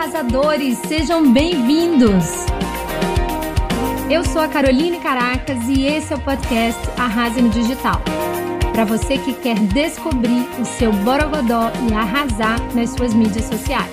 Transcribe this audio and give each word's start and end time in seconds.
arrasadores! 0.00 0.78
Sejam 0.88 1.30
bem-vindos! 1.30 2.24
Eu 4.08 4.24
sou 4.24 4.40
a 4.40 4.48
Caroline 4.48 4.98
Caracas 4.98 5.58
e 5.68 5.84
esse 5.84 6.14
é 6.14 6.16
o 6.16 6.20
podcast 6.22 6.80
Arrase 6.98 7.42
no 7.42 7.50
Digital. 7.50 8.00
Para 8.72 8.86
você 8.86 9.18
que 9.18 9.34
quer 9.34 9.58
descobrir 9.58 10.48
o 10.58 10.64
seu 10.64 10.90
borogodó 10.90 11.70
e 11.86 11.92
arrasar 11.92 12.58
nas 12.74 12.90
suas 12.90 13.12
mídias 13.12 13.44
sociais. 13.44 13.90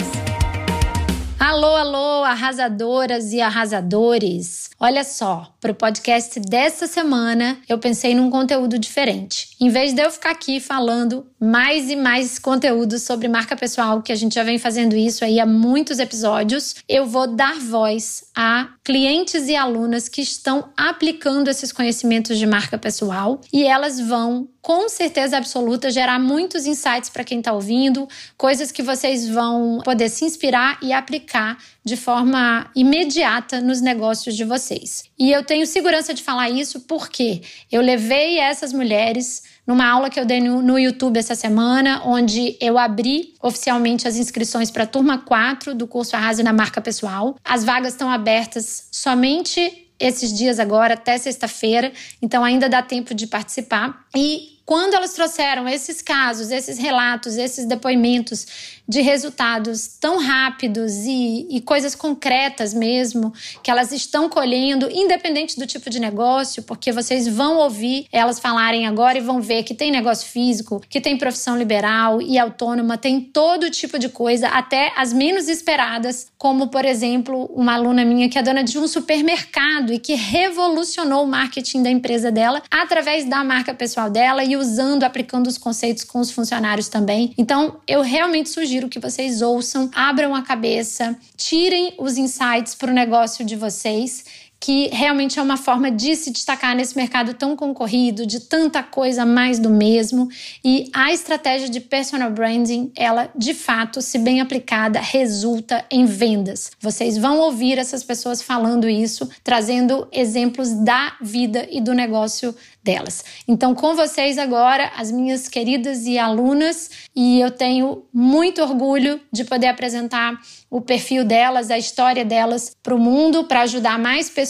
Alô, 1.38 1.75
alô, 1.75 2.23
arrasadoras 2.23 3.33
e 3.33 3.41
arrasadores! 3.41 4.69
Olha 4.79 5.03
só, 5.03 5.51
para 5.68 5.71
o 5.71 5.75
podcast 5.75 6.39
dessa 6.39 6.88
semana 6.88 7.57
eu 7.67 7.77
pensei 7.77 8.16
num 8.16 8.29
conteúdo 8.29 8.79
diferente. 8.79 9.49
Em 9.59 9.70
vez 9.70 9.93
de 9.93 10.02
eu 10.02 10.09
ficar 10.09 10.31
aqui 10.31 10.61
falando 10.61 11.27
mais 11.39 11.89
e 11.89 11.95
mais 11.95 12.39
conteúdo 12.39 12.97
sobre 12.97 13.27
marca 13.27 13.55
pessoal, 13.55 14.02
que 14.02 14.11
a 14.11 14.16
gente 14.16 14.35
já 14.35 14.43
vem 14.43 14.57
fazendo 14.57 14.95
isso 14.95 15.25
aí 15.25 15.39
há 15.39 15.45
muitos 15.45 15.99
episódios, 15.99 16.76
eu 16.88 17.05
vou 17.05 17.27
dar 17.27 17.59
voz 17.59 18.23
a 18.35 18.70
clientes 18.84 19.49
e 19.49 19.55
alunas 19.55 20.07
que 20.07 20.21
estão 20.21 20.70
aplicando 20.77 21.49
esses 21.49 21.73
conhecimentos 21.73 22.38
de 22.38 22.45
marca 22.45 22.77
pessoal 22.77 23.41
e 23.52 23.65
elas 23.65 23.99
vão 23.99 24.48
com 24.62 24.90
certeza 24.90 25.38
absoluta 25.38 25.90
gerar 25.90 26.20
muitos 26.20 26.65
insights 26.65 27.09
para 27.09 27.23
quem 27.23 27.40
está 27.40 27.54
ouvindo, 27.54 28.05
coisas 28.38 28.70
que 28.70 28.84
vocês 28.84 29.27
vão 29.27 29.79
poder 29.84 30.09
se 30.09 30.26
inspirar 30.26 30.77
e 30.81 30.91
aplicar 30.91 31.57
de 31.88 31.96
forma 31.96 32.70
imediata 32.76 33.62
nos 33.62 33.80
negócios 33.80 34.36
de 34.36 34.44
vocês. 34.44 35.05
E 35.18 35.32
eu 35.32 35.41
tenho 35.41 35.66
segurança 35.66 36.13
de 36.13 36.22
falar 36.22 36.50
isso 36.50 36.82
porque 36.82 37.41
eu 37.72 37.82
levei 37.82 38.40
essas 38.40 38.73
mulheres 38.73 39.44
numa 39.66 39.88
aula 39.88 40.10
que 40.10 40.20
eu 40.20 40.26
dei 40.26 40.41
no, 40.41 40.77
YouTube 40.77 41.18
essa 41.18 41.34
semana, 41.34 42.02
onde 42.05 42.58
eu 42.60 42.77
abri 42.77 43.34
oficialmente 43.41 44.05
as 44.05 44.18
inscrições 44.18 44.70
para 44.70 44.84
a 44.84 44.88
turma 44.88 45.20
4 45.20 45.73
do 45.73 45.88
curso 45.88 46.16
Arrase 46.16 46.44
na 46.44 46.52
Marca 46.52 46.82
Pessoal. 46.82 47.38
As 47.44 47.63
vagas 47.63 47.94
estão 47.94 48.10
abertas 48.12 48.90
somente 48.91 49.88
esses 49.98 50.38
dias 50.38 50.60
agora, 50.60 50.94
até 50.94 51.18
sexta-feira, 51.18 51.91
então 52.22 52.44
ainda 52.44 52.68
dá 52.68 52.82
tempo 52.82 53.16
de 53.16 53.27
participar. 53.27 54.05
E 54.16 54.57
quando 54.68 54.96
elas 54.96 55.13
trouxeram 55.13 55.66
esses 55.66 56.01
casos, 56.01 56.51
esses 56.51 56.77
relatos, 56.77 57.38
esses 57.38 57.66
depoimentos 57.66 58.76
de 58.88 59.02
resultados 59.02 59.88
tão 59.99 60.20
rápidos 60.20 60.93
e, 61.05 61.48
e, 61.49 61.62
coisas 61.62 61.93
concretas 61.93 62.74
mesmo, 62.74 63.34
que 63.62 63.70
elas 63.70 63.91
estão 63.91 64.29
colhendo, 64.29 64.90
independente 64.90 65.59
do 65.59 65.68
tipo 65.68 65.90
de 65.90 66.00
negócio, 66.00 66.63
porque 66.63 66.91
vocês 66.91 67.28
vão 67.28 67.57
ouvir 67.57 68.07
elas 68.12 68.40
falarem 68.40 68.88
agora 68.88 69.18
e 69.18 69.22
vão 69.22 69.41
ver 69.41 69.63
que 69.63 69.74
tem 69.74 69.91
negócio 69.91 70.28
físico, 70.28 70.81
que 70.90 71.02
tem 71.02 71.18
profissão 71.18 71.57
liberal 71.57 72.22
e 72.22 72.40
autônoma, 72.40 72.97
tem 72.97 73.19
todo 73.19 73.69
tipo 73.69 74.00
de 74.00 74.07
coisa, 74.07 74.47
até 74.47 74.94
as 74.96 75.12
menos 75.12 75.50
esperadas, 75.50 76.28
como, 76.38 76.68
por 76.68 76.85
exemplo, 76.85 77.50
uma 77.53 77.74
aluna 77.74 78.06
minha 78.06 78.29
que 78.29 78.38
é 78.38 78.44
dona 78.44 78.63
de 78.63 78.78
um 78.78 78.88
supermercado 78.88 79.91
e 79.91 80.00
que 80.00 80.13
revolucionou 80.13 81.24
o 81.24 81.28
marketing 81.28 81.84
da 81.84 81.90
empresa 81.90 82.31
dela 82.31 82.62
através 82.72 83.25
da 83.25 83.44
marca 83.44 83.74
pessoal 83.74 84.09
dela 84.09 84.44
e 84.44 84.56
usando, 84.56 85.03
aplicando 85.03 85.47
os 85.47 85.57
conceitos 85.57 86.03
com 86.03 86.19
os 86.19 86.31
funcionários 86.31 86.88
também. 86.88 87.34
Então, 87.38 87.78
eu 87.88 88.01
realmente 88.01 88.50
sugiro 88.50 88.76
que 88.89 89.00
vocês 89.00 89.41
ouçam, 89.41 89.89
abram 89.95 90.35
a 90.35 90.44
cabeça, 90.44 91.17
tirem 91.35 91.95
os 91.97 92.17
insights 92.17 92.75
para 92.75 92.91
o 92.91 92.94
negócio 92.94 93.44
de 93.44 93.56
vocês 93.56 94.47
que 94.59 94.90
realmente 94.91 95.38
é 95.40 95.41
uma 95.41 95.58
forma 95.58 95.91
de 95.91 96.16
se 96.16 96.31
destacar 96.31 96.75
nesse 96.75 96.96
mercado 96.96 97.34
tão 97.34 97.56
concorrido, 97.56 98.25
de 98.25 98.40
tanta 98.40 98.81
coisa 98.81 99.25
mais 99.25 99.59
do 99.59 99.69
mesmo. 99.69 100.28
E 100.63 100.90
a 100.94 101.13
estratégia 101.13 101.69
de 101.69 101.80
personal 101.80 102.31
branding, 102.31 102.91
ela 102.96 103.30
de 103.35 103.53
fato, 103.53 104.02
se 104.02 104.18
bem 104.18 104.41
aplicada, 104.41 105.00
resulta 105.00 105.85
em 105.91 106.06
vendas. 106.06 106.72
Vocês 106.80 107.18
vão 107.18 107.40
ouvir 107.40 107.78
essas 107.78 108.03
pessoas 108.03 108.41
falando 108.41 108.90
isso, 108.90 109.30
trazendo 109.44 110.08
exemplos 110.12 110.74
da 110.74 111.16
vida 111.22 111.67
e 111.72 111.79
do 111.79 111.94
negócio 111.94 112.56
delas. 112.84 113.23
Então, 113.47 113.75
com 113.75 113.96
vocês 113.96 114.38
agora, 114.38 114.91
as 114.96 115.12
minhas 115.12 115.47
queridas 115.47 116.06
e 116.06 116.17
alunas, 116.17 116.90
e 117.16 117.40
eu 117.40 117.51
tenho 117.51 118.06
muito 118.13 118.62
orgulho 118.62 119.19
de 119.31 119.44
poder 119.44 119.67
apresentar 119.67 120.40
o 120.69 120.81
perfil 120.81 121.23
delas, 121.23 121.69
a 121.69 121.78
história 121.78 122.23
delas 122.23 122.72
para 122.81 122.96
o 122.96 123.00
mundo, 123.00 123.44
para 123.44 123.62
ajudar 123.62 124.00
mais 124.00 124.29
pessoas 124.29 124.47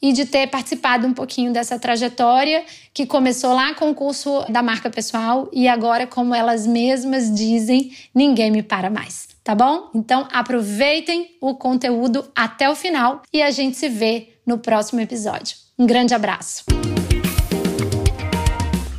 e 0.00 0.12
de 0.12 0.24
ter 0.24 0.46
participado 0.46 1.06
um 1.06 1.12
pouquinho 1.12 1.52
dessa 1.52 1.78
trajetória 1.78 2.64
que 2.94 3.04
começou 3.04 3.52
lá 3.52 3.74
com 3.74 3.90
o 3.90 3.94
curso 3.94 4.44
da 4.48 4.62
marca 4.62 4.88
pessoal 4.88 5.48
e 5.52 5.68
agora, 5.68 6.06
como 6.06 6.34
elas 6.34 6.66
mesmas 6.66 7.32
dizem, 7.34 7.92
ninguém 8.14 8.50
me 8.50 8.62
para 8.62 8.88
mais. 8.88 9.28
Tá 9.44 9.54
bom? 9.54 9.90
Então 9.94 10.28
aproveitem 10.32 11.36
o 11.40 11.54
conteúdo 11.54 12.30
até 12.34 12.70
o 12.70 12.76
final 12.76 13.22
e 13.32 13.42
a 13.42 13.50
gente 13.50 13.76
se 13.76 13.88
vê 13.88 14.28
no 14.46 14.58
próximo 14.58 15.00
episódio. 15.00 15.56
Um 15.78 15.86
grande 15.86 16.14
abraço! 16.14 16.64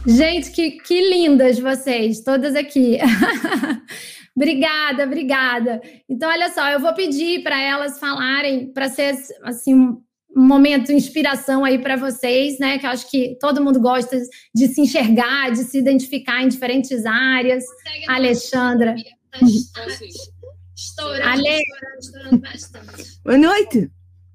Gente, 0.06 0.50
que, 0.50 0.72
que 0.72 1.10
lindas 1.10 1.60
vocês, 1.60 2.22
todas 2.22 2.56
aqui. 2.56 2.98
obrigada, 4.36 5.04
obrigada. 5.04 5.82
Então, 6.10 6.30
olha 6.30 6.50
só, 6.52 6.70
eu 6.70 6.80
vou 6.80 6.94
pedir 6.94 7.44
para 7.44 7.62
elas 7.62 8.00
falarem, 8.00 8.72
para 8.72 8.90
ser 8.90 9.16
assim 9.44 9.76
um 10.36 10.48
momento 10.48 10.88
de 10.88 10.94
inspiração 10.94 11.66
aí 11.66 11.80
para 11.80 11.96
vocês, 11.96 12.58
né? 12.58 12.78
Que 12.78 12.86
eu 12.86 12.90
acho 12.90 13.10
que 13.10 13.38
todo 13.40 13.64
mundo 13.64 13.80
gosta 13.80 14.18
de 14.56 14.68
se 14.68 14.82
enxergar, 14.82 15.52
de 15.52 15.64
se 15.64 15.78
identificar 15.78 16.42
em 16.42 16.48
diferentes 16.48 17.06
áreas. 17.06 17.64
Alexandra. 18.08 18.96
Estourando, 20.76 21.28
Ale... 21.30 21.62
estourando 22.00 22.38
bastante. 22.40 23.22
Boa 23.24 23.38
noite. 23.38 23.92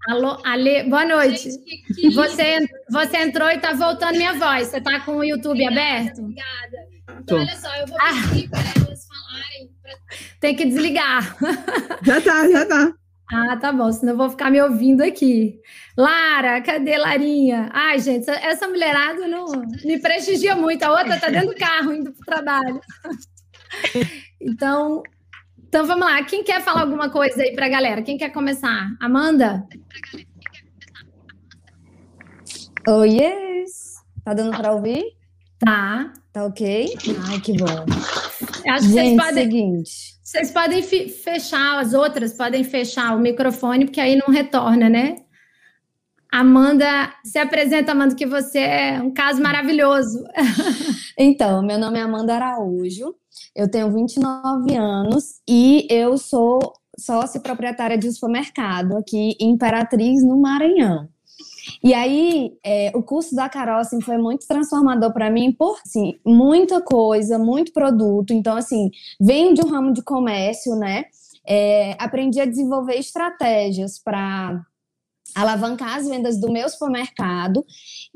Alô, 0.09 0.41
Ale, 0.45 0.85
boa 0.85 1.05
noite. 1.05 1.51
Gente, 1.51 1.95
que... 1.95 2.11
Você, 2.11 2.65
você 2.89 3.17
entrou 3.17 3.51
e 3.51 3.59
tá 3.59 3.73
voltando 3.73 4.17
minha 4.17 4.35
voz. 4.35 4.69
Você 4.69 4.81
tá 4.81 5.01
com 5.01 5.17
o 5.17 5.25
YouTube 5.25 5.61
obrigada, 5.61 5.81
aberto? 5.81 6.21
Obrigada. 6.21 6.77
Então, 7.21 7.39
olha 7.39 7.57
só, 7.57 7.75
eu 7.75 7.87
vou 7.89 7.99
pedir 7.99 8.47
ah. 8.47 8.51
para 8.51 8.83
elas 8.85 9.07
falarem. 9.07 9.76
Pra... 9.87 10.17
Tem 10.41 10.55
que 10.55 10.65
desligar. 10.65 11.37
Já 12.03 12.21
tá, 12.21 12.49
já 12.49 12.67
tá. 12.67 12.93
Ah, 13.33 13.57
tá 13.57 13.73
bom, 13.73 13.91
senão 13.91 14.13
eu 14.13 14.17
vou 14.17 14.31
ficar 14.31 14.51
me 14.51 14.63
ouvindo 14.63 15.03
aqui. 15.03 15.61
Lara, 15.97 16.61
cadê 16.61 16.97
Larinha? 16.97 17.69
Ai, 17.73 17.99
gente, 17.99 18.31
essa 18.31 18.69
mulherada 18.69 19.27
não 19.27 19.47
me 19.85 19.99
prestigia 19.99 20.55
muito. 20.55 20.85
A 20.85 20.93
outra 20.93 21.19
tá 21.19 21.29
dentro 21.29 21.49
do 21.49 21.57
carro 21.57 21.93
indo 21.93 22.13
pro 22.13 22.25
trabalho. 22.25 22.81
Então, 24.41 25.03
então 25.69 25.85
vamos 25.87 26.07
lá, 26.07 26.23
quem 26.23 26.45
quer 26.45 26.63
falar 26.63 26.83
alguma 26.83 27.11
coisa 27.11 27.43
aí 27.43 27.53
para 27.55 27.67
a 27.67 27.69
galera? 27.69 28.01
Quem 28.01 28.17
quer 28.17 28.31
começar? 28.31 28.95
Amanda? 29.01 29.67
Oi, 32.89 33.09
yes. 33.19 33.97
Tá 34.25 34.33
dando 34.33 34.57
para 34.57 34.73
ouvir? 34.73 35.05
Tá. 35.59 36.13
Tá 36.33 36.45
ok? 36.45 36.95
Ai, 37.29 37.41
que 37.41 37.57
bom. 37.57 37.85
Acho 38.69 38.87
que 38.87 38.93
Gente, 38.93 39.17
vocês 39.17 39.17
podem. 39.17 39.45
Seguinte. 39.45 39.91
Vocês 40.23 40.51
podem 40.51 40.83
fechar, 40.83 41.79
as 41.79 41.95
outras 41.95 42.33
podem 42.33 42.65
fechar 42.65 43.15
o 43.15 43.21
microfone, 43.21 43.85
porque 43.85 44.01
aí 44.01 44.17
não 44.17 44.33
retorna, 44.35 44.89
né? 44.89 45.17
Amanda, 46.33 47.15
se 47.25 47.39
apresenta, 47.39 47.93
Amanda, 47.93 48.15
que 48.15 48.27
você 48.27 48.59
é 48.59 49.01
um 49.01 49.13
caso 49.13 49.43
maravilhoso. 49.43 50.25
Então, 51.19 51.63
meu 51.63 51.79
nome 51.79 51.99
é 51.99 52.03
Amanda 52.03 52.35
Araújo, 52.35 53.15
eu 53.55 53.71
tenho 53.71 53.91
29 53.91 54.77
anos 54.77 55.41
e 55.49 55.87
eu 55.91 56.19
sou 56.19 56.75
sócia 56.99 57.41
proprietária 57.41 57.97
de 57.97 58.07
um 58.07 58.13
supermercado 58.13 58.99
aqui 58.99 59.35
em 59.41 59.53
Imperatriz, 59.53 60.23
no 60.23 60.39
Maranhão. 60.39 61.09
E 61.83 61.95
aí, 61.95 62.53
é, 62.65 62.93
o 62.95 63.03
curso 63.03 63.35
da 63.35 63.49
Carol 63.49 63.79
assim, 63.79 64.01
foi 64.01 64.19
muito 64.19 64.47
transformador 64.47 65.13
para 65.13 65.31
mim, 65.31 65.53
por 65.53 65.79
assim, 65.85 66.15
muita 66.25 66.81
coisa, 66.81 67.39
muito 67.39 67.73
produto. 67.73 68.33
Então, 68.33 68.57
assim, 68.57 68.91
venho 69.21 69.55
de 69.55 69.63
um 69.63 69.69
ramo 69.69 69.93
de 69.93 70.03
comércio, 70.03 70.75
né? 70.77 71.05
É, 71.47 71.97
aprendi 71.99 72.41
a 72.41 72.45
desenvolver 72.47 72.95
estratégias 72.95 73.99
para 73.99 74.61
alavancar 75.37 75.97
as 75.97 76.09
vendas 76.09 76.41
do 76.41 76.51
meu 76.51 76.67
supermercado 76.69 77.65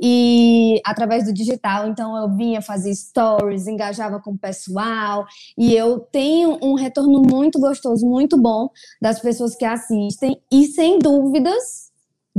e 0.01 0.81
através 0.85 1.27
do 1.27 1.35
digital. 1.35 1.87
Então 1.87 2.17
eu 2.17 2.35
vinha 2.35 2.63
fazer 2.63 2.95
stories, 2.95 3.67
engajava 3.67 4.21
com 4.21 4.33
o 4.33 4.39
pessoal 4.39 5.27
e 5.57 5.75
eu 5.75 6.01
tenho 6.01 6.59
um 6.63 6.75
retorno 6.75 7.21
muito 7.23 7.61
gostoso, 7.61 8.07
muito 8.07 8.41
bom 8.41 8.71
das 9.01 9.21
pessoas 9.21 9.55
que 9.55 9.67
assistem 9.67 10.41
e 10.51 10.65
sem 10.67 10.99
dúvidas 10.99 11.90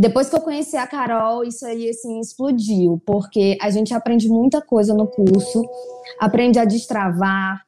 depois 0.02 0.28
que 0.28 0.36
eu 0.36 0.42
conheci 0.42 0.76
a 0.76 0.88
Carol, 0.88 1.44
isso 1.44 1.64
aí 1.64 1.88
assim 1.88 2.20
explodiu, 2.20 3.00
porque 3.06 3.56
a 3.62 3.70
gente 3.70 3.94
aprende 3.94 4.28
muita 4.28 4.60
coisa 4.60 4.96
no 4.96 5.06
curso, 5.06 5.64
aprende 6.20 6.58
a 6.58 6.66
destravar, 6.66 7.62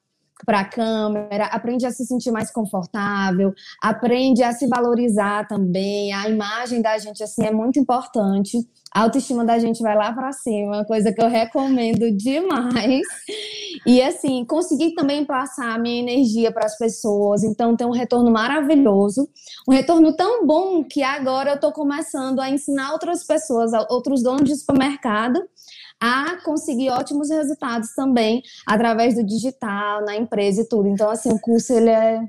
para 0.44 0.62
a 0.62 0.66
câmera, 0.66 1.46
aprende 1.46 1.86
a 1.86 1.92
se 1.92 2.06
sentir 2.06 2.32
mais 2.32 2.52
confortável, 2.52 3.54
aprende 3.82 4.44
a 4.44 4.52
se 4.52 4.68
valorizar 4.68 5.48
também. 5.48 6.12
A 6.12 6.28
imagem 6.28 6.82
da 6.82 6.98
gente 6.98 7.24
assim 7.24 7.46
é 7.46 7.52
muito 7.52 7.80
importante. 7.80 8.58
A 8.94 9.02
autoestima 9.02 9.44
da 9.44 9.58
gente 9.58 9.82
vai 9.82 9.96
lá 9.96 10.14
para 10.14 10.32
cima, 10.32 10.86
coisa 10.86 11.12
que 11.12 11.22
eu 11.22 11.28
recomendo 11.28 12.12
demais. 12.16 13.02
E 13.86 14.02
assim, 14.02 14.46
consegui 14.46 14.94
também 14.94 15.26
passar 15.26 15.74
a 15.74 15.80
minha 15.80 16.00
energia 16.00 16.52
para 16.52 16.66
as 16.66 16.78
pessoas, 16.78 17.44
então 17.44 17.76
tem 17.76 17.88
um 17.88 17.92
retorno 17.92 18.30
maravilhoso, 18.32 19.28
um 19.68 19.74
retorno 19.74 20.16
tão 20.16 20.46
bom 20.46 20.84
que 20.84 21.02
agora 21.02 21.52
eu 21.52 21.56
estou 21.56 21.72
começando 21.72 22.40
a 22.40 22.50
ensinar 22.50 22.94
outras 22.94 23.26
pessoas, 23.26 23.72
outros 23.90 24.22
donos 24.22 24.48
de 24.48 24.56
supermercado 24.56 25.42
a 26.00 26.38
conseguir 26.44 26.90
ótimos 26.90 27.30
resultados 27.30 27.94
também 27.96 28.42
através 28.68 29.16
do 29.16 29.24
digital, 29.24 30.04
na 30.04 30.16
empresa 30.16 30.62
e 30.62 30.68
tudo. 30.68 30.88
Então, 30.88 31.10
assim, 31.10 31.32
o 31.32 31.40
curso 31.40 31.74
ele 31.74 31.90
é 31.90 32.20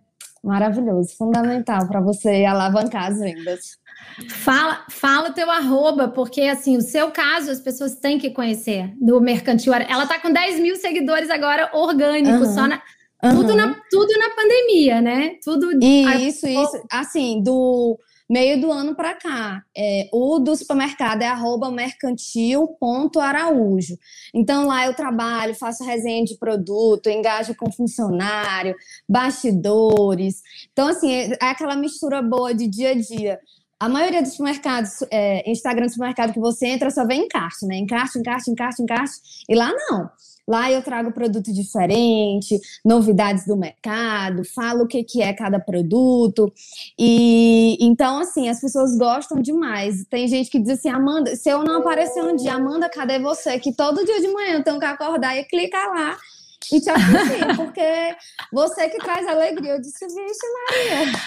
maravilhoso, 0.43 1.17
fundamental 1.17 1.87
para 1.89 2.01
você 2.01 2.45
alavancar 2.45 3.11
as 3.11 3.19
vendas. 3.19 3.84
Fala, 4.29 4.85
fala 4.89 5.31
o 5.31 5.33
teu 5.33 5.51
arroba, 5.51 6.09
porque 6.09 6.43
assim, 6.43 6.77
o 6.77 6.81
seu 6.81 7.11
caso 7.11 7.51
as 7.51 7.61
pessoas 7.61 7.97
têm 7.97 8.19
que 8.19 8.31
conhecer 8.31 8.93
do 9.01 9.21
Mercantil. 9.21 9.75
Ela 9.75 10.07
tá 10.07 10.21
com 10.21 10.33
10 10.33 10.61
mil 10.61 10.77
seguidores 10.77 11.31
agora 11.31 11.71
orgânicos, 11.73 12.49
uhum. 12.49 12.55
só 12.55 12.67
na, 12.67 12.83
uhum. 13.23 13.37
tudo, 13.37 13.57
na, 13.57 13.75
tudo 13.91 14.19
na 14.19 14.31
pandemia, 14.31 15.01
né? 15.01 15.37
Tudo. 15.43 15.71
Isso, 15.83 16.47
isso. 16.47 16.83
Assim, 16.91 17.43
do 17.43 17.99
meio 18.29 18.61
do 18.61 18.71
ano 18.73 18.95
para 18.95 19.15
cá. 19.15 19.65
É, 19.77 20.09
o 20.13 20.39
do 20.39 20.55
supermercado 20.57 21.23
é 21.23 21.27
arroba 21.27 21.71
mercantil.araújo. 21.71 23.97
Então 24.33 24.67
lá 24.67 24.87
eu 24.87 24.95
trabalho, 24.95 25.55
faço 25.55 25.85
resenha 25.85 26.25
de 26.25 26.39
produto, 26.39 27.11
engajo 27.11 27.55
com 27.55 27.71
funcionário, 27.71 28.75
bastidores. 29.09 30.41
Então, 30.73 30.89
assim, 30.89 31.13
é, 31.13 31.37
é 31.41 31.51
aquela 31.51 31.77
mistura 31.77 32.21
boa 32.23 32.53
de 32.55 32.67
dia 32.67 32.91
a 32.91 32.95
dia. 32.95 33.39
A 33.79 33.89
maioria 33.89 34.23
dos 34.23 34.33
supermercados, 34.33 35.03
é, 35.11 35.51
Instagram 35.51 35.87
do 35.87 35.93
supermercado 35.93 36.33
que 36.33 36.41
você 36.41 36.67
entra, 36.67 36.91
só 36.91 37.07
vem 37.07 37.25
encarte, 37.25 37.67
né? 37.67 37.77
Encarte, 37.77 38.19
encarte, 38.19 38.51
encarte, 38.51 38.83
encarte. 38.83 39.15
E 39.49 39.55
lá 39.55 39.71
não. 39.73 40.11
Lá 40.47 40.71
eu 40.71 40.83
trago 40.83 41.11
produto 41.11 41.51
diferente, 41.53 42.61
novidades 42.85 43.47
do 43.47 43.57
mercado, 43.57 44.45
falo 44.45 44.85
o 44.85 44.87
que, 44.87 45.03
que 45.03 45.23
é 45.23 45.33
cada 45.33 45.59
produto. 45.59 46.53
E 46.99 47.79
então, 47.81 48.19
assim, 48.19 48.49
as 48.49 48.61
pessoas 48.61 48.97
gostam 48.97 49.41
demais. 49.41 50.05
Tem 50.11 50.29
gente 50.29 50.51
que 50.51 50.59
diz 50.59 50.79
assim, 50.79 50.91
Amanda, 50.91 51.35
se 51.35 51.49
eu 51.49 51.65
não 51.65 51.79
aparecer 51.79 52.23
um 52.23 52.37
dia, 52.37 52.55
Amanda, 52.55 52.91
cadê 52.91 53.19
você? 53.19 53.59
Que 53.59 53.73
todo 53.73 54.05
dia 54.05 54.21
de 54.21 54.29
manhã 54.29 54.59
eu 54.59 54.65
tenho 54.65 54.79
que 54.79 54.85
acordar 54.85 55.35
e 55.37 55.45
clicar 55.45 55.89
lá 55.89 56.17
e 56.73 56.81
te 56.81 56.91
assistir, 56.91 57.47
porque 57.57 58.17
você 58.53 58.89
que 58.89 58.99
traz 58.99 59.27
alegria. 59.27 59.73
Eu 59.73 59.81
disse, 59.81 60.07
vixe, 60.07 60.47
Maria. 60.71 61.21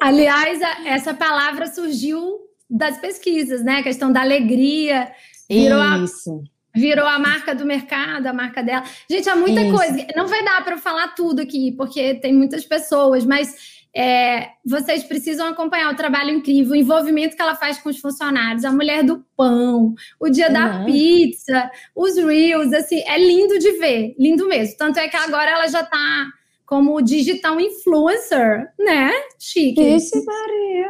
Aliás, 0.00 0.60
essa 0.86 1.14
palavra 1.14 1.66
surgiu 1.66 2.40
das 2.68 2.98
pesquisas, 2.98 3.62
né? 3.62 3.78
A 3.78 3.82
questão 3.82 4.12
da 4.12 4.20
alegria. 4.20 5.12
Virou 5.48 6.04
Isso. 6.04 6.42
A 6.48 6.52
virou 6.74 7.06
a 7.06 7.18
marca 7.18 7.54
do 7.54 7.66
mercado, 7.66 8.26
a 8.26 8.32
marca 8.32 8.62
dela. 8.62 8.84
Gente, 9.08 9.28
há 9.28 9.36
muita 9.36 9.62
Isso. 9.62 9.76
coisa. 9.76 10.06
Não 10.16 10.26
vai 10.26 10.42
dar 10.44 10.64
para 10.64 10.78
falar 10.78 11.08
tudo 11.08 11.42
aqui, 11.42 11.72
porque 11.72 12.14
tem 12.14 12.32
muitas 12.32 12.64
pessoas, 12.64 13.24
mas 13.24 13.81
é, 13.94 14.48
vocês 14.64 15.04
precisam 15.04 15.48
acompanhar 15.48 15.92
o 15.92 15.96
trabalho 15.96 16.30
incrível, 16.30 16.72
o 16.72 16.76
envolvimento 16.76 17.36
que 17.36 17.42
ela 17.42 17.54
faz 17.54 17.78
com 17.78 17.90
os 17.90 17.98
funcionários, 17.98 18.64
a 18.64 18.72
mulher 18.72 19.04
do 19.04 19.24
pão, 19.36 19.94
o 20.18 20.30
dia 20.30 20.46
uhum. 20.46 20.52
da 20.52 20.84
pizza, 20.84 21.70
os 21.94 22.16
reels, 22.16 22.72
assim, 22.72 23.02
é 23.06 23.18
lindo 23.18 23.58
de 23.58 23.72
ver, 23.72 24.14
lindo 24.18 24.48
mesmo. 24.48 24.76
Tanto 24.78 24.98
é 24.98 25.08
que 25.08 25.16
agora 25.16 25.50
ela 25.50 25.66
já 25.68 25.82
está 25.82 26.26
como 26.64 27.02
digital 27.02 27.60
influencer, 27.60 28.72
né? 28.78 29.10
Chique. 29.38 29.94
Isso, 29.94 30.24
Maria. 30.24 30.88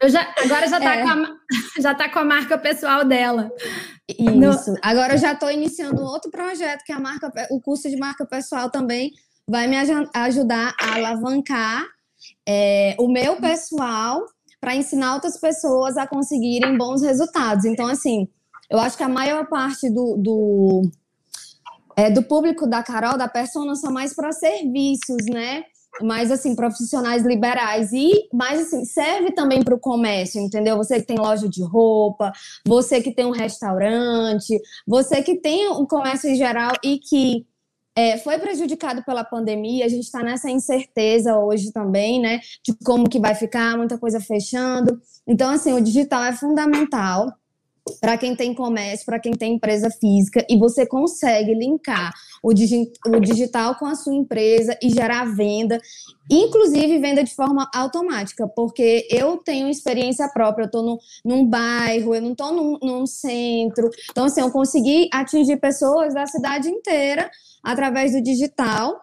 Eu 0.00 0.08
já, 0.08 0.34
agora 0.42 0.66
já 0.66 0.78
está 0.78 0.94
é. 0.94 1.02
com, 1.02 1.08
a, 1.08 1.36
já 1.82 1.94
tá 1.94 2.08
com 2.08 2.18
a 2.20 2.24
marca 2.24 2.56
pessoal 2.56 3.04
dela. 3.04 3.52
Isso. 4.08 4.72
No... 4.72 4.78
Agora 4.82 5.12
eu 5.12 5.18
já 5.18 5.32
estou 5.32 5.50
iniciando 5.50 6.00
um 6.00 6.06
outro 6.06 6.30
projeto, 6.30 6.82
que 6.82 6.92
é 6.92 6.94
a 6.94 7.00
marca, 7.00 7.30
o 7.50 7.60
curso 7.60 7.90
de 7.90 7.98
marca 7.98 8.24
pessoal 8.24 8.70
também 8.70 9.12
vai 9.46 9.66
me 9.66 9.76
ajudar 10.14 10.74
a 10.80 10.94
alavancar 10.94 11.84
é, 12.48 12.96
o 12.98 13.08
meu 13.08 13.36
pessoal 13.36 14.24
para 14.58 14.74
ensinar 14.74 15.14
outras 15.14 15.38
pessoas 15.38 15.98
a 15.98 16.06
conseguirem 16.06 16.78
bons 16.78 17.02
resultados. 17.02 17.66
Então, 17.66 17.86
assim, 17.86 18.26
eu 18.70 18.78
acho 18.78 18.96
que 18.96 19.02
a 19.02 19.08
maior 19.08 19.46
parte 19.46 19.90
do, 19.90 20.16
do 20.16 20.82
é, 21.94 22.10
do 22.10 22.22
público 22.22 22.66
da 22.66 22.82
Carol, 22.82 23.18
da 23.18 23.28
persona, 23.28 23.74
são 23.74 23.92
mais 23.92 24.14
para 24.14 24.32
serviços, 24.32 25.26
né? 25.26 25.64
mais 26.00 26.30
assim 26.30 26.54
profissionais 26.54 27.24
liberais 27.24 27.92
e 27.92 28.28
mais 28.32 28.60
assim 28.60 28.84
serve 28.84 29.32
também 29.32 29.64
para 29.64 29.74
o 29.74 29.80
comércio, 29.80 30.40
entendeu? 30.40 30.76
Você 30.76 31.00
que 31.00 31.06
tem 31.06 31.18
loja 31.18 31.48
de 31.48 31.62
roupa, 31.62 32.32
você 32.64 33.00
que 33.00 33.12
tem 33.12 33.24
um 33.24 33.32
restaurante, 33.32 34.60
você 34.86 35.22
que 35.22 35.40
tem 35.40 35.68
um 35.68 35.84
comércio 35.84 36.30
em 36.30 36.36
geral 36.36 36.72
e 36.84 36.98
que 36.98 37.46
é, 37.98 38.16
foi 38.16 38.38
prejudicado 38.38 39.02
pela 39.02 39.24
pandemia, 39.24 39.84
a 39.84 39.88
gente 39.88 40.04
está 40.04 40.22
nessa 40.22 40.48
incerteza 40.48 41.36
hoje 41.36 41.72
também, 41.72 42.20
né? 42.20 42.38
De 42.64 42.72
como 42.84 43.08
que 43.08 43.18
vai 43.18 43.34
ficar, 43.34 43.76
muita 43.76 43.98
coisa 43.98 44.20
fechando. 44.20 45.00
Então, 45.26 45.50
assim, 45.50 45.72
o 45.72 45.80
digital 45.80 46.22
é 46.22 46.32
fundamental 46.32 47.26
para 48.00 48.16
quem 48.16 48.36
tem 48.36 48.54
comércio, 48.54 49.04
para 49.04 49.18
quem 49.18 49.32
tem 49.32 49.54
empresa 49.54 49.90
física, 49.90 50.46
e 50.48 50.56
você 50.56 50.86
consegue 50.86 51.52
linkar 51.54 52.12
o, 52.40 52.52
digi 52.52 52.88
o, 53.04 53.18
digital 53.18 53.74
com 53.74 53.86
a 53.86 53.96
sua 53.96 54.14
empresa 54.14 54.78
e 54.80 54.90
gerar 54.90 55.24
venda, 55.34 55.80
inclusive 56.30 56.98
venda 56.98 57.24
de 57.24 57.34
forma 57.34 57.68
automática, 57.74 58.46
porque 58.46 59.08
eu 59.10 59.38
tenho 59.38 59.68
experiência 59.68 60.28
própria, 60.28 60.64
eu 60.64 60.66
estou 60.66 61.00
num 61.24 61.44
bairro, 61.44 62.14
eu 62.14 62.22
não 62.22 62.32
estou 62.32 62.52
num, 62.52 62.78
num 62.80 63.06
centro, 63.06 63.90
então 64.10 64.26
assim, 64.26 64.42
eu 64.42 64.52
consegui 64.52 65.08
atingir 65.12 65.56
pessoas 65.56 66.14
da 66.14 66.26
cidade 66.26 66.68
inteira 66.68 67.28
através 67.62 68.12
do 68.12 68.22
digital, 68.22 69.00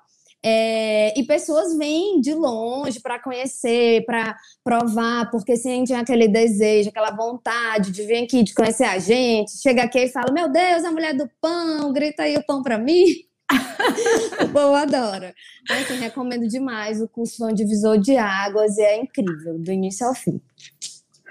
é, 0.48 1.20
e 1.20 1.24
pessoas 1.24 1.76
vêm 1.76 2.22
de 2.22 2.32
longe 2.36 3.00
para 3.00 3.20
conhecer, 3.20 4.06
para 4.06 4.38
provar, 4.64 5.32
porque 5.32 5.58
sentem 5.58 5.96
aquele 5.96 6.28
desejo, 6.28 6.90
aquela 6.90 7.10
vontade 7.10 7.92
de 7.92 8.04
vir 8.04 8.26
aqui, 8.26 8.44
de 8.44 8.54
conhecer 8.54 8.84
a 8.84 9.00
gente. 9.00 9.60
Chega 9.60 9.82
aqui 9.82 10.02
e 10.02 10.08
fala: 10.08 10.32
Meu 10.32 10.48
Deus, 10.48 10.84
a 10.84 10.92
mulher 10.92 11.16
do 11.16 11.28
pão, 11.42 11.92
grita 11.92 12.22
aí 12.22 12.38
o 12.38 12.46
pão 12.46 12.62
para 12.62 12.78
mim. 12.78 13.06
o 14.44 14.50
povo 14.50 14.76
adora. 14.76 15.34
Então, 15.64 15.78
assim, 15.78 15.96
recomendo 15.96 16.48
demais. 16.48 17.02
O 17.02 17.08
curso 17.08 17.38
foi 17.38 17.52
um 17.52 17.56
divisor 17.56 17.98
de 17.98 18.16
águas 18.16 18.78
e 18.78 18.84
é 18.84 19.02
incrível, 19.02 19.58
do 19.58 19.72
início 19.72 20.06
ao 20.06 20.14
fim. 20.14 20.40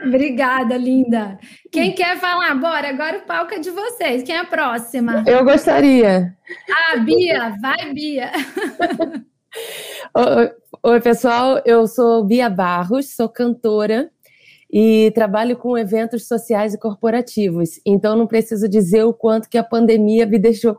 Obrigada, 0.03 0.77
linda. 0.77 1.39
Quem 1.71 1.95
quer 1.95 2.19
falar? 2.19 2.55
Bora, 2.57 2.89
agora 2.89 3.19
o 3.19 3.23
palco 3.23 3.55
é 3.55 3.59
de 3.59 3.71
vocês. 3.71 4.23
Quem 4.23 4.35
é 4.35 4.41
a 4.41 4.45
próxima? 4.45 5.25
Eu 5.27 5.45
gostaria. 5.45 6.37
Ah, 6.71 6.97
Bia, 6.97 7.57
vai, 7.61 7.93
Bia. 7.93 8.31
Oi, 10.83 11.01
pessoal. 11.01 11.63
Eu 11.65 11.87
sou 11.87 12.25
Bia 12.25 12.51
Barros, 12.51 13.15
sou 13.15 13.29
cantora 13.29 14.11
e 14.71 15.13
trabalho 15.15 15.57
com 15.57 15.79
eventos 15.79 16.27
sociais 16.27 16.75
e 16.75 16.79
corporativos. 16.79 17.81
Então, 17.87 18.17
não 18.17 18.27
preciso 18.27 18.69
dizer 18.69 19.05
o 19.05 19.15
quanto 19.15 19.49
que 19.49 19.57
a 19.57 19.63
pandemia 19.63 20.27
me 20.27 20.39
deixou 20.39 20.77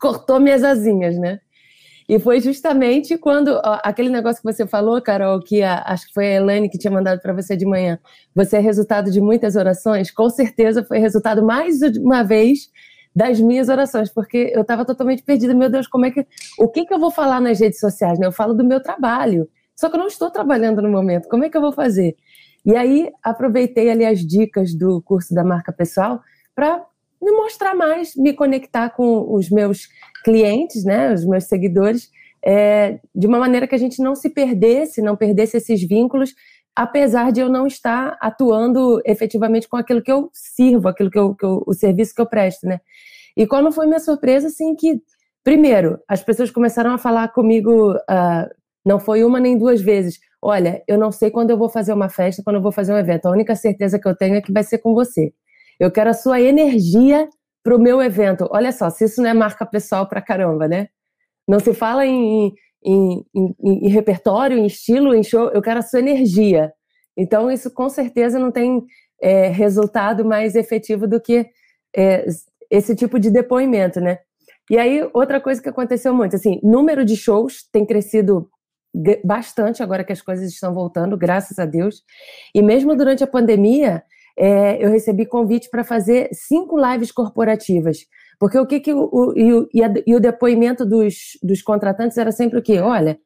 cortou 0.00 0.40
minhas 0.40 0.64
asinhas, 0.64 1.16
né? 1.16 1.38
E 2.08 2.18
foi 2.18 2.40
justamente 2.40 3.16
quando 3.16 3.48
ó, 3.48 3.80
aquele 3.82 4.10
negócio 4.10 4.42
que 4.42 4.52
você 4.52 4.66
falou, 4.66 5.00
Carol, 5.00 5.40
que 5.40 5.62
a, 5.62 5.82
acho 5.86 6.06
que 6.06 6.12
foi 6.12 6.26
a 6.26 6.36
Elaine 6.36 6.68
que 6.68 6.78
tinha 6.78 6.90
mandado 6.90 7.20
para 7.20 7.32
você 7.32 7.56
de 7.56 7.64
manhã. 7.64 7.98
Você 8.34 8.56
é 8.56 8.60
resultado 8.60 9.10
de 9.10 9.20
muitas 9.20 9.56
orações. 9.56 10.10
Com 10.10 10.28
certeza 10.28 10.84
foi 10.84 10.98
resultado 10.98 11.44
mais 11.44 11.80
uma 11.98 12.22
vez 12.22 12.68
das 13.14 13.40
minhas 13.40 13.68
orações, 13.68 14.12
porque 14.12 14.52
eu 14.54 14.62
estava 14.62 14.84
totalmente 14.84 15.22
perdida. 15.22 15.54
Meu 15.54 15.70
Deus, 15.70 15.86
como 15.86 16.04
é 16.04 16.10
que 16.10 16.26
o 16.58 16.68
que 16.68 16.84
que 16.84 16.92
eu 16.92 16.98
vou 16.98 17.10
falar 17.10 17.40
nas 17.40 17.60
redes 17.60 17.78
sociais? 17.78 18.18
Né? 18.18 18.26
Eu 18.26 18.32
falo 18.32 18.52
do 18.54 18.64
meu 18.64 18.82
trabalho. 18.82 19.48
Só 19.74 19.88
que 19.88 19.96
eu 19.96 20.00
não 20.00 20.06
estou 20.06 20.30
trabalhando 20.30 20.82
no 20.82 20.90
momento. 20.90 21.28
Como 21.28 21.44
é 21.44 21.48
que 21.48 21.56
eu 21.56 21.60
vou 21.60 21.72
fazer? 21.72 22.16
E 22.64 22.76
aí 22.76 23.10
aproveitei 23.22 23.90
ali 23.90 24.04
as 24.04 24.20
dicas 24.20 24.74
do 24.74 25.02
curso 25.02 25.34
da 25.34 25.44
marca 25.44 25.72
pessoal 25.72 26.20
para 26.54 26.84
me 27.24 27.32
mostrar 27.32 27.74
mais, 27.74 28.14
me 28.14 28.34
conectar 28.34 28.90
com 28.90 29.32
os 29.34 29.48
meus 29.48 29.88
clientes, 30.22 30.84
né, 30.84 31.12
os 31.12 31.24
meus 31.24 31.44
seguidores, 31.44 32.10
é, 32.44 33.00
de 33.14 33.26
uma 33.26 33.38
maneira 33.38 33.66
que 33.66 33.74
a 33.74 33.78
gente 33.78 34.02
não 34.02 34.14
se 34.14 34.28
perdesse, 34.28 35.00
não 35.00 35.16
perdesse 35.16 35.56
esses 35.56 35.82
vínculos, 35.82 36.34
apesar 36.76 37.32
de 37.32 37.40
eu 37.40 37.48
não 37.48 37.66
estar 37.66 38.18
atuando 38.20 39.00
efetivamente 39.06 39.66
com 39.66 39.76
aquilo 39.76 40.02
que 40.02 40.12
eu 40.12 40.28
sirvo, 40.34 40.88
aquilo 40.88 41.10
que 41.10 41.18
eu, 41.18 41.34
que 41.34 41.46
eu, 41.46 41.62
o 41.66 41.72
serviço 41.72 42.14
que 42.14 42.20
eu 42.20 42.26
presto, 42.26 42.66
né? 42.66 42.80
E 43.36 43.46
qual 43.46 43.72
foi 43.72 43.86
minha 43.86 44.00
surpresa, 44.00 44.48
assim, 44.48 44.74
que, 44.74 45.00
primeiro, 45.42 45.98
as 46.06 46.22
pessoas 46.22 46.50
começaram 46.50 46.92
a 46.92 46.98
falar 46.98 47.28
comigo, 47.28 47.92
uh, 47.92 48.54
não 48.84 49.00
foi 49.00 49.24
uma 49.24 49.40
nem 49.40 49.56
duas 49.56 49.80
vezes, 49.80 50.18
olha, 50.42 50.82
eu 50.86 50.98
não 50.98 51.10
sei 51.10 51.30
quando 51.30 51.50
eu 51.50 51.56
vou 51.56 51.70
fazer 51.70 51.92
uma 51.92 52.08
festa, 52.10 52.42
quando 52.44 52.56
eu 52.56 52.62
vou 52.62 52.72
fazer 52.72 52.92
um 52.92 52.98
evento, 52.98 53.26
a 53.26 53.30
única 53.30 53.56
certeza 53.56 53.98
que 53.98 54.06
eu 54.06 54.14
tenho 54.14 54.36
é 54.36 54.42
que 54.42 54.52
vai 54.52 54.62
ser 54.62 54.78
com 54.78 54.92
você. 54.92 55.32
Eu 55.78 55.90
quero 55.90 56.10
a 56.10 56.14
sua 56.14 56.40
energia 56.40 57.28
para 57.62 57.74
o 57.74 57.80
meu 57.80 58.02
evento. 58.02 58.46
Olha 58.50 58.72
só, 58.72 58.90
se 58.90 59.04
isso 59.04 59.22
não 59.22 59.30
é 59.30 59.34
marca 59.34 59.64
pessoal 59.64 60.08
para 60.08 60.20
caramba, 60.20 60.68
né? 60.68 60.88
Não 61.48 61.58
se 61.58 61.72
fala 61.74 62.06
em, 62.06 62.52
em, 62.84 63.24
em, 63.34 63.54
em, 63.62 63.88
repertório, 63.88 64.58
em 64.58 64.66
estilo, 64.66 65.14
em 65.14 65.22
show, 65.22 65.50
eu 65.50 65.62
quero 65.62 65.80
a 65.80 65.82
sua 65.82 66.00
energia. 66.00 66.72
Então, 67.16 67.50
isso 67.50 67.70
com 67.72 67.88
certeza 67.88 68.38
não 68.38 68.50
tem 68.50 68.82
é, 69.20 69.48
resultado 69.48 70.24
mais 70.24 70.54
efetivo 70.54 71.06
do 71.06 71.20
que 71.20 71.46
é, 71.96 72.26
esse 72.70 72.94
tipo 72.94 73.18
de 73.18 73.30
depoimento, 73.30 74.00
né? 74.00 74.18
E 74.70 74.78
aí, 74.78 75.08
outra 75.12 75.40
coisa 75.40 75.62
que 75.62 75.68
aconteceu 75.68 76.14
muito, 76.14 76.36
assim, 76.36 76.58
número 76.62 77.04
de 77.04 77.16
shows 77.16 77.68
tem 77.70 77.84
crescido 77.84 78.48
bastante 79.24 79.82
agora 79.82 80.04
que 80.04 80.12
as 80.12 80.22
coisas 80.22 80.52
estão 80.52 80.72
voltando, 80.72 81.16
graças 81.16 81.58
a 81.58 81.66
Deus. 81.66 82.02
E 82.54 82.62
mesmo 82.62 82.96
durante 82.96 83.24
a 83.24 83.26
pandemia, 83.26 84.02
é, 84.36 84.84
eu 84.84 84.90
recebi 84.90 85.26
convite 85.26 85.68
para 85.70 85.84
fazer 85.84 86.28
cinco 86.32 86.76
lives 86.78 87.12
corporativas. 87.12 87.98
Porque 88.38 88.58
o 88.58 88.66
que, 88.66 88.80
que 88.80 88.92
o, 88.92 89.08
o, 89.12 89.38
e, 89.38 89.52
o, 89.52 89.68
e 90.06 90.14
o 90.14 90.20
depoimento 90.20 90.84
dos, 90.84 91.38
dos 91.42 91.62
contratantes 91.62 92.18
era 92.18 92.32
sempre 92.32 92.58
o 92.58 92.62
quê? 92.62 92.80
Olha, 92.80 93.18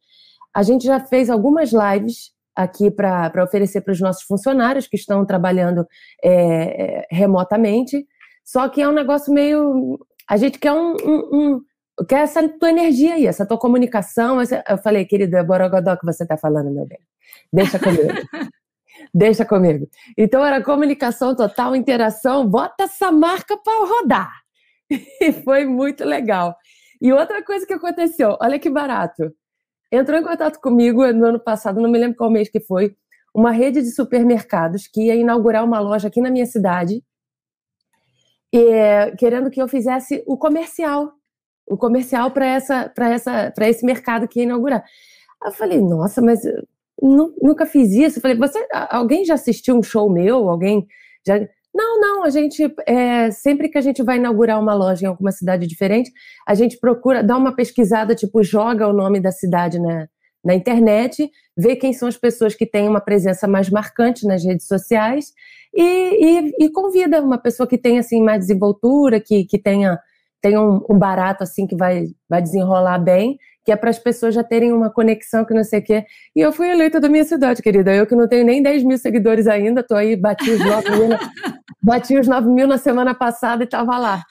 a 0.55 0.63
gente 0.63 0.85
já 0.85 1.01
fez 1.01 1.31
algumas 1.31 1.71
lives 1.73 2.33
aqui 2.55 2.91
para 2.91 3.45
oferecer 3.45 3.81
para 3.81 3.93
os 3.93 4.01
nossos 4.01 4.23
funcionários 4.25 4.87
que 4.87 4.97
estão 4.97 5.25
trabalhando 5.25 5.87
é, 6.23 6.33
é, 6.33 7.07
remotamente, 7.11 8.05
só 8.45 8.69
que 8.69 8.83
é 8.83 8.89
um 8.89 8.93
negócio 8.93 9.33
meio. 9.33 9.99
A 10.29 10.37
gente 10.37 10.59
quer 10.59 10.73
um, 10.73 10.95
um, 11.05 11.29
um 11.33 12.05
quer 12.05 12.23
essa 12.23 12.47
tua 12.49 12.71
energia 12.71 13.15
aí, 13.15 13.27
essa 13.27 13.47
tua 13.47 13.59
comunicação. 13.59 14.39
Eu 14.69 14.79
falei, 14.79 15.05
querida, 15.05 15.45
Borogodó 15.45 15.97
que 15.97 16.07
você 16.07 16.25
está 16.25 16.37
falando, 16.37 16.71
meu 16.71 16.87
bem. 16.87 16.99
Deixa 17.53 17.79
comigo. 17.79 18.03
Deixa 19.15 19.45
comigo. 19.45 19.89
Então 20.17 20.45
era 20.45 20.63
comunicação 20.63 21.35
total, 21.35 21.75
interação, 21.75 22.47
bota 22.47 22.85
essa 22.85 23.11
marca 23.11 23.57
para 23.57 23.87
rodar. 23.87 24.33
E 25.21 25.33
foi 25.33 25.67
muito 25.67 26.05
legal. 26.05 26.57
E 27.01 27.13
outra 27.13 27.43
coisa 27.45 27.67
que 27.67 27.75
aconteceu, 27.75 28.37
olha 28.41 28.59
que 28.59 28.71
barato. 28.71 29.33
Entrou 29.93 30.19
em 30.19 30.25
contato 30.25 30.59
comigo 30.61 31.07
no 31.13 31.27
ano 31.27 31.41
passado, 31.41 31.81
não 31.81 31.91
me 31.91 31.99
lembro 31.99 32.17
qual 32.17 32.31
mês 32.31 32.49
que 32.49 32.61
foi, 32.61 32.97
uma 33.35 33.51
rede 33.51 33.83
de 33.83 33.91
supermercados 33.91 34.87
que 34.87 35.03
ia 35.07 35.15
inaugurar 35.15 35.65
uma 35.65 35.79
loja 35.79 36.09
aqui 36.09 36.21
na 36.21 36.31
minha 36.31 36.47
cidade, 36.47 37.03
e, 38.53 39.15
querendo 39.19 39.51
que 39.51 39.61
eu 39.61 39.69
fizesse 39.69 40.23
o 40.27 40.37
comercial, 40.37 41.13
o 41.69 41.77
comercial 41.77 42.31
para 42.31 42.47
essa, 42.47 42.89
para 42.89 43.11
essa, 43.11 43.53
para 43.55 43.69
esse 43.69 43.85
mercado 43.85 44.27
que 44.27 44.41
ia 44.41 44.45
inaugurar. 44.45 44.85
eu 45.45 45.53
falei, 45.53 45.81
nossa, 45.81 46.23
mas 46.23 46.41
nunca 47.01 47.67
fiz 47.67 47.93
isso. 47.93 48.21
Falei, 48.21 48.37
você, 48.37 48.67
alguém 48.91 49.25
já 49.25 49.35
assistiu 49.35 49.77
um 49.77 49.83
show 49.83 50.11
meu? 50.11 50.49
Alguém 50.49 50.87
já? 51.27 51.39
Não, 51.75 52.01
não, 52.01 52.25
a 52.25 52.31
gente, 52.31 52.75
é, 52.87 53.31
sempre 53.31 53.69
que 53.69 53.79
a 53.79 53.81
gente 53.81 54.03
vai 54.03 54.17
inaugurar 54.17 54.61
uma 54.61 54.75
loja 54.75 55.05
em 55.05 55.09
alguma 55.09 55.31
cidade 55.31 55.67
diferente, 55.67 56.11
a 56.47 56.55
gente 56.55 56.79
procura 56.79 57.23
dar 57.23 57.37
uma 57.37 57.55
pesquisada, 57.55 58.15
tipo, 58.15 58.43
joga 58.43 58.89
o 58.89 58.93
nome 58.93 59.21
da 59.21 59.31
cidade 59.31 59.79
na, 59.79 60.09
na 60.45 60.55
internet, 60.55 61.31
vê 61.57 61.77
quem 61.77 61.93
são 61.93 62.09
as 62.09 62.17
pessoas 62.17 62.55
que 62.55 62.67
têm 62.67 62.89
uma 62.89 63.01
presença 63.01 63.47
mais 63.47 63.71
marcante 63.71 64.27
nas 64.27 64.45
redes 64.45 64.67
sociais 64.67 65.33
e, 65.75 65.83
e, 65.83 66.65
e 66.65 66.73
convida 66.73 67.23
uma 67.23 67.39
pessoa 67.39 67.69
que 67.69 67.79
tenha, 67.79 68.01
assim, 68.01 68.23
mais 68.23 68.41
desenvoltura, 68.41 69.21
que, 69.21 69.45
que 69.45 69.59
tenha, 69.59 69.99
tenha 70.41 70.61
um, 70.61 70.85
um 70.91 70.99
barato, 70.99 71.45
assim, 71.45 71.67
que 71.67 71.77
vai, 71.77 72.07
vai 72.29 72.43
desenrolar 72.43 72.99
bem, 72.99 73.39
que 73.69 73.73
é 73.73 73.77
para 73.77 73.91
as 73.91 73.99
pessoas 73.99 74.35
já 74.35 74.43
terem 74.43 74.73
uma 74.73 74.91
conexão 74.91 75.45
que 75.45 75.53
não 75.53 75.63
sei 75.63 75.81
o 75.81 75.85
quê. 75.85 76.07
E 76.35 76.41
eu 76.41 76.51
fui 76.51 76.71
eleita 76.71 76.99
da 76.99 77.07
minha 77.07 77.23
cidade, 77.23 77.61
querida. 77.61 77.95
Eu 77.95 78.07
que 78.07 78.15
não 78.15 78.27
tenho 78.27 78.43
nem 78.43 78.63
10 78.63 78.83
mil 78.83 78.97
seguidores 78.97 79.47
ainda, 79.47 79.83
tô 79.83 79.95
aí, 79.95 80.17
bati 80.17 80.51
os 80.51 80.59
9 80.59 80.91
mil, 80.93 81.09
na, 81.09 81.19
bati 81.83 82.19
os 82.19 82.27
9 82.27 82.49
mil 82.49 82.67
na 82.67 82.79
semana 82.79 83.15
passada 83.15 83.65
e 83.65 83.67
tava 83.67 83.99
lá. 83.99 84.23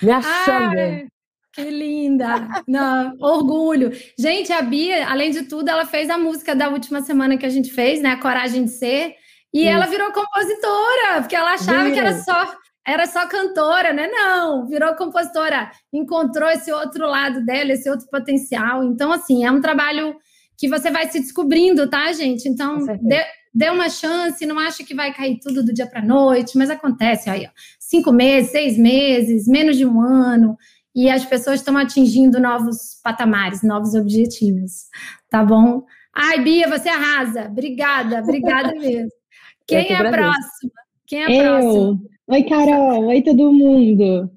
Me 0.00 0.12
achando. 0.12 0.78
Ai, 0.78 1.08
que 1.52 1.64
linda! 1.64 2.46
Não, 2.68 3.16
orgulho. 3.18 3.90
Gente, 4.16 4.52
a 4.52 4.62
Bia, 4.62 5.04
além 5.08 5.32
de 5.32 5.46
tudo, 5.46 5.68
ela 5.68 5.84
fez 5.84 6.08
a 6.08 6.16
música 6.16 6.54
da 6.54 6.68
última 6.68 7.00
semana 7.00 7.36
que 7.36 7.46
a 7.46 7.50
gente 7.50 7.72
fez, 7.72 8.00
né? 8.00 8.10
A 8.10 8.20
Coragem 8.20 8.66
de 8.66 8.70
Ser. 8.70 9.16
E 9.52 9.62
Isso. 9.62 9.68
ela 9.68 9.86
virou 9.86 10.12
compositora, 10.12 11.22
porque 11.22 11.34
ela 11.34 11.54
achava 11.54 11.90
que 11.90 11.98
era 11.98 12.16
só 12.20 12.54
era 12.90 13.06
só 13.06 13.26
cantora, 13.26 13.92
né? 13.92 14.08
Não, 14.08 14.66
virou 14.66 14.94
compositora, 14.94 15.70
encontrou 15.92 16.48
esse 16.48 16.72
outro 16.72 17.06
lado 17.06 17.44
dela, 17.44 17.72
esse 17.72 17.88
outro 17.88 18.06
potencial. 18.10 18.82
Então, 18.82 19.12
assim, 19.12 19.44
é 19.44 19.50
um 19.50 19.60
trabalho 19.60 20.16
que 20.58 20.68
você 20.68 20.90
vai 20.90 21.08
se 21.08 21.20
descobrindo, 21.20 21.88
tá, 21.88 22.12
gente? 22.12 22.48
Então, 22.48 22.84
dê, 23.00 23.24
dê 23.54 23.70
uma 23.70 23.88
chance, 23.88 24.44
não 24.44 24.58
acha 24.58 24.84
que 24.84 24.94
vai 24.94 25.14
cair 25.14 25.38
tudo 25.40 25.64
do 25.64 25.72
dia 25.72 25.86
para 25.86 26.04
noite, 26.04 26.58
mas 26.58 26.68
acontece 26.68 27.30
aí, 27.30 27.46
ó, 27.46 27.50
cinco 27.78 28.12
meses, 28.12 28.50
seis 28.50 28.76
meses, 28.76 29.46
menos 29.46 29.76
de 29.76 29.86
um 29.86 30.00
ano, 30.00 30.58
e 30.94 31.08
as 31.08 31.24
pessoas 31.24 31.60
estão 31.60 31.76
atingindo 31.76 32.40
novos 32.40 33.00
patamares, 33.02 33.62
novos 33.62 33.94
objetivos, 33.94 34.88
tá 35.30 35.44
bom? 35.44 35.84
Ai, 36.12 36.42
Bia, 36.42 36.68
você 36.68 36.88
arrasa. 36.88 37.44
Obrigada, 37.44 38.20
obrigada 38.20 38.74
mesmo. 38.74 39.10
Quem 39.66 39.92
é 39.92 39.94
a 39.94 40.10
próxima? 40.10 40.72
Quem 41.06 41.22
é 41.22 41.26
a 41.26 41.30
Eu. 41.30 41.60
próxima? 41.60 42.00
Oi, 42.32 42.44
Carol. 42.44 43.08
Oi, 43.08 43.22
todo 43.22 43.52
mundo. 43.52 44.30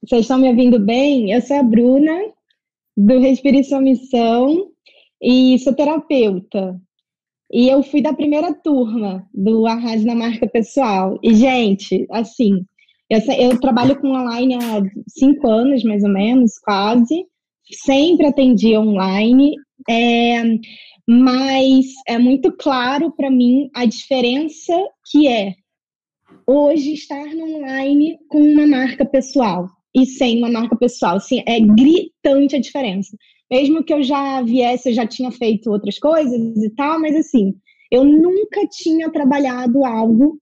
Vocês 0.00 0.20
estão 0.20 0.38
me 0.38 0.48
ouvindo 0.50 0.78
bem? 0.78 1.32
Eu 1.32 1.40
sou 1.40 1.56
a 1.56 1.64
Bruna, 1.64 2.16
do 2.96 3.18
Respire 3.18 3.64
Sua 3.64 3.80
Missão, 3.80 4.68
e 5.20 5.58
sou 5.58 5.74
terapeuta. 5.74 6.80
E 7.52 7.68
eu 7.68 7.82
fui 7.82 8.00
da 8.00 8.12
primeira 8.12 8.54
turma 8.54 9.28
do 9.34 9.66
Arrase 9.66 10.06
na 10.06 10.14
Marca 10.14 10.46
Pessoal. 10.46 11.18
E, 11.20 11.34
gente, 11.34 12.06
assim, 12.12 12.64
eu, 13.10 13.18
eu 13.36 13.58
trabalho 13.58 14.00
com 14.00 14.12
online 14.12 14.54
há 14.54 14.80
cinco 15.08 15.48
anos, 15.48 15.82
mais 15.82 16.04
ou 16.04 16.10
menos, 16.10 16.56
quase. 16.60 17.26
Sempre 17.84 18.28
atendi 18.28 18.78
online. 18.78 19.56
É, 19.90 20.40
mas 21.04 21.86
é 22.06 22.16
muito 22.16 22.52
claro 22.52 23.10
para 23.10 23.28
mim 23.28 23.68
a 23.74 23.84
diferença 23.86 24.72
que 25.10 25.26
é 25.26 25.56
hoje 26.48 26.94
estar 26.94 27.26
no 27.34 27.56
online 27.56 28.18
com 28.26 28.40
uma 28.40 28.66
marca 28.66 29.04
pessoal 29.04 29.68
e 29.94 30.06
sem 30.06 30.38
uma 30.38 30.50
marca 30.50 30.74
pessoal. 30.74 31.16
Assim, 31.16 31.42
é 31.46 31.60
gritante 31.60 32.56
a 32.56 32.60
diferença. 32.60 33.14
Mesmo 33.50 33.84
que 33.84 33.92
eu 33.92 34.02
já 34.02 34.40
viesse, 34.40 34.88
eu 34.88 34.94
já 34.94 35.06
tinha 35.06 35.30
feito 35.30 35.70
outras 35.70 35.98
coisas 35.98 36.56
e 36.56 36.70
tal, 36.74 36.98
mas 36.98 37.14
assim, 37.14 37.54
eu 37.92 38.02
nunca 38.04 38.66
tinha 38.70 39.10
trabalhado 39.10 39.84
algo 39.84 40.38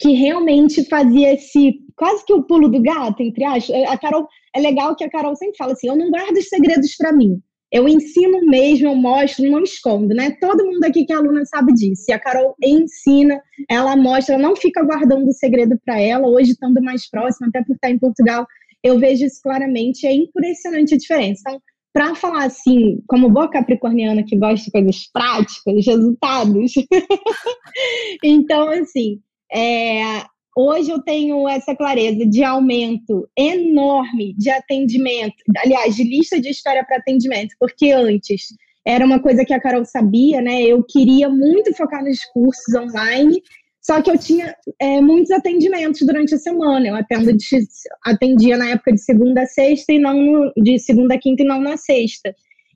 que 0.00 0.12
realmente 0.12 0.84
fazia 0.88 1.34
esse 1.34 1.78
quase 1.94 2.24
que 2.24 2.32
o 2.32 2.42
pulo 2.42 2.68
do 2.68 2.80
gato, 2.80 3.22
entre 3.22 3.44
aspas. 3.44 3.76
A 3.88 3.98
Carol 3.98 4.26
é 4.54 4.60
legal 4.60 4.96
que 4.96 5.04
a 5.04 5.10
Carol 5.10 5.36
sempre 5.36 5.56
fala 5.58 5.72
assim: 5.72 5.88
eu 5.88 5.96
não 5.96 6.10
guardo 6.10 6.36
os 6.36 6.48
segredos 6.48 6.96
para 6.96 7.12
mim. 7.12 7.38
Eu 7.72 7.88
ensino 7.88 8.40
mesmo, 8.46 8.88
eu 8.88 8.94
mostro, 8.94 9.50
não 9.50 9.62
escondo, 9.62 10.14
né? 10.14 10.30
Todo 10.40 10.64
mundo 10.64 10.84
aqui 10.84 11.04
que 11.04 11.12
é 11.12 11.16
aluna 11.16 11.44
sabe 11.44 11.72
disso. 11.72 12.04
E 12.08 12.12
a 12.12 12.18
Carol 12.18 12.54
ensina, 12.62 13.40
ela 13.68 13.96
mostra, 13.96 14.34
ela 14.34 14.42
não 14.42 14.54
fica 14.54 14.84
guardando 14.84 15.28
o 15.28 15.32
segredo 15.32 15.78
para 15.84 16.00
ela. 16.00 16.28
Hoje, 16.28 16.52
estando 16.52 16.80
mais 16.82 17.08
próxima, 17.08 17.48
até 17.48 17.64
por 17.64 17.74
estar 17.74 17.90
em 17.90 17.98
Portugal, 17.98 18.46
eu 18.82 18.98
vejo 18.98 19.24
isso 19.24 19.40
claramente. 19.42 20.06
É 20.06 20.12
impressionante 20.14 20.94
a 20.94 20.98
diferença. 20.98 21.42
Então, 21.46 21.60
para 21.94 22.14
falar 22.16 22.44
assim, 22.46 23.00
como 23.06 23.30
boa 23.30 23.48
capricorniana 23.48 24.24
que 24.24 24.36
gosta 24.36 24.64
de 24.64 24.72
coisas 24.72 25.08
práticas, 25.12 25.86
resultados. 25.86 26.72
então, 28.22 28.68
assim, 28.70 29.20
é, 29.52 30.24
Hoje 30.56 30.90
eu 30.90 31.00
tenho 31.00 31.48
essa 31.48 31.74
clareza 31.74 32.24
de 32.24 32.44
aumento 32.44 33.28
enorme 33.36 34.34
de 34.38 34.50
atendimento, 34.50 35.34
aliás, 35.58 35.96
de 35.96 36.04
lista 36.04 36.40
de 36.40 36.48
espera 36.48 36.84
para 36.84 36.98
atendimento, 36.98 37.56
porque 37.58 37.90
antes 37.90 38.54
era 38.86 39.04
uma 39.04 39.18
coisa 39.18 39.44
que 39.44 39.52
a 39.52 39.60
Carol 39.60 39.84
sabia, 39.84 40.40
né? 40.40 40.62
Eu 40.62 40.84
queria 40.84 41.28
muito 41.28 41.74
focar 41.74 42.04
nos 42.04 42.24
cursos 42.26 42.74
online, 42.74 43.42
só 43.80 44.00
que 44.00 44.10
eu 44.10 44.16
tinha 44.16 44.54
é, 44.80 45.00
muitos 45.00 45.30
atendimentos 45.32 46.00
durante 46.06 46.34
a 46.34 46.38
semana. 46.38 46.86
Eu 46.86 46.94
atendo 46.94 47.32
de, 47.36 47.58
atendia 48.04 48.56
na 48.56 48.70
época 48.70 48.92
de 48.92 49.00
segunda 49.00 49.42
a 49.42 49.46
sexta 49.46 49.92
e 49.92 49.98
não 49.98 50.52
de 50.56 50.78
segunda 50.78 51.14
a 51.14 51.18
quinta 51.18 51.42
e 51.42 51.46
não 51.46 51.60
na 51.60 51.76
sexta 51.76 52.34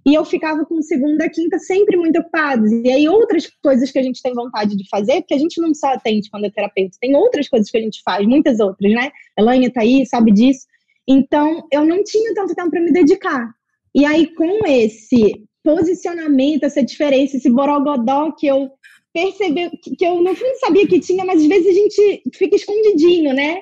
e 0.08 0.14
eu 0.14 0.24
ficava 0.24 0.64
com 0.64 0.80
segunda, 0.80 1.28
quinta 1.28 1.58
sempre 1.58 1.94
muito 1.94 2.18
ocupados. 2.18 2.72
E 2.72 2.90
aí 2.90 3.06
outras 3.06 3.46
coisas 3.62 3.90
que 3.90 3.98
a 3.98 4.02
gente 4.02 4.22
tem 4.22 4.32
vontade 4.32 4.74
de 4.74 4.88
fazer, 4.88 5.20
porque 5.20 5.34
a 5.34 5.38
gente 5.38 5.60
não 5.60 5.74
só 5.74 5.88
atende 5.88 6.30
quando 6.30 6.46
é 6.46 6.50
terapeuta, 6.50 6.96
tem 6.98 7.14
outras 7.14 7.46
coisas 7.46 7.70
que 7.70 7.76
a 7.76 7.80
gente 7.82 8.00
faz, 8.02 8.26
muitas 8.26 8.58
outras, 8.58 8.90
né? 8.90 9.10
Elaine 9.38 9.70
tá 9.70 9.82
aí, 9.82 10.06
sabe 10.06 10.32
disso. 10.32 10.66
Então, 11.06 11.62
eu 11.70 11.84
não 11.84 12.02
tinha 12.02 12.32
tanto 12.32 12.54
tempo 12.54 12.70
para 12.70 12.80
me 12.80 12.90
dedicar. 12.90 13.50
E 13.94 14.06
aí 14.06 14.34
com 14.34 14.66
esse 14.66 15.46
posicionamento, 15.62 16.64
essa 16.64 16.82
diferença, 16.82 17.36
esse 17.36 17.50
borogodó 17.50 18.32
que 18.32 18.46
eu 18.46 18.70
percebi, 19.12 19.68
que 19.98 20.06
eu 20.06 20.22
no 20.22 20.34
fundo 20.34 20.58
sabia 20.58 20.88
que 20.88 21.00
tinha, 21.00 21.22
mas 21.22 21.42
às 21.42 21.46
vezes 21.46 21.66
a 21.66 21.72
gente 21.72 22.22
fica 22.34 22.56
escondidinho, 22.56 23.34
né? 23.34 23.60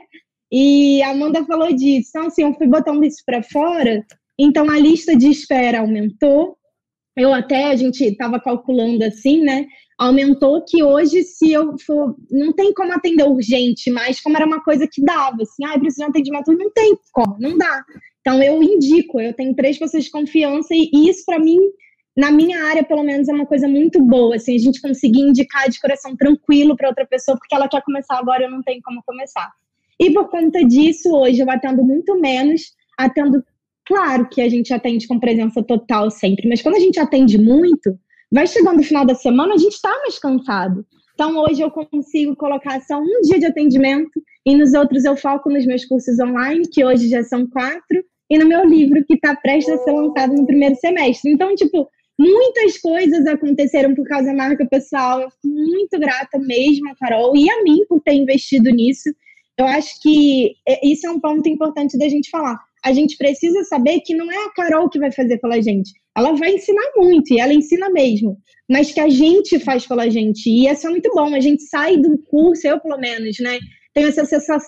E 0.53 1.03
a 1.03 1.11
Amanda 1.11 1.45
falou 1.45 1.73
disso. 1.73 2.11
Então, 2.11 2.29
assim, 2.29 2.43
eu 2.43 2.55
fui 2.55 2.69
botando 2.69 3.03
isso 3.03 3.21
para 3.27 3.43
fora 3.43 4.07
então 4.39 4.71
a 4.71 4.79
lista 4.79 5.17
de 5.17 5.29
espera 5.29 5.81
aumentou. 5.81 6.57
Eu 7.17 7.33
até 7.33 7.65
a 7.65 7.77
gente 7.77 8.05
estava 8.05 8.39
calculando 8.39 9.03
assim, 9.03 9.41
né? 9.41 9.67
Aumentou 9.99 10.63
que 10.63 10.83
hoje, 10.83 11.23
se 11.23 11.51
eu 11.51 11.75
for, 11.79 12.15
não 12.31 12.53
tem 12.53 12.75
como 12.75 12.93
atender 12.93 13.25
urgente, 13.25 13.91
mas 13.91 14.21
como 14.21 14.37
era 14.37 14.45
uma 14.45 14.63
coisa 14.63 14.87
que 14.87 15.03
dava, 15.03 15.39
assim, 15.41 15.65
ah, 15.65 15.79
preciso 15.79 16.05
de 16.05 16.11
atendimento, 16.11 16.53
não 16.53 16.71
tem 16.73 16.95
como, 17.13 17.39
não 17.41 17.57
dá. 17.57 17.83
Então 18.21 18.43
eu 18.43 18.63
indico, 18.63 19.19
eu 19.19 19.33
tenho 19.33 19.55
três 19.55 19.79
pessoas 19.79 20.05
de 20.05 20.11
confiança 20.11 20.75
e 20.75 21.09
isso 21.09 21.25
para 21.25 21.39
mim, 21.39 21.59
na 22.15 22.31
minha 22.31 22.65
área 22.67 22.85
pelo 22.85 23.03
menos 23.03 23.29
é 23.29 23.33
uma 23.33 23.47
coisa 23.47 23.67
muito 23.67 24.03
boa, 24.03 24.37
assim, 24.37 24.55
a 24.55 24.59
gente 24.59 24.83
conseguir 24.83 25.21
indicar 25.21 25.71
de 25.71 25.81
coração 25.81 26.15
tranquilo 26.15 26.77
para 26.77 26.89
outra 26.89 27.07
pessoa 27.07 27.39
porque 27.39 27.55
ela 27.55 27.69
quer 27.69 27.83
começar 27.83 28.19
agora, 28.19 28.45
eu 28.45 28.51
não 28.51 28.63
tenho 28.63 28.83
como 28.83 29.03
começar. 29.07 29.51
E 29.99 30.13
por 30.13 30.29
conta 30.29 30.63
disso, 30.63 31.11
hoje 31.11 31.41
eu 31.41 31.51
atendo 31.51 31.83
muito 31.83 32.21
menos, 32.21 32.75
atendo 32.99 33.43
Claro 33.87 34.29
que 34.29 34.41
a 34.41 34.49
gente 34.49 34.75
atende 34.75 35.07
com 35.07 35.19
presença 35.19 35.63
total 35.63 36.11
sempre, 36.11 36.49
mas 36.49 36.61
quando 36.61 36.75
a 36.75 36.81
gente 36.81 36.99
atende 36.99 37.39
muito, 37.39 37.97
vai 38.33 38.47
chegando 38.47 38.81
o 38.81 38.85
final 38.85 39.07
da 39.07 39.15
semana, 39.15 39.55
a 39.55 39.59
gente 39.59 39.75
está 39.75 39.91
mais 40.01 40.19
cansado. 40.19 40.85
Então, 41.15 41.39
hoje 41.39 41.63
eu 41.63 41.71
consigo 41.71 42.37
colocar 42.37 42.81
só 42.83 42.99
um 42.99 43.21
dia 43.23 43.39
de 43.39 43.47
atendimento 43.47 44.23
e 44.45 44.55
nos 44.55 44.75
outros 44.75 45.05
eu 45.05 45.17
foco 45.17 45.49
nos 45.49 45.65
meus 45.65 45.85
cursos 45.85 46.19
online, 46.19 46.69
que 46.69 46.85
hoje 46.85 47.09
já 47.09 47.23
são 47.23 47.47
quatro, 47.47 48.05
e 48.29 48.37
no 48.37 48.47
meu 48.47 48.67
livro, 48.67 49.05
que 49.05 49.15
está 49.15 49.35
prestes 49.37 49.73
a 49.73 49.79
ser 49.79 49.93
lançado 49.93 50.35
no 50.35 50.47
primeiro 50.47 50.75
semestre. 50.75 51.31
Então, 51.31 51.55
tipo, 51.55 51.89
muitas 52.19 52.77
coisas 52.79 53.25
aconteceram 53.27 53.95
por 53.95 54.07
causa 54.07 54.27
da 54.27 54.35
marca 54.35 54.67
pessoal. 54.67 55.21
Eu 55.21 55.31
fico 55.31 55.49
muito 55.49 55.99
grata 55.99 56.39
mesmo 56.41 56.91
a 56.91 56.97
Carol 56.97 57.37
e 57.37 57.49
a 57.49 57.63
mim 57.63 57.87
por 57.89 58.01
ter 58.01 58.15
investido 58.15 58.69
nisso. 58.71 59.09
Eu 59.57 59.65
acho 59.65 60.03
que 60.03 60.55
é, 60.69 60.87
isso 60.87 61.07
é 61.07 61.11
um 61.11 61.21
ponto 61.21 61.49
importante 61.49 61.97
da 61.97 62.09
gente 62.09 62.29
falar 62.29 62.59
a 62.87 62.93
gente 62.93 63.17
precisa 63.17 63.65
saber 63.65 64.01
que 64.03 64.15
não 64.15 64.31
é 64.31 64.45
a 64.45 64.51
Carol 64.51 64.89
que 64.89 65.01
vai 65.01 65.11
fazer 65.11 65.39
pela 65.39 65.61
gente. 65.61 65.91
Ela 66.17 66.33
vai 66.35 66.55
ensinar 66.55 66.93
muito, 66.95 67.35
e 67.35 67.41
ela 67.41 67.53
ensina 67.53 67.91
mesmo, 67.91 68.39
mas 68.71 68.93
que 68.93 69.01
a 69.01 69.09
gente 69.09 69.59
faz 69.59 69.85
pela 69.85 70.09
gente. 70.09 70.49
E 70.49 70.69
isso 70.69 70.87
é 70.87 70.91
muito 70.91 71.11
bom. 71.13 71.35
A 71.35 71.41
gente 71.41 71.65
sai 71.65 71.97
do 71.97 72.17
curso, 72.31 72.65
eu 72.65 72.79
pelo 72.79 72.97
menos, 72.97 73.39
né? 73.41 73.59
Tenho 73.93 74.07
essa, 74.07 74.23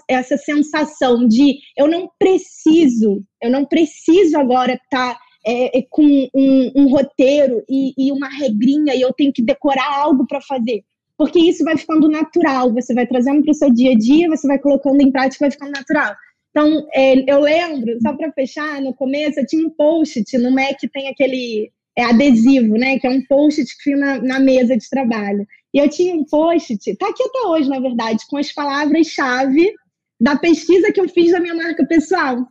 essa 0.09 0.37
sensação 0.37 1.29
de 1.29 1.59
eu 1.77 1.87
não 1.87 2.11
preciso, 2.19 3.23
eu 3.41 3.53
não 3.53 3.65
preciso 3.65 4.37
agora 4.37 4.75
estar. 4.75 5.15
Tá, 5.15 5.21
é, 5.47 5.79
é, 5.79 5.83
com 5.89 6.03
um, 6.35 6.73
um 6.75 6.89
roteiro 6.89 7.63
e, 7.71 7.95
e 7.97 8.13
uma 8.13 8.29
regrinha 8.29 8.95
e 8.95 9.01
eu 9.01 9.13
tenho 9.13 9.33
que 9.33 9.41
decorar 9.41 9.89
algo 10.03 10.27
para 10.27 10.41
fazer 10.41 10.83
porque 11.19 11.39
isso 11.41 11.65
vai 11.65 11.77
ficando 11.77 12.09
natural, 12.09 12.73
você 12.73 12.95
vai 12.95 13.05
trazendo 13.05 13.43
para 13.43 13.51
o 13.51 13.55
seu 13.55 13.73
dia 13.73 13.91
a 13.91 13.99
dia, 13.99 14.29
você 14.29 14.47
vai 14.47 14.59
colocando 14.59 15.01
em 15.01 15.11
prática, 15.11 15.45
vai 15.45 15.51
ficando 15.51 15.73
natural. 15.73 16.15
Então, 16.59 16.89
é, 16.93 17.33
eu 17.33 17.39
lembro, 17.39 17.97
só 18.03 18.13
para 18.15 18.33
fechar, 18.33 18.83
no 18.83 18.93
começo 18.93 19.39
eu 19.39 19.47
tinha 19.47 19.65
um 19.65 19.71
post-it, 19.71 20.37
no 20.39 20.51
Mac 20.51 20.77
tem 20.93 21.07
aquele 21.07 21.71
é, 21.97 22.03
adesivo, 22.03 22.77
né? 22.77 22.99
Que 22.99 23.07
é 23.07 23.11
um 23.11 23.25
post-it 23.27 23.77
que 23.77 23.83
fica 23.85 23.97
na, 23.97 24.21
na, 24.21 24.41
mesa 24.41 24.77
de 24.77 24.91
trabalho. 24.91 25.47
E 25.73 25.79
eu 25.79 25.89
tinha 25.89 26.17
um 26.17 26.25
post-it, 26.25 26.97
tá 26.97 27.11
aqui 27.11 27.23
até 27.23 27.47
hoje, 27.47 27.69
na 27.69 27.79
verdade, 27.79 28.25
com 28.29 28.37
as 28.37 28.51
palavras-chave 28.51 29.73
da 30.21 30.37
pesquisa 30.37 30.91
que 30.91 31.01
eu 31.01 31.09
fiz 31.09 31.31
da 31.31 31.39
minha 31.39 31.55
marca 31.55 31.87
pessoal. 31.87 32.45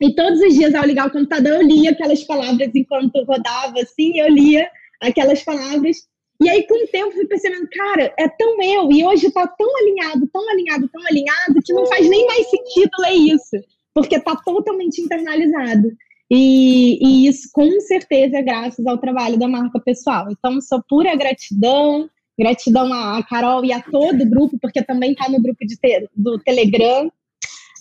E 0.00 0.14
todos 0.14 0.40
os 0.40 0.54
dias, 0.54 0.74
ao 0.74 0.86
ligar 0.86 1.08
o 1.08 1.12
computador, 1.12 1.52
eu 1.52 1.62
lia 1.62 1.90
aquelas 1.90 2.24
palavras 2.24 2.70
enquanto 2.74 3.22
rodava, 3.24 3.78
assim, 3.82 4.18
eu 4.18 4.30
lia 4.30 4.66
aquelas 4.98 5.42
palavras 5.42 6.08
e 6.42 6.48
aí, 6.48 6.66
com 6.66 6.74
o 6.74 6.88
tempo, 6.88 7.12
fui 7.12 7.26
percebendo, 7.26 7.68
cara, 7.70 8.12
é 8.18 8.28
tão 8.28 8.60
eu, 8.62 8.90
e 8.90 9.04
hoje 9.04 9.30
tá 9.30 9.46
tão 9.46 9.68
alinhado, 9.78 10.28
tão 10.32 10.48
alinhado, 10.50 10.88
tão 10.88 11.06
alinhado, 11.06 11.62
que 11.64 11.72
não 11.72 11.86
faz 11.86 12.08
nem 12.08 12.26
mais 12.26 12.50
sentido 12.50 12.90
ler 12.98 13.12
isso, 13.12 13.56
porque 13.94 14.18
tá 14.18 14.34
totalmente 14.36 15.00
internalizado. 15.00 15.92
E, 16.30 16.98
e 17.00 17.28
isso, 17.28 17.48
com 17.52 17.68
certeza, 17.80 18.38
é 18.38 18.42
graças 18.42 18.84
ao 18.86 18.98
trabalho 18.98 19.38
da 19.38 19.46
marca 19.46 19.78
pessoal. 19.78 20.26
Então, 20.30 20.60
sou 20.60 20.82
pura 20.88 21.14
gratidão, 21.14 22.08
gratidão 22.38 22.92
a 22.92 23.22
Carol 23.22 23.64
e 23.64 23.72
a 23.72 23.80
todo 23.80 24.22
o 24.22 24.28
grupo, 24.28 24.58
porque 24.60 24.82
também 24.82 25.14
tá 25.14 25.28
no 25.28 25.40
grupo 25.40 25.64
de 25.64 25.76
te, 25.76 26.08
do 26.16 26.38
Telegram. 26.38 27.12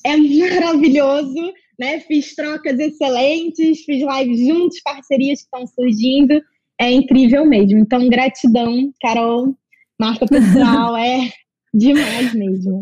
É 0.05 0.17
maravilhoso, 0.17 1.53
né? 1.79 1.99
Fiz 2.01 2.35
trocas 2.35 2.77
excelentes, 2.77 3.83
fiz 3.85 4.03
lives 4.05 4.45
juntos, 4.45 4.81
parcerias 4.81 5.39
que 5.39 5.45
estão 5.45 5.65
surgindo 5.65 6.41
é 6.81 6.91
incrível 6.91 7.45
mesmo. 7.45 7.77
Então, 7.77 8.09
gratidão, 8.09 8.91
Carol, 8.99 9.55
marca 9.99 10.25
pessoal, 10.25 10.97
é 10.97 11.29
demais 11.71 12.33
mesmo. 12.33 12.81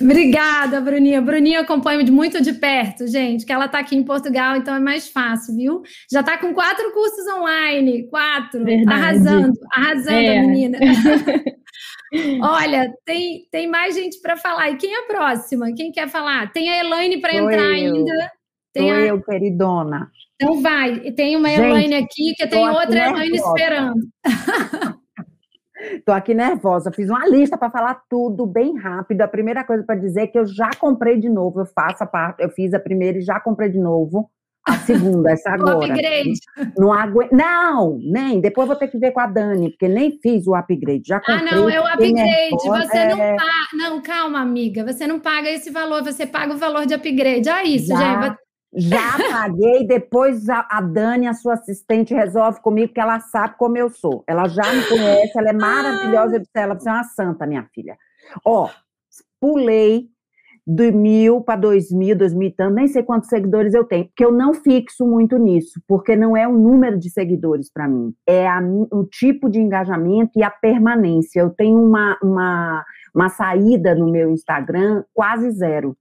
Obrigada, 0.00 0.80
Bruninha. 0.80 1.20
Bruninha 1.20 1.60
acompanha 1.60 2.04
muito 2.10 2.42
de 2.42 2.52
perto, 2.54 3.06
gente, 3.06 3.46
que 3.46 3.52
ela 3.52 3.66
está 3.66 3.78
aqui 3.78 3.96
em 3.96 4.02
Portugal, 4.02 4.56
então 4.56 4.74
é 4.74 4.80
mais 4.80 5.08
fácil, 5.08 5.54
viu? 5.56 5.82
Já 6.10 6.20
está 6.20 6.36
com 6.36 6.52
quatro 6.52 6.92
cursos 6.92 7.26
online, 7.34 8.08
quatro, 8.08 8.64
Verdade. 8.64 9.00
arrasando, 9.00 9.52
arrasando 9.72 10.10
é. 10.10 10.38
a 10.38 10.42
menina. 10.42 10.78
Olha, 12.42 12.92
tem, 13.06 13.46
tem 13.50 13.66
mais 13.66 13.94
gente 13.94 14.20
para 14.20 14.36
falar. 14.36 14.70
E 14.70 14.76
quem 14.76 14.92
é 14.92 15.00
a 15.00 15.06
próxima? 15.06 15.72
Quem 15.74 15.90
quer 15.90 16.08
falar? 16.08 16.52
Tem 16.52 16.68
a 16.68 16.84
Elaine 16.84 17.20
para 17.20 17.34
entrar 17.34 17.78
eu. 17.78 17.94
ainda. 17.94 18.30
Tem 18.74 18.88
Sou 18.88 18.92
a... 18.92 19.00
eu, 19.00 19.22
queridona. 19.22 20.10
Então 20.42 20.60
vai. 20.60 20.92
E 21.04 21.12
tem 21.12 21.36
uma 21.36 21.48
Gente, 21.48 21.60
Elaine 21.60 21.94
aqui, 21.94 22.34
que 22.36 22.46
tem 22.46 22.68
outra 22.68 23.08
Elaine 23.08 23.36
esperando. 23.36 24.00
Estou 25.90 26.14
aqui 26.14 26.32
nervosa. 26.32 26.92
Fiz 26.92 27.08
uma 27.08 27.26
lista 27.26 27.58
para 27.58 27.70
falar 27.70 28.00
tudo 28.08 28.46
bem 28.46 28.78
rápido. 28.78 29.22
A 29.22 29.28
primeira 29.28 29.64
coisa 29.64 29.82
para 29.82 29.98
dizer 29.98 30.22
é 30.22 30.26
que 30.26 30.38
eu 30.38 30.46
já 30.46 30.70
comprei 30.78 31.18
de 31.18 31.28
novo. 31.28 31.60
Eu 31.60 31.66
faço 31.66 32.04
a 32.04 32.06
parte, 32.06 32.42
eu 32.42 32.50
fiz 32.50 32.72
a 32.72 32.78
primeira 32.78 33.18
e 33.18 33.22
já 33.22 33.40
comprei 33.40 33.68
de 33.68 33.78
novo. 33.78 34.30
A 34.64 34.76
segunda, 34.78 35.32
essa 35.32 35.50
agora. 35.54 35.78
O 35.78 35.84
upgrade. 35.84 36.32
Não 36.78 36.92
aguento. 36.92 37.32
Não, 37.32 37.98
nem. 38.00 38.40
Depois 38.40 38.68
vou 38.68 38.76
ter 38.76 38.86
que 38.88 38.98
ver 38.98 39.10
com 39.10 39.18
a 39.18 39.26
Dani, 39.26 39.70
porque 39.70 39.88
nem 39.88 40.18
fiz 40.22 40.46
o 40.46 40.54
upgrade. 40.54 41.02
Já 41.04 41.18
comprei. 41.18 41.36
Ah, 41.36 41.56
não, 41.56 41.68
é 41.68 41.80
o 41.80 41.86
upgrade. 41.86 42.68
Você 42.68 42.98
é... 42.98 43.08
não 43.08 43.36
paga. 43.36 43.50
Não, 43.74 44.02
calma, 44.02 44.40
amiga. 44.40 44.84
Você 44.84 45.06
não 45.06 45.18
paga 45.18 45.50
esse 45.50 45.70
valor, 45.70 46.04
você 46.04 46.26
paga 46.26 46.54
o 46.54 46.58
valor 46.58 46.86
de 46.86 46.94
upgrade. 46.94 47.48
Olha 47.48 47.66
isso, 47.66 47.88
já. 47.88 48.22
gente. 48.22 48.36
Já 48.74 49.18
paguei, 49.30 49.86
depois 49.86 50.48
a, 50.48 50.66
a, 50.70 50.80
Dani, 50.80 51.26
a 51.26 51.34
sua 51.34 51.54
assistente, 51.54 52.14
resolve 52.14 52.60
comigo, 52.60 52.88
porque 52.88 53.00
ela 53.00 53.20
sabe 53.20 53.56
como 53.58 53.76
eu 53.76 53.90
sou. 53.90 54.24
Ela 54.26 54.48
já 54.48 54.62
me 54.72 54.88
conhece, 54.88 55.38
ela 55.38 55.50
é 55.50 55.52
maravilhosa. 55.52 56.36
Eu 56.36 56.40
disse, 56.40 56.50
ela 56.54 56.74
é 56.74 56.90
uma 56.90 57.04
santa, 57.04 57.46
minha 57.46 57.68
filha. 57.74 57.96
Ó, 58.44 58.70
pulei 59.38 60.08
de 60.66 60.92
mil 60.92 61.40
para 61.40 61.58
dois 61.58 61.90
mil, 61.90 62.16
dois 62.16 62.32
mil 62.32 62.48
e 62.48 62.52
tanto, 62.52 62.74
nem 62.74 62.86
sei 62.86 63.02
quantos 63.02 63.28
seguidores 63.28 63.74
eu 63.74 63.84
tenho, 63.84 64.06
porque 64.06 64.24
eu 64.24 64.30
não 64.30 64.54
fixo 64.54 65.04
muito 65.04 65.36
nisso, 65.36 65.80
porque 65.88 66.14
não 66.14 66.36
é 66.36 66.46
o 66.46 66.52
número 66.52 66.98
de 66.98 67.10
seguidores 67.10 67.70
para 67.70 67.88
mim, 67.88 68.14
é 68.26 68.46
a, 68.46 68.60
o 68.92 69.04
tipo 69.04 69.50
de 69.50 69.58
engajamento 69.58 70.30
e 70.36 70.42
a 70.42 70.50
permanência. 70.50 71.40
Eu 71.40 71.50
tenho 71.50 71.82
uma, 71.82 72.16
uma, 72.22 72.84
uma 73.14 73.28
saída 73.28 73.94
no 73.94 74.10
meu 74.10 74.30
Instagram 74.30 75.02
quase 75.12 75.50
zero. 75.50 75.96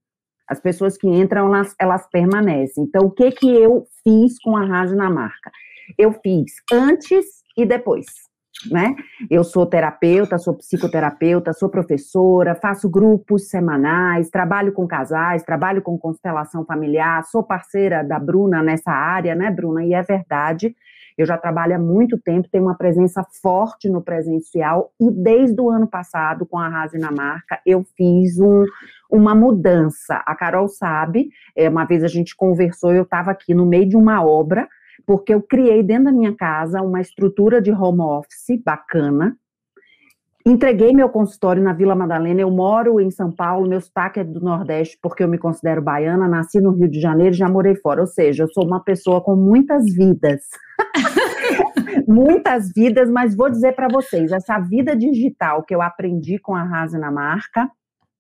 As 0.52 0.60
pessoas 0.60 0.98
que 0.98 1.08
entram, 1.08 1.48
elas, 1.48 1.74
elas 1.80 2.10
permanecem. 2.10 2.84
Então, 2.84 3.06
o 3.06 3.10
que 3.10 3.32
que 3.32 3.50
eu 3.50 3.86
fiz 4.04 4.38
com 4.44 4.58
a 4.58 4.66
Rádio 4.66 4.98
na 4.98 5.10
Marca? 5.10 5.50
Eu 5.98 6.12
fiz 6.12 6.52
antes 6.70 7.26
e 7.58 7.66
depois, 7.66 8.06
né? 8.70 8.94
Eu 9.30 9.46
sou 9.46 9.66
terapeuta, 9.66 10.38
sou 10.38 10.54
psicoterapeuta, 10.54 11.54
sou 11.54 11.70
professora, 11.70 12.54
faço 12.54 12.90
grupos 12.90 13.48
semanais, 13.48 14.30
trabalho 14.30 14.74
com 14.74 14.86
casais, 14.86 15.42
trabalho 15.42 15.82
com 15.82 15.98
constelação 15.98 16.66
familiar, 16.66 17.24
sou 17.24 17.44
parceira 17.44 18.04
da 18.04 18.20
Bruna 18.20 18.62
nessa 18.62 18.92
área, 18.92 19.34
né, 19.34 19.50
Bruna? 19.50 19.86
E 19.86 19.94
é 19.94 20.04
verdade. 20.04 20.76
Eu 21.22 21.28
já 21.28 21.38
trabalho 21.38 21.76
há 21.76 21.80
muito 21.80 22.18
tempo, 22.20 22.50
tenho 22.52 22.64
uma 22.64 22.76
presença 22.76 23.24
forte 23.42 23.88
no 23.88 24.02
presencial 24.02 24.92
e 25.00 25.12
desde 25.12 25.62
o 25.62 25.70
ano 25.70 25.88
passado, 25.88 26.48
com 26.48 26.58
a 26.58 26.68
Rase 26.68 26.98
na 26.98 27.12
Marca, 27.12 27.60
eu 27.66 27.84
fiz 27.96 28.40
um, 28.40 28.66
uma 29.10 29.36
mudança. 29.36 30.16
A 30.26 30.36
Carol 30.36 30.68
sabe, 30.68 31.30
é, 31.56 31.70
uma 31.70 31.86
vez 31.86 32.04
a 32.04 32.08
gente 32.08 32.36
conversou, 32.36 32.92
eu 32.92 33.04
estava 33.04 33.30
aqui 33.30 33.54
no 33.54 33.68
meio 33.68 33.88
de 33.88 33.96
uma 33.96 34.26
obra, 34.26 34.68
porque 35.06 35.32
eu 35.34 35.42
criei 35.42 35.84
dentro 35.84 36.06
da 36.06 36.12
minha 36.12 36.36
casa 36.36 36.82
uma 36.82 37.02
estrutura 37.02 37.62
de 37.62 37.72
home 37.72 38.02
office 38.02 38.60
bacana. 38.66 39.38
Entreguei 40.46 40.92
meu 40.94 41.10
consultório 41.10 41.62
na 41.62 41.74
Vila 41.74 41.96
Madalena. 41.96 42.42
Eu 42.42 42.50
moro 42.50 43.00
em 43.00 43.12
São 43.12 43.32
Paulo, 43.32 43.68
meu 43.68 43.80
sotaque 43.80 44.20
é 44.20 44.24
do 44.24 44.40
Nordeste, 44.40 44.98
porque 45.02 45.24
eu 45.24 45.28
me 45.28 45.38
considero 45.38 45.82
baiana. 45.82 46.28
Nasci 46.28 46.60
no 46.60 46.72
Rio 46.72 46.90
de 46.90 47.00
Janeiro, 47.00 47.34
já 47.34 47.48
morei 47.48 47.76
fora. 47.76 48.02
Ou 48.02 48.08
seja, 48.08 48.44
eu 48.44 48.48
sou 48.50 48.66
uma 48.66 48.84
pessoa 48.84 49.22
com 49.22 49.36
muitas 49.36 49.86
vidas. 49.94 50.42
muitas 52.08 52.72
vidas, 52.74 53.10
mas 53.10 53.36
vou 53.36 53.50
dizer 53.50 53.74
para 53.74 53.88
vocês: 53.88 54.32
essa 54.32 54.60
vida 54.60 54.96
digital 54.96 55.64
que 55.64 55.76
eu 55.76 55.82
aprendi 55.82 56.40
com 56.40 56.56
a 56.56 56.64
Rase 56.64 56.98
na 56.98 57.12
marca, 57.12 57.70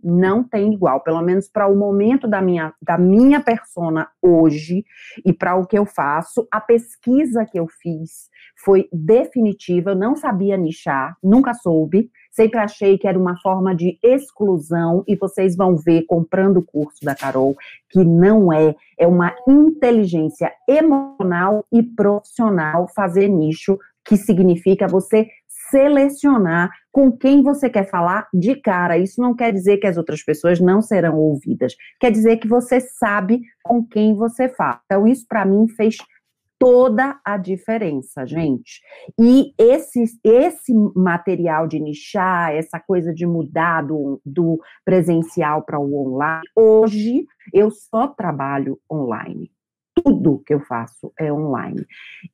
não 0.03 0.43
tem 0.43 0.73
igual, 0.73 1.01
pelo 1.01 1.21
menos 1.21 1.47
para 1.47 1.67
o 1.67 1.75
momento 1.75 2.27
da 2.27 2.41
minha, 2.41 2.73
da 2.81 2.97
minha 2.97 3.41
persona 3.41 4.07
hoje 4.21 4.85
e 5.25 5.33
para 5.33 5.55
o 5.55 5.65
que 5.65 5.77
eu 5.77 5.85
faço. 5.85 6.47
A 6.51 6.59
pesquisa 6.59 7.45
que 7.45 7.59
eu 7.59 7.67
fiz 7.67 8.29
foi 8.63 8.87
definitiva, 8.91 9.91
eu 9.91 9.95
não 9.95 10.15
sabia 10.15 10.57
nichar, 10.57 11.15
nunca 11.23 11.53
soube, 11.53 12.11
sempre 12.31 12.59
achei 12.59 12.97
que 12.97 13.07
era 13.07 13.17
uma 13.17 13.37
forma 13.41 13.75
de 13.75 13.97
exclusão 14.03 15.03
e 15.07 15.15
vocês 15.15 15.55
vão 15.55 15.75
ver 15.75 16.03
comprando 16.03 16.57
o 16.57 16.65
curso 16.65 17.03
da 17.03 17.15
Carol 17.15 17.55
que 17.89 18.03
não 18.03 18.53
é, 18.53 18.75
é 18.97 19.07
uma 19.07 19.35
inteligência 19.47 20.51
emocional 20.67 21.65
e 21.71 21.83
profissional 21.83 22.87
fazer 22.95 23.27
nicho, 23.27 23.77
que 24.05 24.15
significa 24.15 24.87
você 24.87 25.27
selecionar 25.47 26.71
com 26.91 27.11
quem 27.11 27.41
você 27.41 27.69
quer 27.69 27.89
falar 27.89 28.27
de 28.33 28.55
cara. 28.55 28.97
Isso 28.97 29.21
não 29.21 29.35
quer 29.35 29.53
dizer 29.53 29.77
que 29.77 29.87
as 29.87 29.97
outras 29.97 30.23
pessoas 30.23 30.59
não 30.59 30.81
serão 30.81 31.17
ouvidas. 31.17 31.75
Quer 31.99 32.11
dizer 32.11 32.37
que 32.37 32.47
você 32.47 32.79
sabe 32.79 33.41
com 33.63 33.85
quem 33.85 34.13
você 34.15 34.49
fala. 34.49 34.81
Então, 34.85 35.07
isso 35.07 35.25
para 35.27 35.45
mim 35.45 35.67
fez 35.69 35.97
toda 36.61 37.19
a 37.25 37.37
diferença, 37.37 38.23
gente. 38.23 38.81
E 39.19 39.51
esse, 39.57 40.03
esse 40.23 40.71
material 40.95 41.67
de 41.67 41.79
nichar, 41.79 42.53
essa 42.53 42.79
coisa 42.79 43.11
de 43.11 43.25
mudar 43.25 43.81
do, 43.81 44.21
do 44.23 44.59
presencial 44.85 45.63
para 45.63 45.79
o 45.79 45.95
online, 45.95 46.43
hoje 46.55 47.25
eu 47.51 47.71
só 47.71 48.07
trabalho 48.07 48.79
online. 48.91 49.51
Tudo 50.03 50.43
que 50.45 50.53
eu 50.53 50.59
faço 50.59 51.11
é 51.17 51.33
online. 51.33 51.83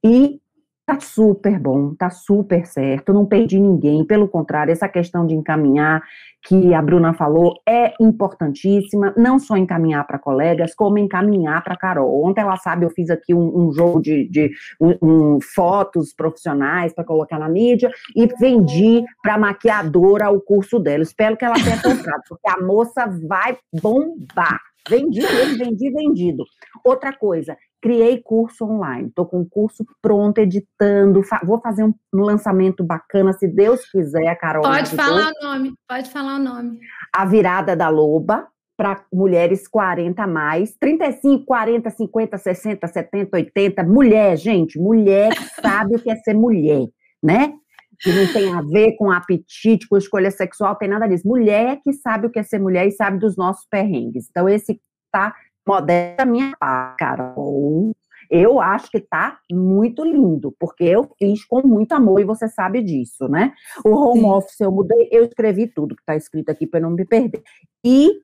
E 0.04 0.41
Tá 0.88 1.02
super 1.02 1.60
bom, 1.60 1.93
tá 1.95 2.10
super 2.10 2.65
certo, 2.65 3.12
não 3.12 3.26
perdi 3.26 3.60
ninguém, 3.60 4.06
pelo 4.06 4.26
contrário, 4.26 4.71
essa 4.71 4.88
questão 4.88 5.28
de 5.28 5.36
encaminhar, 5.36 6.02
que 6.41 6.73
a 6.73 6.82
Bruna 6.82 7.13
falou, 7.13 7.62
é 7.67 7.93
importantíssima, 8.00 9.13
não 9.17 9.38
só 9.38 9.58
encaminhar 9.58 10.08
para 10.08 10.17
colegas, 10.17 10.73
como 10.73 10.97
encaminhar 10.97 11.62
para 11.62 11.76
Carol. 11.76 12.23
Ontem 12.23 12.39
ela 12.39 12.56
sabe, 12.56 12.86
eu 12.86 12.89
fiz 12.89 13.10
aqui 13.10 13.34
um, 13.34 13.67
um 13.67 13.73
jogo 13.73 14.02
de, 14.02 14.30
de 14.30 14.50
um, 14.80 14.95
um, 15.02 15.39
fotos 15.41 16.13
profissionais 16.13 16.93
para 16.93 17.04
colocar 17.04 17.38
na 17.38 17.50
mídia 17.50 17.91
e 18.15 18.26
vendi 18.39 19.04
para 19.21 19.38
maquiadora 19.38 20.30
o 20.30 20.39
curso 20.39 20.80
dela. 20.80 21.04
Espero 21.04 21.36
que 21.36 21.43
ela 21.43 21.56
tenha 21.56 21.82
comprado, 21.84 22.21
porque 22.30 22.50
a 22.50 22.62
moça 22.62 23.08
vai 23.28 23.58
bombar. 23.73 24.62
Vendi 24.89 25.19
vendi, 25.58 25.91
vendido. 25.91 26.45
Outra 26.84 27.12
coisa, 27.12 27.58
criei 27.81 28.21
curso 28.21 28.65
online. 28.65 29.09
Estou 29.09 29.25
com 29.25 29.41
o 29.41 29.49
curso 29.49 29.85
pronto, 30.01 30.37
editando. 30.39 31.23
Fa 31.23 31.41
vou 31.43 31.59
fazer 31.59 31.83
um, 31.83 31.93
lançamento 32.13 32.83
bacana, 32.83 33.33
se 33.33 33.47
Deus 33.47 33.85
quiser, 33.89 34.35
Carol. 34.35 34.63
Pode 34.63 34.95
falar 34.95 35.31
o 35.31 35.43
nome, 35.43 35.73
pode 35.87 36.09
falar 36.09 36.35
o 36.35 36.39
nome. 36.39 36.79
A 37.13 37.25
Virada 37.25 37.75
da 37.75 37.89
Loba, 37.89 38.47
para 38.77 39.03
mulheres 39.11 39.67
40 39.67 40.21
a 40.21 40.27
mais, 40.27 40.75
35, 40.79 41.45
40, 41.45 41.89
50, 41.89 42.37
60, 42.37 42.87
70, 42.87 43.37
80. 43.37 43.83
Mulher, 43.83 44.37
gente, 44.37 44.79
mulher 44.79 45.33
sabe 45.59 45.95
o 45.95 45.99
que 45.99 46.11
é 46.11 46.15
ser 46.15 46.33
mulher, 46.33 46.87
né? 47.21 47.53
que 47.99 48.11
não 48.11 48.31
tem 48.31 48.53
a 48.53 48.61
ver 48.61 48.95
com 48.95 49.11
apetite, 49.11 49.87
com 49.87 49.97
escolha 49.97 50.29
sexual, 50.29 50.75
tem 50.75 50.87
nada 50.87 51.07
disso. 51.07 51.27
Mulher 51.27 51.79
que 51.83 51.91
sabe 51.93 52.27
o 52.27 52.29
que 52.29 52.39
é 52.39 52.43
ser 52.43 52.59
mulher 52.59 52.87
e 52.87 52.91
sabe 52.91 53.17
dos 53.17 53.35
nossos 53.35 53.65
perrengues. 53.69 54.27
Então, 54.29 54.47
esse 54.47 54.79
tá 55.11 55.33
modesta 55.67 56.25
minha 56.25 56.56
parte, 56.58 56.97
Carol. 56.97 57.95
Eu 58.30 58.60
acho 58.60 58.89
que 58.89 58.99
tá 58.99 59.39
muito 59.49 60.03
lindo, 60.03 60.53
porque 60.60 60.84
eu 60.84 61.10
fiz 61.17 61.45
com 61.45 61.65
muito 61.65 61.93
amor 61.93 62.19
e 62.19 62.25
você 62.25 62.49
sabe 62.49 62.82
disso, 62.82 63.27
né? 63.30 63.53
O 63.86 63.91
home 63.91 64.21
Sim. 64.21 64.25
office 64.25 64.60
eu 64.60 64.71
mudei, 64.71 65.08
eu 65.12 65.23
escrevi 65.23 65.67
tudo 65.67 65.95
que 65.95 66.03
tá 66.06 66.15
escrito 66.15 66.49
aqui 66.49 66.67
para 66.67 66.82
não 66.82 66.89
me 66.89 67.06
perder. 67.06 67.41
E 67.86 68.21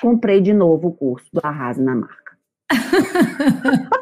comprei 0.00 0.40
de 0.40 0.52
novo 0.52 0.88
o 0.88 0.94
curso 0.94 1.28
do 1.32 1.40
Arrase 1.42 1.82
na 1.82 1.94
Marca. 1.94 2.36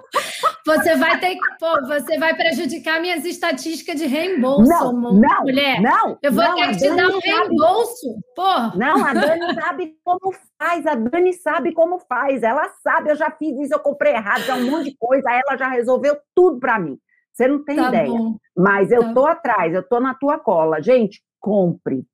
Você 0.77 0.97
vai 0.97 1.19
ter 1.19 1.35
que, 1.35 1.59
pô, 1.59 1.87
você 1.87 2.19
vai 2.19 2.35
prejudicar 2.35 3.01
minhas 3.01 3.25
estatísticas 3.25 3.97
de 3.97 4.07
reembolso, 4.07 4.69
não, 4.69 4.93
não, 4.93 5.43
mulher. 5.43 5.81
Não, 5.81 6.19
eu 6.23 6.33
vou 6.33 6.45
não, 6.45 6.55
ter 6.55 6.69
que 6.69 6.77
te 6.79 6.89
dar 6.89 7.09
um 7.09 7.21
sabe, 7.21 7.29
reembolso, 7.29 8.21
pô. 8.35 8.77
Não, 8.77 9.05
a 9.05 9.13
Dani 9.13 9.55
sabe 9.55 9.95
como 10.05 10.33
faz, 10.59 10.87
a 10.87 10.95
Dani 10.95 11.33
sabe 11.33 11.73
como 11.73 11.99
faz. 11.99 12.43
Ela 12.43 12.69
sabe, 12.83 13.11
eu 13.11 13.17
já 13.17 13.31
fiz 13.31 13.59
isso, 13.59 13.75
eu 13.75 13.81
comprei 13.81 14.15
errado, 14.15 14.43
já 14.43 14.55
um 14.55 14.71
monte 14.71 14.91
de 14.91 14.97
coisa, 14.97 15.31
ela 15.31 15.57
já 15.57 15.69
resolveu 15.69 16.17
tudo 16.35 16.59
para 16.59 16.79
mim. 16.79 16.99
Você 17.33 17.49
não 17.49 17.65
tem 17.65 17.77
tá 17.77 17.89
ideia. 17.89 18.09
Bom. 18.09 18.37
Mas 18.57 18.91
eu 18.91 19.03
tá 19.03 19.15
tô 19.15 19.27
atrás, 19.27 19.75
eu 19.75 19.83
tô 19.83 19.99
na 19.99 20.15
tua 20.15 20.39
cola. 20.39 20.83
Gente, 20.83 21.23
compre. 21.39 22.05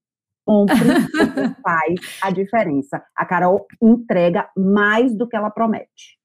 Compre, 0.44 0.76
faz 1.60 1.94
a 2.22 2.30
diferença. 2.30 3.02
A 3.16 3.26
Carol 3.26 3.66
entrega 3.82 4.48
mais 4.56 5.12
do 5.12 5.28
que 5.28 5.34
ela 5.34 5.50
promete. 5.50 6.16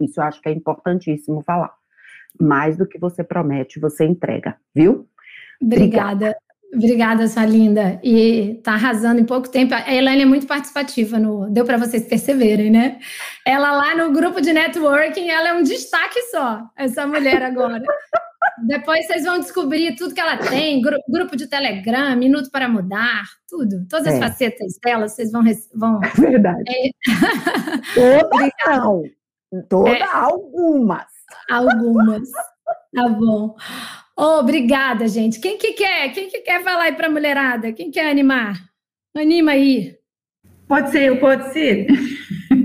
Isso 0.00 0.20
eu 0.20 0.24
acho 0.24 0.40
que 0.40 0.48
é 0.48 0.52
importantíssimo 0.52 1.42
falar. 1.42 1.72
Mais 2.40 2.76
do 2.76 2.86
que 2.86 2.98
você 2.98 3.24
promete, 3.24 3.80
você 3.80 4.04
entrega, 4.04 4.56
viu? 4.74 5.08
Obrigada. 5.60 6.36
Obrigada, 6.72 7.26
sua 7.28 7.46
linda. 7.46 7.98
E 8.04 8.60
tá 8.62 8.72
arrasando 8.72 9.20
em 9.20 9.24
pouco 9.24 9.48
tempo. 9.48 9.72
A 9.74 9.92
Elaine 9.92 10.22
é 10.22 10.26
muito 10.26 10.46
participativa, 10.46 11.18
no, 11.18 11.50
deu 11.50 11.64
para 11.64 11.78
vocês 11.78 12.06
perceberem, 12.06 12.70
né? 12.70 12.98
Ela 13.44 13.72
lá 13.72 13.96
no 13.96 14.12
grupo 14.12 14.40
de 14.40 14.52
networking, 14.52 15.30
ela 15.30 15.48
é 15.48 15.54
um 15.54 15.62
destaque 15.62 16.20
só, 16.30 16.62
essa 16.76 17.06
mulher 17.06 17.42
agora. 17.42 17.82
Depois 18.66 19.06
vocês 19.06 19.24
vão 19.24 19.38
descobrir 19.38 19.94
tudo 19.96 20.14
que 20.14 20.20
ela 20.20 20.36
tem, 20.36 20.82
gru 20.82 20.96
grupo 21.08 21.36
de 21.36 21.46
Telegram, 21.46 22.14
Minuto 22.16 22.50
para 22.50 22.68
Mudar, 22.68 23.24
tudo. 23.48 23.86
Todas 23.88 24.08
as 24.08 24.14
é. 24.14 24.18
facetas 24.18 24.78
dela, 24.84 25.08
vocês 25.08 25.32
vão... 25.32 25.42
vão... 25.74 26.00
É 26.02 26.08
verdade. 26.20 26.62
É... 26.68 26.90
Toda 27.94 28.50
Toda, 29.68 29.90
é, 29.90 30.02
algumas. 30.02 31.06
Algumas. 31.50 32.28
Tá 32.94 33.08
bom. 33.08 33.54
Oh, 34.16 34.40
obrigada, 34.40 35.06
gente. 35.08 35.40
Quem 35.40 35.56
que 35.56 35.72
quer? 35.72 36.12
Quem 36.12 36.28
que 36.28 36.40
quer 36.40 36.62
falar 36.62 36.84
aí 36.84 36.92
para 36.92 37.06
a 37.06 37.10
mulherada? 37.10 37.72
Quem 37.72 37.90
quer 37.90 38.10
animar? 38.10 38.58
Anima 39.16 39.52
aí. 39.52 39.96
Pode 40.66 40.90
ser, 40.90 41.04
eu 41.04 41.18
pode 41.18 41.52
ser. 41.52 41.86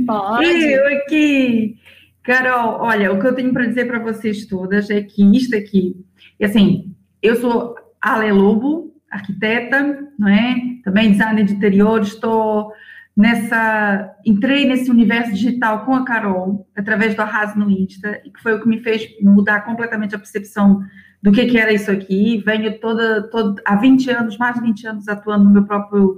Pode. 0.05 0.45
Eu 0.45 0.87
aqui. 0.97 1.77
Carol, 2.23 2.81
olha, 2.81 3.11
o 3.11 3.19
que 3.19 3.27
eu 3.27 3.35
tenho 3.35 3.53
para 3.53 3.65
dizer 3.65 3.85
para 3.85 3.99
vocês 3.99 4.45
todas 4.45 4.89
é 4.89 5.01
que 5.01 5.23
isto 5.35 5.55
aqui, 5.55 5.93
e 6.39 6.45
assim, 6.45 6.95
eu 7.21 7.35
sou 7.35 7.75
Ale 8.01 8.31
Lobo, 8.31 8.93
arquiteta, 9.11 10.09
não 10.17 10.29
é? 10.29 10.55
Também 10.83 11.11
designer 11.11 11.45
de 11.45 11.53
interior, 11.53 12.01
estou 12.01 12.71
nessa 13.15 14.15
entrei 14.25 14.65
nesse 14.65 14.89
universo 14.89 15.31
digital 15.31 15.85
com 15.85 15.93
a 15.93 16.03
Carol 16.03 16.67
através 16.75 17.15
do 17.15 17.21
Arrasa 17.21 17.55
no 17.55 17.69
Insta 17.69 18.19
e 18.25 18.31
que 18.31 18.41
foi 18.41 18.55
o 18.55 18.61
que 18.61 18.67
me 18.67 18.79
fez 18.79 19.07
mudar 19.21 19.61
completamente 19.61 20.15
a 20.15 20.17
percepção 20.19 20.81
do 21.21 21.31
que, 21.31 21.45
que 21.45 21.57
era 21.57 21.71
isso 21.71 21.91
aqui. 21.91 22.43
Venho 22.43 22.79
toda, 22.79 23.23
toda 23.29 23.61
há 23.65 23.75
20 23.75 24.09
anos 24.09 24.37
mais 24.37 24.55
de 24.55 24.61
20 24.61 24.87
anos 24.87 25.07
atuando 25.07 25.45
no 25.45 25.51
meu 25.51 25.63
próprio 25.63 26.17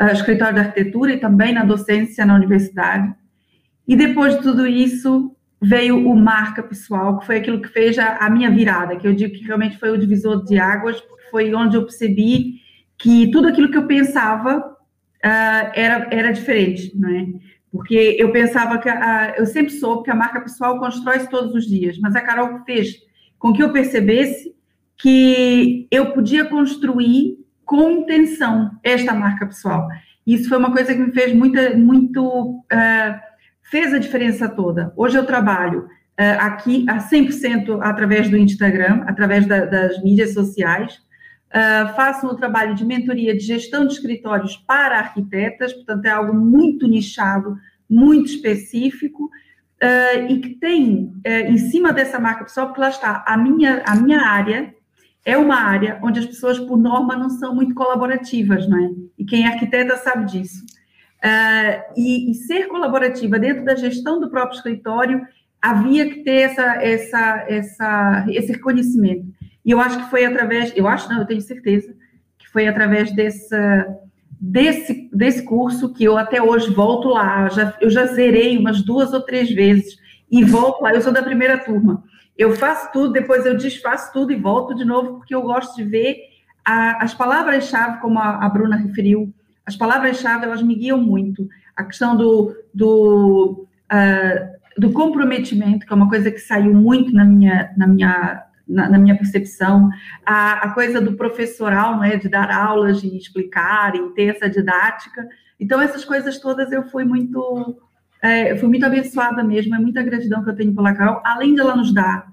uh, 0.00 0.12
escritório 0.12 0.54
de 0.54 0.60
arquitetura 0.60 1.12
e 1.12 1.20
também 1.20 1.52
na 1.52 1.64
docência 1.64 2.24
na 2.24 2.34
universidade. 2.34 3.14
E 3.86 3.94
depois 3.94 4.36
de 4.36 4.42
tudo 4.42 4.66
isso 4.66 5.36
veio 5.62 6.08
o 6.08 6.16
marca 6.16 6.62
pessoal 6.62 7.18
que 7.18 7.26
foi 7.26 7.36
aquilo 7.36 7.60
que 7.60 7.68
fez 7.68 7.98
a, 7.98 8.16
a 8.16 8.30
minha 8.30 8.50
virada 8.50 8.96
que 8.96 9.06
eu 9.06 9.14
digo 9.14 9.34
que 9.34 9.44
realmente 9.44 9.78
foi 9.78 9.90
o 9.90 9.98
divisor 9.98 10.42
de 10.42 10.58
águas 10.58 10.98
porque 11.02 11.24
foi 11.30 11.54
onde 11.54 11.76
eu 11.76 11.82
percebi 11.82 12.54
que 12.96 13.30
tudo 13.30 13.48
aquilo 13.48 13.70
que 13.70 13.76
eu 13.76 13.86
pensava 13.86 14.74
uh, 15.24 15.72
era, 15.74 16.08
era 16.10 16.32
diferente, 16.32 16.92
não 16.94 17.08
é? 17.08 17.26
Porque 17.72 18.16
eu 18.18 18.32
pensava 18.32 18.78
que, 18.78 18.88
a, 18.88 19.34
eu 19.36 19.46
sempre 19.46 19.70
soube 19.70 20.04
que 20.04 20.10
a 20.10 20.14
marca 20.14 20.40
pessoal 20.40 20.78
constrói 20.78 21.20
todos 21.26 21.54
os 21.54 21.66
dias, 21.66 21.98
mas 21.98 22.16
a 22.16 22.20
Carol 22.20 22.64
fez 22.64 22.96
com 23.38 23.52
que 23.52 23.62
eu 23.62 23.72
percebesse 23.72 24.54
que 24.98 25.86
eu 25.90 26.12
podia 26.12 26.44
construir 26.44 27.38
com 27.64 27.90
intenção 27.90 28.72
esta 28.82 29.14
marca 29.14 29.46
pessoal. 29.46 29.88
Isso 30.26 30.48
foi 30.48 30.58
uma 30.58 30.72
coisa 30.72 30.92
que 30.92 31.00
me 31.00 31.12
fez 31.12 31.32
muita, 31.32 31.76
muito, 31.76 32.26
uh, 32.26 33.20
fez 33.62 33.94
a 33.94 33.98
diferença 33.98 34.48
toda. 34.48 34.92
Hoje 34.96 35.16
eu 35.16 35.24
trabalho 35.24 35.82
uh, 35.84 36.40
aqui 36.40 36.84
a 36.88 36.98
100% 36.98 37.78
através 37.82 38.28
do 38.28 38.36
Instagram, 38.36 39.04
através 39.06 39.46
da, 39.46 39.64
das 39.64 40.02
mídias 40.02 40.34
sociais, 40.34 41.00
Uh, 41.50 41.92
faço 41.96 42.28
um 42.28 42.36
trabalho 42.36 42.76
de 42.76 42.84
mentoria 42.84 43.36
de 43.36 43.40
gestão 43.40 43.84
de 43.84 43.94
escritórios 43.94 44.56
para 44.56 45.00
arquitetas, 45.00 45.72
portanto, 45.72 46.06
é 46.06 46.10
algo 46.10 46.32
muito 46.32 46.86
nichado, 46.86 47.56
muito 47.88 48.30
específico, 48.30 49.24
uh, 49.24 50.26
e 50.28 50.38
que 50.38 50.50
tem 50.50 51.12
uh, 51.26 51.50
em 51.50 51.58
cima 51.58 51.92
dessa 51.92 52.20
marca 52.20 52.44
pessoal, 52.44 52.68
porque 52.68 52.80
lá 52.80 52.88
está, 52.88 53.24
a 53.26 53.36
minha, 53.36 53.82
a 53.84 53.96
minha 53.96 54.20
área 54.20 54.72
é 55.24 55.36
uma 55.36 55.56
área 55.56 55.98
onde 56.04 56.20
as 56.20 56.26
pessoas, 56.26 56.56
por 56.56 56.78
norma, 56.78 57.16
não 57.16 57.28
são 57.28 57.52
muito 57.52 57.74
colaborativas, 57.74 58.68
não 58.68 58.78
é? 58.78 58.90
E 59.18 59.24
quem 59.24 59.44
é 59.44 59.48
arquiteta 59.48 59.96
sabe 59.96 60.26
disso. 60.26 60.64
E, 61.94 62.30
e, 62.30 62.34
ser 62.34 62.68
colaborativa 62.68 63.38
dentro 63.38 63.62
da 63.62 63.74
gestão 63.74 64.18
do 64.18 64.30
próprio 64.30 64.56
escritório, 64.56 65.20
havia 65.60 66.08
que 66.08 66.22
ter 66.22 66.40
essa, 66.40 66.76
essa, 66.82 67.46
essa, 67.46 68.26
esse 68.30 68.52
reconhecimento. 68.52 69.26
E 69.64 69.70
eu 69.70 69.80
acho 69.80 69.98
que 69.98 70.10
foi 70.10 70.24
através, 70.24 70.72
eu 70.76 70.88
acho, 70.88 71.08
não, 71.08 71.20
eu 71.20 71.26
tenho 71.26 71.40
certeza, 71.40 71.94
que 72.38 72.48
foi 72.48 72.66
através 72.66 73.12
desse, 73.12 73.56
desse, 74.40 75.10
desse 75.12 75.42
curso 75.44 75.92
que 75.92 76.04
eu 76.04 76.16
até 76.16 76.42
hoje 76.42 76.72
volto 76.72 77.08
lá. 77.08 77.48
Já, 77.48 77.74
eu 77.80 77.90
já 77.90 78.06
zerei 78.06 78.56
umas 78.56 78.82
duas 78.82 79.12
ou 79.12 79.20
três 79.20 79.50
vezes 79.50 79.98
e 80.30 80.42
volto 80.44 80.82
lá. 80.82 80.94
Eu 80.94 81.02
sou 81.02 81.12
da 81.12 81.22
primeira 81.22 81.58
turma. 81.58 82.02
Eu 82.36 82.56
faço 82.56 82.90
tudo, 82.92 83.12
depois 83.12 83.44
eu 83.44 83.56
desfaço 83.56 84.12
tudo 84.12 84.32
e 84.32 84.36
volto 84.36 84.74
de 84.74 84.84
novo, 84.84 85.18
porque 85.18 85.34
eu 85.34 85.42
gosto 85.42 85.76
de 85.76 85.84
ver 85.84 86.16
a, 86.64 87.04
as 87.04 87.12
palavras-chave, 87.12 88.00
como 88.00 88.18
a, 88.18 88.44
a, 88.44 88.48
Bruna 88.48 88.76
referiu, 88.76 89.32
as 89.66 89.76
palavras-chave, 89.76 90.46
elas 90.46 90.62
me 90.62 90.74
guiam 90.74 90.98
muito. 90.98 91.46
A 91.76 91.84
questão 91.84 92.16
do, 92.16 92.54
do, 92.72 93.66
uh, 93.92 94.80
do 94.80 94.90
comprometimento, 94.92 95.86
que 95.86 95.92
é 95.92 95.96
uma 95.96 96.08
coisa 96.08 96.30
que 96.30 96.38
saiu 96.38 96.72
muito 96.72 97.12
na 97.12 97.24
minha, 97.24 97.74
na 97.76 97.86
minha 97.86 98.42
na, 98.70 98.88
na 98.88 98.98
minha 98.98 99.16
percepção, 99.16 99.90
a, 100.24 100.68
a, 100.68 100.70
coisa 100.72 101.00
do 101.00 101.14
professoral, 101.14 101.96
não 101.96 102.04
é, 102.04 102.16
de 102.16 102.28
dar 102.28 102.50
aulas, 102.50 103.00
de 103.00 103.16
explicar 103.16 103.94
e 103.94 104.08
ter 104.14 104.34
essa 104.36 104.48
didática. 104.48 105.26
Então, 105.58 105.80
essas 105.80 106.04
coisas 106.04 106.38
todas 106.38 106.70
eu 106.72 106.84
fui 106.84 107.04
muito, 107.04 107.76
é, 108.22 108.56
fui 108.56 108.68
muito 108.68 108.86
abençoada 108.86 109.42
mesmo, 109.42 109.74
é 109.74 109.78
muita 109.78 110.02
gratidão 110.02 110.42
que 110.42 110.50
eu 110.50 110.56
tenho 110.56 110.74
pela 110.74 110.94
Carol, 110.94 111.20
além 111.24 111.54
de 111.54 111.60
ela 111.60 111.76
nos 111.76 111.92
dar, 111.92 112.30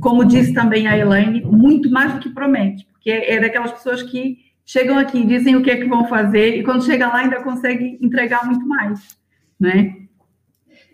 como 0.00 0.24
disse 0.24 0.52
também 0.52 0.88
a 0.88 0.96
Elaine, 0.96 1.44
muito 1.44 1.90
mais 1.90 2.12
do 2.12 2.18
que 2.18 2.30
promete, 2.30 2.86
porque 2.90 3.10
é, 3.10 3.34
é 3.34 3.40
daquelas 3.40 3.72
pessoas 3.72 4.02
que 4.02 4.38
chegam 4.64 4.98
aqui, 4.98 5.24
dizem 5.24 5.56
o 5.56 5.62
que 5.62 5.70
é 5.70 5.76
que 5.76 5.88
vão 5.88 6.08
fazer, 6.08 6.56
e 6.56 6.64
quando 6.64 6.84
chega 6.84 7.06
lá 7.06 7.18
ainda 7.18 7.42
consegue 7.42 7.98
entregar 8.00 8.44
muito 8.44 8.66
mais, 8.66 9.16
né? 9.58 9.94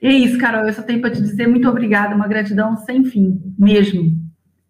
E 0.02 0.06
é 0.06 0.12
isso, 0.12 0.38
Carol, 0.38 0.66
eu 0.66 0.72
só 0.72 0.82
tenho 0.82 1.00
para 1.00 1.10
te 1.10 1.22
dizer 1.22 1.48
muito 1.48 1.66
obrigada, 1.66 2.14
uma 2.14 2.28
gratidão 2.28 2.76
sem 2.76 3.04
fim, 3.04 3.40
mesmo. 3.58 4.23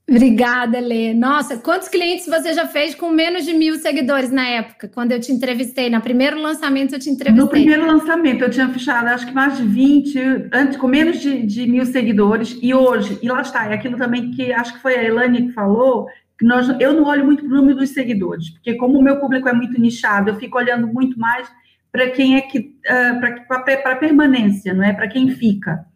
Obrigada, 0.09 0.79
Lê. 0.81 1.15
Nossa, 1.15 1.57
quantos 1.57 1.89
clientes 1.89 2.27
você 2.27 2.53
já 2.53 2.67
fez 2.67 2.95
com 2.95 3.11
menos 3.11 3.45
de 3.45 3.55
mil 3.55 3.77
seguidores 3.77 4.31
na 4.31 4.47
época, 4.47 4.87
quando 4.87 5.13
eu 5.13 5.21
te 5.21 5.33
entrevistei? 5.33 5.89
No 5.89 6.01
primeiro 6.01 6.41
lançamento 6.41 6.95
eu 6.95 6.99
te 6.99 7.09
entrevistei. 7.09 7.43
No 7.43 7.49
primeiro 7.49 7.87
lançamento 7.87 8.43
eu 8.43 8.51
tinha 8.51 8.69
fechado, 8.69 9.09
acho 9.09 9.27
que 9.27 9.33
mais 9.33 9.57
de 9.57 9.65
20, 9.65 10.49
antes, 10.53 10.77
com 10.77 10.87
menos 10.89 11.21
de, 11.21 11.43
de 11.47 11.67
mil 11.67 11.87
seguidores, 11.87 12.59
e 12.61 12.75
hoje, 12.75 13.19
e 13.23 13.29
lá 13.29 13.41
está, 13.41 13.67
é 13.67 13.75
aquilo 13.75 13.97
também 13.97 14.31
que 14.31 14.53
acho 14.53 14.75
que 14.75 14.83
foi 14.83 14.95
a 14.95 15.03
Elane 15.03 15.47
que 15.47 15.53
falou, 15.53 16.07
nós, 16.43 16.69
eu 16.79 16.93
não 16.93 17.05
olho 17.05 17.25
muito 17.25 17.43
para 17.43 17.55
o 17.55 17.57
número 17.57 17.79
dos 17.79 17.91
seguidores, 17.91 18.51
porque 18.51 18.75
como 18.75 18.99
o 18.99 19.03
meu 19.03 19.19
público 19.19 19.49
é 19.49 19.55
muito 19.55 19.81
nichado, 19.81 20.29
eu 20.29 20.37
fico 20.37 20.59
olhando 20.59 20.87
muito 20.87 21.19
mais 21.19 21.49
para 21.91 22.11
quem 22.11 22.37
é 22.37 22.43
que 22.43 22.59
uh, 22.59 23.47
para 23.49 23.93
a 23.93 23.97
permanência, 23.97 24.75
não 24.75 24.85
é? 24.85 24.93
Para 24.93 25.09
quem 25.09 25.31
fica 25.31 25.87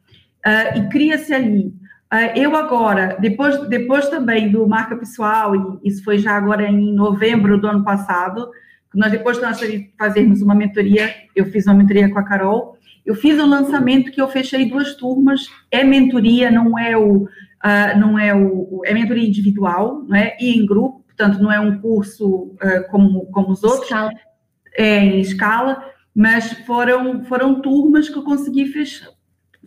uh, 0.47 0.79
e 0.79 0.89
cria-se 0.89 1.35
ali. 1.35 1.75
Uh, 2.13 2.33
eu 2.35 2.57
agora, 2.57 3.17
depois, 3.21 3.59
depois 3.69 4.09
também 4.09 4.51
do 4.51 4.67
marca 4.67 4.97
pessoal 4.97 5.55
e 5.55 5.89
isso 5.89 6.03
foi 6.03 6.19
já 6.19 6.33
agora 6.33 6.67
em 6.67 6.95
novembro 6.95 7.61
do 7.61 7.67
ano 7.67 7.85
passado, 7.85 8.51
nós 8.95 9.13
depois 9.13 9.37
de 9.37 9.43
nós 9.43 9.61
fazermos 9.99 10.41
uma 10.41 10.55
mentoria, 10.55 11.15
eu 11.37 11.45
fiz 11.47 11.67
uma 11.67 11.75
mentoria 11.75 12.11
com 12.11 12.19
a 12.19 12.25
Carol, 12.25 12.79
eu 13.05 13.15
fiz 13.15 13.39
um 13.39 13.47
lançamento 13.47 14.11
que 14.11 14.21
eu 14.21 14.29
fechei 14.29 14.69
duas 14.69 14.95
turmas, 14.95 15.49
é 15.71 15.85
mentoria, 15.85 16.51
não 16.51 16.79
é 16.79 16.97
o 16.97 17.29
uh, 17.65 17.99
não 17.99 18.19
é 18.19 18.35
o 18.35 18.83
é 18.85 18.95
mentoria 18.95 19.27
individual, 19.27 20.05
não 20.07 20.17
é? 20.17 20.37
E 20.41 20.59
em 20.59 20.67
grupo, 20.67 21.05
portanto, 21.07 21.41
não 21.43 21.53
é 21.53 21.61
um 21.61 21.79
curso 21.81 22.55
uh, 22.63 22.89
como, 22.91 23.27
como 23.27 23.51
os 23.51 23.63
outros, 23.63 23.85
escala. 23.85 24.13
é 24.77 24.99
em 24.99 25.21
escala, 25.21 25.85
mas 26.15 26.53
foram, 26.67 27.25
foram 27.25 27.61
turmas 27.61 28.09
que 28.09 28.17
eu 28.17 28.23
consegui 28.23 28.67
fechar, 28.67 29.11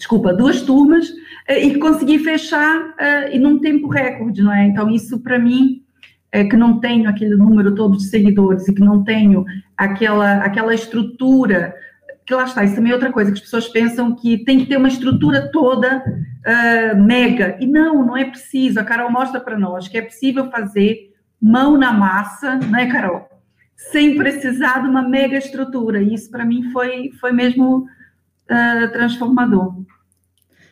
desculpa, 0.01 0.33
duas 0.33 0.61
turmas, 0.61 1.09
uh, 1.09 1.59
e 1.61 1.71
que 1.71 1.77
consegui 1.77 2.19
fechar 2.19 2.95
e 3.31 3.37
num 3.37 3.59
tempo 3.59 3.87
recorde, 3.87 4.41
não 4.41 4.51
é? 4.51 4.65
Então, 4.65 4.89
isso 4.89 5.19
para 5.19 5.37
mim, 5.37 5.83
é, 6.31 6.43
que 6.43 6.55
não 6.55 6.79
tenho 6.79 7.09
aquele 7.09 7.35
número 7.35 7.75
todo 7.75 7.97
de 7.97 8.03
seguidores 8.03 8.67
e 8.67 8.73
que 8.73 8.81
não 8.81 9.03
tenho 9.03 9.45
aquela, 9.77 10.37
aquela 10.37 10.73
estrutura 10.73 11.75
que 12.25 12.33
lá 12.33 12.45
está, 12.45 12.63
isso 12.63 12.75
também 12.75 12.91
é 12.91 12.95
outra 12.95 13.11
coisa, 13.11 13.31
que 13.31 13.37
as 13.37 13.43
pessoas 13.43 13.67
pensam 13.67 14.15
que 14.15 14.43
tem 14.45 14.59
que 14.59 14.67
ter 14.67 14.77
uma 14.77 14.87
estrutura 14.87 15.51
toda 15.51 16.01
uh, 16.01 17.01
mega, 17.01 17.57
e 17.59 17.67
não, 17.67 18.05
não 18.05 18.15
é 18.15 18.23
preciso, 18.25 18.79
a 18.79 18.83
Carol 18.83 19.11
mostra 19.11 19.41
para 19.41 19.59
nós 19.59 19.87
que 19.87 19.97
é 19.97 20.01
possível 20.01 20.49
fazer 20.49 21.11
mão 21.41 21.77
na 21.77 21.91
massa, 21.91 22.55
não 22.55 22.79
é, 22.79 22.85
Carol? 22.85 23.27
Sem 23.75 24.15
precisar 24.15 24.83
de 24.83 24.87
uma 24.87 25.01
mega 25.01 25.37
estrutura, 25.37 26.01
e 26.01 26.13
isso 26.13 26.29
para 26.29 26.45
mim 26.45 26.71
foi, 26.71 27.09
foi 27.19 27.31
mesmo 27.31 27.85
uh, 28.51 28.91
transformador. 28.91 29.83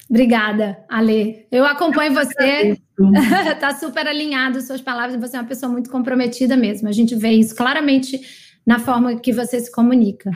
Obrigada, 0.09 0.79
Ale. 0.89 1.45
Eu 1.51 1.65
acompanho 1.65 2.13
você, 2.13 2.77
está 3.53 3.73
super 3.77 4.07
alinhado 4.07 4.59
suas 4.61 4.81
palavras, 4.81 5.19
você 5.19 5.37
é 5.37 5.39
uma 5.39 5.47
pessoa 5.47 5.71
muito 5.71 5.89
comprometida 5.89 6.57
mesmo, 6.57 6.87
a 6.87 6.91
gente 6.91 7.15
vê 7.15 7.29
isso 7.29 7.55
claramente 7.55 8.19
na 8.65 8.79
forma 8.79 9.19
que 9.19 9.31
você 9.31 9.59
se 9.59 9.71
comunica. 9.71 10.31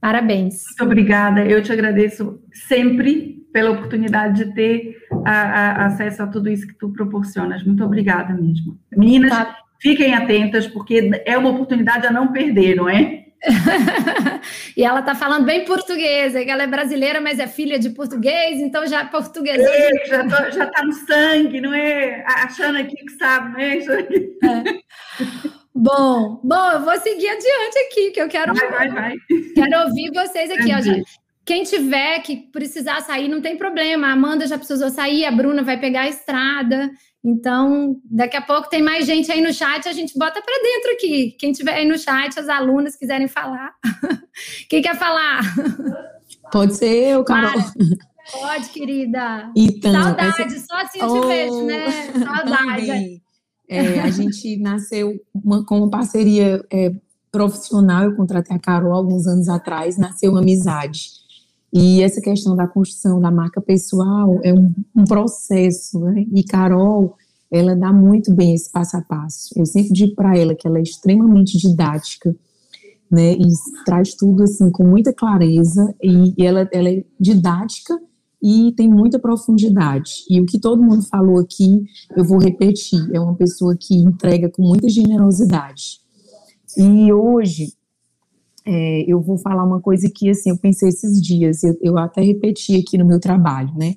Parabéns. 0.00 0.64
Muito 0.68 0.84
obrigada. 0.84 1.44
Eu 1.44 1.62
te 1.62 1.72
agradeço 1.72 2.40
sempre 2.52 3.44
pela 3.52 3.70
oportunidade 3.70 4.44
de 4.44 4.54
ter 4.54 4.96
a, 5.24 5.32
a, 5.32 5.86
acesso 5.86 6.22
a 6.22 6.26
tudo 6.26 6.48
isso 6.48 6.66
que 6.66 6.74
tu 6.74 6.90
proporcionas. 6.90 7.64
Muito 7.64 7.84
obrigada 7.84 8.32
mesmo. 8.34 8.78
Meninas, 8.96 9.30
tá. 9.30 9.56
fiquem 9.80 10.14
atentas, 10.14 10.68
porque 10.68 11.10
é 11.24 11.36
uma 11.36 11.50
oportunidade 11.50 12.06
a 12.06 12.12
não 12.12 12.32
perder, 12.32 12.76
não 12.76 12.88
é? 12.88 13.27
e 14.76 14.84
ela 14.84 15.02
tá 15.02 15.14
falando 15.14 15.44
bem 15.44 15.64
português, 15.64 16.34
é 16.34 16.44
que 16.44 16.50
ela 16.50 16.64
é 16.64 16.66
brasileira, 16.66 17.20
mas 17.20 17.38
é 17.38 17.46
filha 17.46 17.78
de 17.78 17.90
português, 17.90 18.60
então 18.60 18.86
já 18.86 19.04
português. 19.04 19.62
já, 20.08 20.24
tô, 20.24 20.50
já 20.50 20.66
tá 20.66 20.82
no 20.82 20.92
sangue, 20.92 21.60
não 21.60 21.72
é? 21.72 22.24
Achando 22.26 22.78
aqui 22.78 22.96
que 22.96 23.12
sabe, 23.12 23.52
não 23.52 23.60
é? 23.60 23.76
é. 23.78 24.80
Bom, 25.74 26.40
bom, 26.42 26.70
eu 26.72 26.80
vou 26.84 26.98
seguir 27.00 27.28
adiante 27.28 27.78
aqui, 27.86 28.10
que 28.10 28.20
eu 28.20 28.28
quero. 28.28 28.52
Vai, 28.52 28.68
vai, 28.68 28.88
vai. 28.88 29.14
Quero 29.54 29.86
ouvir 29.86 30.10
vocês 30.12 30.50
aqui. 30.50 30.74
Ó, 30.74 30.80
já, 30.80 30.92
quem 31.44 31.62
tiver 31.62 32.18
que 32.20 32.36
precisar 32.36 33.00
sair, 33.00 33.28
não 33.28 33.40
tem 33.40 33.56
problema. 33.56 34.08
A 34.08 34.12
Amanda 34.12 34.46
já 34.46 34.58
precisou 34.58 34.90
sair, 34.90 35.24
a 35.24 35.30
Bruna 35.30 35.62
vai 35.62 35.78
pegar 35.78 36.02
a 36.02 36.08
estrada. 36.08 36.90
Então, 37.24 38.00
daqui 38.04 38.36
a 38.36 38.42
pouco 38.42 38.68
tem 38.68 38.82
mais 38.82 39.04
gente 39.04 39.30
aí 39.30 39.40
no 39.40 39.52
chat, 39.52 39.88
a 39.88 39.92
gente 39.92 40.16
bota 40.16 40.40
para 40.40 40.62
dentro 40.62 40.92
aqui. 40.92 41.36
Quem 41.38 41.52
tiver 41.52 41.74
aí 41.74 41.86
no 41.86 41.98
chat, 41.98 42.38
as 42.38 42.48
alunas 42.48 42.96
quiserem 42.96 43.28
falar. 43.28 43.74
Quem 44.68 44.80
quer 44.80 44.96
falar? 44.96 45.40
Pode 46.52 46.76
ser 46.76 47.12
eu, 47.12 47.24
Carol. 47.24 47.60
pode, 48.30 48.68
querida. 48.70 49.50
Então, 49.56 49.92
Saudade, 49.92 50.42
essa... 50.42 50.66
só 50.66 50.76
assim 50.80 51.00
eu 51.00 51.08
te 51.08 51.18
oh, 51.18 51.26
vejo, 51.26 51.66
né? 51.66 51.90
Saudade. 52.12 53.22
É, 53.68 54.00
a 54.00 54.10
gente 54.10 54.56
nasceu 54.58 55.20
uma, 55.34 55.64
com 55.64 55.78
uma 55.78 55.90
parceria 55.90 56.64
é, 56.72 56.90
profissional, 57.30 58.04
eu 58.04 58.16
contratei 58.16 58.56
a 58.56 58.60
Carol 58.60 58.92
alguns 58.92 59.26
anos 59.26 59.48
atrás, 59.48 59.98
nasceu 59.98 60.30
uma 60.30 60.40
amizade. 60.40 61.10
E 61.72 62.02
essa 62.02 62.20
questão 62.20 62.56
da 62.56 62.66
construção 62.66 63.20
da 63.20 63.30
marca 63.30 63.60
pessoal 63.60 64.40
é 64.42 64.54
um, 64.54 64.72
um 64.96 65.04
processo, 65.04 66.00
né? 66.00 66.24
E 66.32 66.42
Carol, 66.42 67.14
ela 67.50 67.74
dá 67.74 67.92
muito 67.92 68.34
bem 68.34 68.54
esse 68.54 68.70
passo 68.70 68.96
a 68.96 69.02
passo. 69.02 69.48
Eu 69.56 69.66
sempre 69.66 69.92
digo 69.92 70.14
para 70.14 70.36
ela 70.36 70.54
que 70.54 70.66
ela 70.66 70.78
é 70.78 70.82
extremamente 70.82 71.58
didática, 71.58 72.34
né? 73.10 73.32
E 73.32 73.46
traz 73.84 74.14
tudo 74.14 74.42
assim 74.42 74.70
com 74.70 74.84
muita 74.84 75.12
clareza 75.12 75.94
e, 76.02 76.34
e 76.38 76.46
ela, 76.46 76.68
ela 76.72 76.88
é 76.88 77.04
didática 77.20 77.98
e 78.42 78.72
tem 78.76 78.88
muita 78.88 79.18
profundidade. 79.18 80.24
E 80.30 80.40
o 80.40 80.46
que 80.46 80.58
todo 80.58 80.82
mundo 80.82 81.02
falou 81.02 81.38
aqui, 81.38 81.84
eu 82.16 82.24
vou 82.24 82.38
repetir: 82.38 83.00
é 83.12 83.20
uma 83.20 83.34
pessoa 83.34 83.76
que 83.78 83.94
entrega 83.94 84.50
com 84.50 84.62
muita 84.62 84.88
generosidade. 84.88 86.00
E 86.76 87.12
hoje, 87.12 87.72
é, 88.70 89.02
eu 89.08 89.18
vou 89.18 89.38
falar 89.38 89.64
uma 89.64 89.80
coisa 89.80 90.10
que, 90.14 90.28
assim, 90.28 90.50
eu 90.50 90.58
pensei 90.58 90.90
esses 90.90 91.22
dias, 91.22 91.64
eu, 91.64 91.74
eu 91.80 91.96
até 91.96 92.20
repeti 92.20 92.76
aqui 92.76 92.98
no 92.98 93.06
meu 93.06 93.18
trabalho, 93.18 93.72
né? 93.74 93.94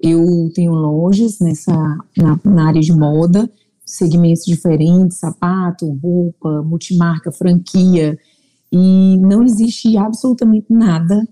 Eu 0.00 0.50
tenho 0.54 0.72
lojas 0.72 1.38
nessa, 1.40 1.74
na, 2.16 2.40
na 2.42 2.68
área 2.68 2.80
de 2.80 2.90
moda, 2.90 3.50
segmentos 3.84 4.44
diferentes, 4.46 5.18
sapato, 5.18 5.92
roupa, 6.02 6.62
multimarca, 6.62 7.30
franquia, 7.30 8.18
e 8.72 9.18
não 9.18 9.42
existe 9.42 9.94
absolutamente 9.98 10.72
nada 10.72 11.28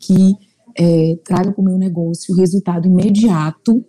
que 0.00 0.34
é, 0.76 1.16
traga 1.24 1.52
para 1.52 1.62
o 1.62 1.64
meu 1.64 1.78
negócio 1.78 2.34
o 2.34 2.36
resultado 2.36 2.88
imediato 2.88 3.84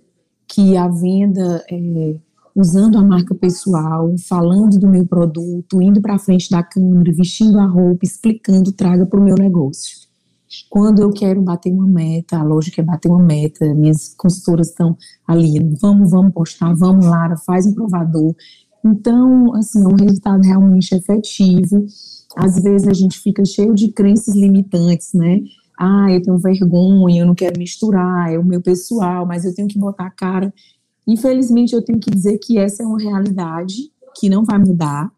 que 0.48 0.78
a 0.78 0.88
venda, 0.88 1.66
é, 1.68 2.16
usando 2.56 2.98
a 2.98 3.04
marca 3.04 3.34
pessoal, 3.34 4.14
falando 4.28 4.80
do 4.80 4.90
meu 4.90 5.06
produto, 5.06 5.82
indo 5.82 6.02
para 6.02 6.20
frente 6.20 6.50
da 6.50 6.64
câmera, 6.64 7.12
vestindo 7.14 7.60
a 7.60 7.66
roupa, 7.66 8.06
explicando, 8.06 8.72
traga 8.72 9.06
para 9.06 9.20
o 9.20 9.24
meu 9.24 9.36
negócio. 9.36 10.04
Quando 10.70 11.02
eu 11.02 11.12
quero 11.12 11.42
bater 11.42 11.72
uma 11.72 11.88
meta, 11.88 12.38
a 12.38 12.44
lógica 12.44 12.82
é 12.82 12.86
bater 12.86 13.10
uma 13.10 13.24
meta, 13.24 13.74
minhas 13.74 14.14
consultoras 14.16 14.70
estão 14.70 14.96
ali, 15.28 15.60
vamos, 15.82 16.12
vamos 16.12 16.34
postar, 16.34 16.74
vamos 16.76 17.06
Lara, 17.06 17.36
faz 17.38 17.66
um 17.66 17.74
provador. 17.74 18.36
Então, 18.86 19.56
assim, 19.56 19.84
é 19.84 19.88
um 19.88 19.96
resultado 19.96 20.44
realmente 20.44 20.94
efetivo. 20.94 21.86
Às 22.36 22.62
vezes 22.62 22.88
a 22.88 22.94
gente 22.94 23.20
fica 23.20 23.44
cheio 23.46 23.74
de 23.74 23.92
crenças 23.92 24.36
limitantes, 24.36 25.14
né? 25.14 25.42
ah, 25.78 26.12
eu 26.12 26.22
tenho 26.22 26.38
vergonha, 26.38 27.22
eu 27.22 27.26
não 27.26 27.36
quero 27.36 27.60
misturar, 27.60 28.32
é 28.32 28.38
o 28.38 28.44
meu 28.44 28.62
pessoal, 28.62 29.26
mas 29.26 29.46
eu 29.46 29.54
tenho 29.54 29.68
que 29.68 29.78
botar 29.78 30.06
a 30.08 30.12
cara. 30.12 30.54
Infelizmente, 31.08 31.74
eu 31.74 31.84
tenho 31.84 32.00
que 32.00 32.10
dizer 32.10 32.38
que 32.38 32.58
essa 32.58 32.84
é 32.84 32.86
uma 32.86 33.00
realidade 33.00 33.92
que 34.18 34.30
não 34.30 34.44
vai 34.44 34.58
mudar, 34.58 35.12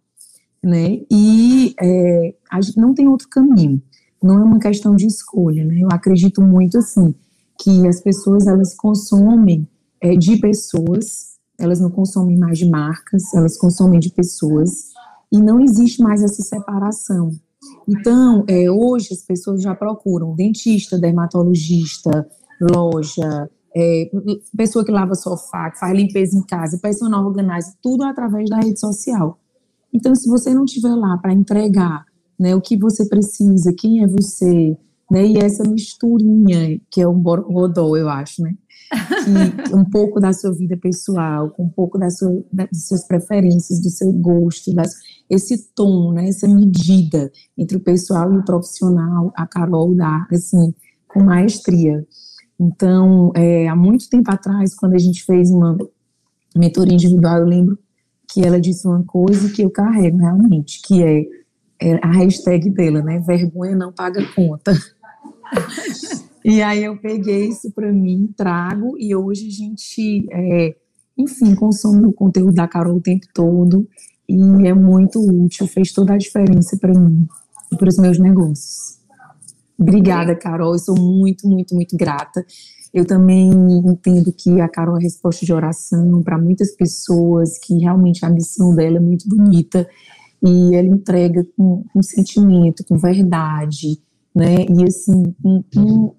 né? 0.63 1.02
E 1.12 1.76
é, 1.80 2.36
a 2.52 2.62
gente 2.62 2.78
não 2.78 2.93
tem 2.93 3.08
outro 3.08 3.30
caminho. 3.30 3.82
Não 4.21 4.39
é 4.39 4.43
uma 4.43 4.60
questão 4.60 4.95
de 4.95 5.06
escolha, 5.06 5.63
né? 5.63 5.80
Eu 5.80 5.89
acredito 5.91 6.41
muito 6.41 6.78
assim 6.78 7.13
que 7.62 7.88
as 7.88 8.02
pessoas 8.02 8.48
elas 8.48 8.76
consomem 8.76 9.67
é, 10.02 10.15
de 10.15 10.38
pessoas, 10.38 11.36
elas 11.58 11.80
não 11.80 11.89
consomem 11.89 12.38
mais 12.38 12.58
de 12.58 12.69
marcas, 12.69 13.34
elas 13.34 13.58
consomem 13.58 14.00
de 14.00 14.10
pessoas 14.12 14.89
e 15.32 15.39
não 15.39 15.60
existe 15.60 16.02
mais 16.02 16.21
essa 16.21 16.41
separação. 16.41 17.32
Então, 17.88 18.43
é, 18.48 18.69
hoje 18.69 19.10
as 19.12 19.21
pessoas 19.21 19.62
já 19.62 19.76
procuram 19.76 20.36
dentista, 20.36 20.98
dermatologista, 20.98 22.28
loja, 22.60 23.50
é, 23.76 24.10
pessoa 24.56 24.86
que 24.86 24.92
lava 24.92 25.16
sofá, 25.16 25.70
que 25.70 25.80
faz 25.80 25.94
limpeza 25.94 26.38
em 26.38 26.44
casa, 26.44 26.80
personal 26.82 27.26
organizer, 27.26 27.74
tudo 27.82 28.04
através 28.04 28.50
da 28.50 28.58
rede 28.58 28.80
social. 28.80 29.38
Então, 29.94 30.16
se 30.16 30.30
você 30.30 30.54
não 30.54 30.64
estiver 30.66 30.96
lá 30.96 31.18
para 31.18 31.34
entregar 31.34 32.06
né, 32.40 32.56
o 32.56 32.62
que 32.62 32.78
você 32.78 33.08
precisa, 33.08 33.74
quem 33.78 34.04
é 34.04 34.08
você, 34.08 34.78
né, 35.12 35.26
e 35.26 35.38
essa 35.38 35.64
misturinha, 35.64 36.80
que 36.90 37.02
é 37.02 37.08
um 37.08 37.20
borodó, 37.20 37.96
eu 37.98 38.10
acho, 38.10 38.42
né, 38.44 38.54
que 39.24 39.76
um 39.76 39.86
pouco 39.86 40.20
da 40.20 40.32
sua 40.32 40.54
vida 40.54 40.78
pessoal, 40.78 41.50
com 41.50 41.64
um 41.64 41.70
pouco 41.70 41.98
da 41.98 42.10
sua, 42.10 42.44
das 42.52 42.70
suas 42.88 43.06
preferências, 43.06 43.82
do 43.82 43.90
seu 43.90 44.12
gosto, 44.12 44.74
das, 44.74 44.94
esse 45.30 45.70
tom, 45.74 46.14
né, 46.14 46.30
essa 46.30 46.48
medida 46.48 47.32
entre 47.58 47.78
o 47.78 47.82
pessoal 47.82 48.34
e 48.34 48.38
o 48.38 48.46
profissional, 48.46 49.34
a 49.36 49.46
Carol 49.46 49.94
dá, 49.96 50.28
assim, 50.32 50.74
com 51.08 51.24
maestria. 51.24 52.06
Então, 52.60 53.32
é, 53.36 53.68
há 53.68 53.76
muito 53.76 54.10
tempo 54.10 54.32
atrás, 54.32 54.74
quando 54.76 54.94
a 54.94 55.00
gente 55.00 55.24
fez 55.24 55.52
uma 55.52 55.78
mentoria 56.56 56.94
individual, 56.94 57.39
eu 57.39 57.46
lembro 57.46 57.78
que 58.32 58.46
ela 58.46 58.60
disse 58.60 58.88
uma 58.88 59.04
coisa 59.04 59.52
que 59.52 59.62
eu 59.62 59.70
carrego 59.70 60.18
realmente, 60.18 60.82
que 60.82 61.04
é, 61.04 61.26
é 61.82 62.00
a 62.02 62.12
hashtag 62.12 62.70
dela, 62.70 63.02
né, 63.02 63.20
vergonha 63.20 63.76
não 63.76 63.91
paga 63.91 64.26
conta. 64.34 64.74
E 66.48 66.62
aí 66.62 66.84
eu 66.84 66.96
peguei 66.96 67.48
isso 67.48 67.72
para 67.72 67.91
mim, 67.91 68.32
trago, 68.38 68.96
e 69.00 69.15
hoje 69.15 69.48
a 69.48 69.50
gente, 69.50 70.28
é, 70.32 70.76
enfim, 71.18 71.56
consome 71.56 72.06
o 72.06 72.13
conteúdo 72.13 72.54
da 72.54 72.68
Carol 72.68 72.98
o 72.98 73.02
tempo 73.02 73.26
todo, 73.34 73.88
e 74.30 74.68
é 74.68 74.72
muito 74.72 75.20
útil, 75.20 75.65
fez 75.65 75.91
toda 75.91 76.13
a 76.13 76.18
diferença 76.20 76.78
para 76.78 76.94
mim 76.94 77.28
e 77.72 77.76
para 77.76 77.89
os 77.89 77.98
meus 77.98 78.20
negócios. 78.20 78.94
Obrigada, 79.78 80.36
Carol, 80.36 80.74
eu 80.74 80.80
sou 80.80 80.96
muito, 80.98 81.48
muito, 81.48 81.76
muito 81.76 81.98
grata. 81.98 82.46
Eu 82.94 83.06
também 83.06 83.50
entendo 83.52 84.32
que 84.32 84.62
a 84.62 84.70
Carol 84.70 84.98
é 84.98 85.04
resposta 85.04 85.46
de 85.46 85.52
oração 85.52 86.22
para 86.24 86.38
muitas 86.38 86.76
pessoas, 86.76 87.58
que 87.58 87.78
realmente 87.80 88.26
a 88.26 88.30
missão 88.30 88.74
dela 88.74 88.98
é 88.98 89.02
muito 89.02 89.28
bonita, 89.28 89.88
e 90.42 90.76
ela 90.76 90.88
entrega 90.88 91.46
com, 91.58 91.84
com 91.92 92.02
sentimento, 92.02 92.86
com 92.86 92.98
verdade, 92.98 94.00
né? 94.34 94.66
E 94.70 94.84
assim, 94.84 95.36
com, 95.42 95.64
com 95.74 96.16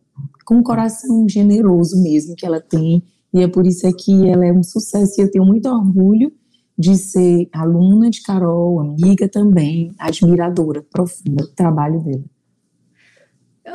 com 0.46 0.58
um 0.58 0.62
coração 0.62 1.28
generoso 1.28 2.00
mesmo 2.00 2.36
que 2.36 2.46
ela 2.46 2.60
tem, 2.60 3.02
e 3.34 3.42
é 3.42 3.48
por 3.48 3.66
isso 3.66 3.86
é 3.86 3.92
que 3.92 4.28
ela 4.28 4.46
é 4.46 4.52
um 4.52 4.62
sucesso, 4.62 5.20
e 5.20 5.24
eu 5.24 5.30
tenho 5.30 5.44
muito 5.44 5.68
orgulho 5.68 6.32
de 6.78 6.96
ser 6.96 7.48
aluna 7.52 8.08
de 8.08 8.22
Carol, 8.22 8.80
amiga 8.80 9.28
também, 9.28 9.92
admiradora 9.98 10.82
profunda 10.82 11.42
do 11.42 11.52
trabalho 11.52 12.00
dela. 12.00 12.24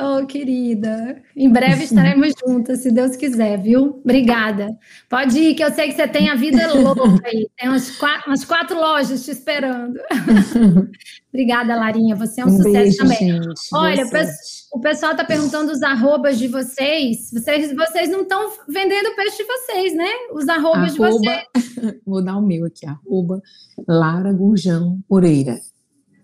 Oh, 0.00 0.24
querida, 0.26 1.22
em 1.36 1.50
breve 1.50 1.84
estaremos 1.84 2.32
juntas, 2.46 2.78
se 2.80 2.90
Deus 2.90 3.14
quiser, 3.14 3.58
viu? 3.58 4.00
Obrigada. 4.02 4.68
Pode 5.08 5.38
ir, 5.38 5.54
que 5.54 5.62
eu 5.62 5.70
sei 5.70 5.88
que 5.88 5.94
você 5.94 6.08
tem 6.08 6.30
a 6.30 6.34
vida 6.34 6.72
louca 6.72 7.20
aí. 7.26 7.46
Tem 7.58 7.68
umas 7.68 7.90
quatro, 7.98 8.30
umas 8.30 8.44
quatro 8.44 8.78
lojas 8.78 9.22
te 9.22 9.30
esperando. 9.30 10.00
Obrigada, 11.28 11.76
Larinha. 11.76 12.16
Você 12.16 12.40
é 12.40 12.44
um, 12.44 12.48
um 12.48 12.56
sucesso 12.56 12.72
beijo, 12.72 12.96
também. 12.96 13.18
Gente, 13.18 13.60
Olha, 13.74 14.04
o 14.72 14.80
pessoal 14.80 15.12
está 15.12 15.24
perguntando 15.24 15.70
os 15.70 15.82
arrobas 15.82 16.38
de 16.38 16.48
vocês. 16.48 17.30
Vocês, 17.30 17.74
vocês 17.74 18.08
não 18.08 18.22
estão 18.22 18.50
vendendo 18.68 19.14
peixe 19.14 19.38
de 19.38 19.44
vocês, 19.44 19.94
né? 19.94 20.08
Os 20.32 20.48
arrobas 20.48 20.98
arroba, 20.98 21.10
de 21.10 21.18
vocês. 21.18 22.00
Vou 22.06 22.24
dar 22.24 22.38
o 22.38 22.42
meu 22.42 22.64
aqui, 22.64 22.86
arroba 22.86 23.42
Lara 23.86 24.32
Gurjão 24.32 25.00
Moreira. 25.08 25.60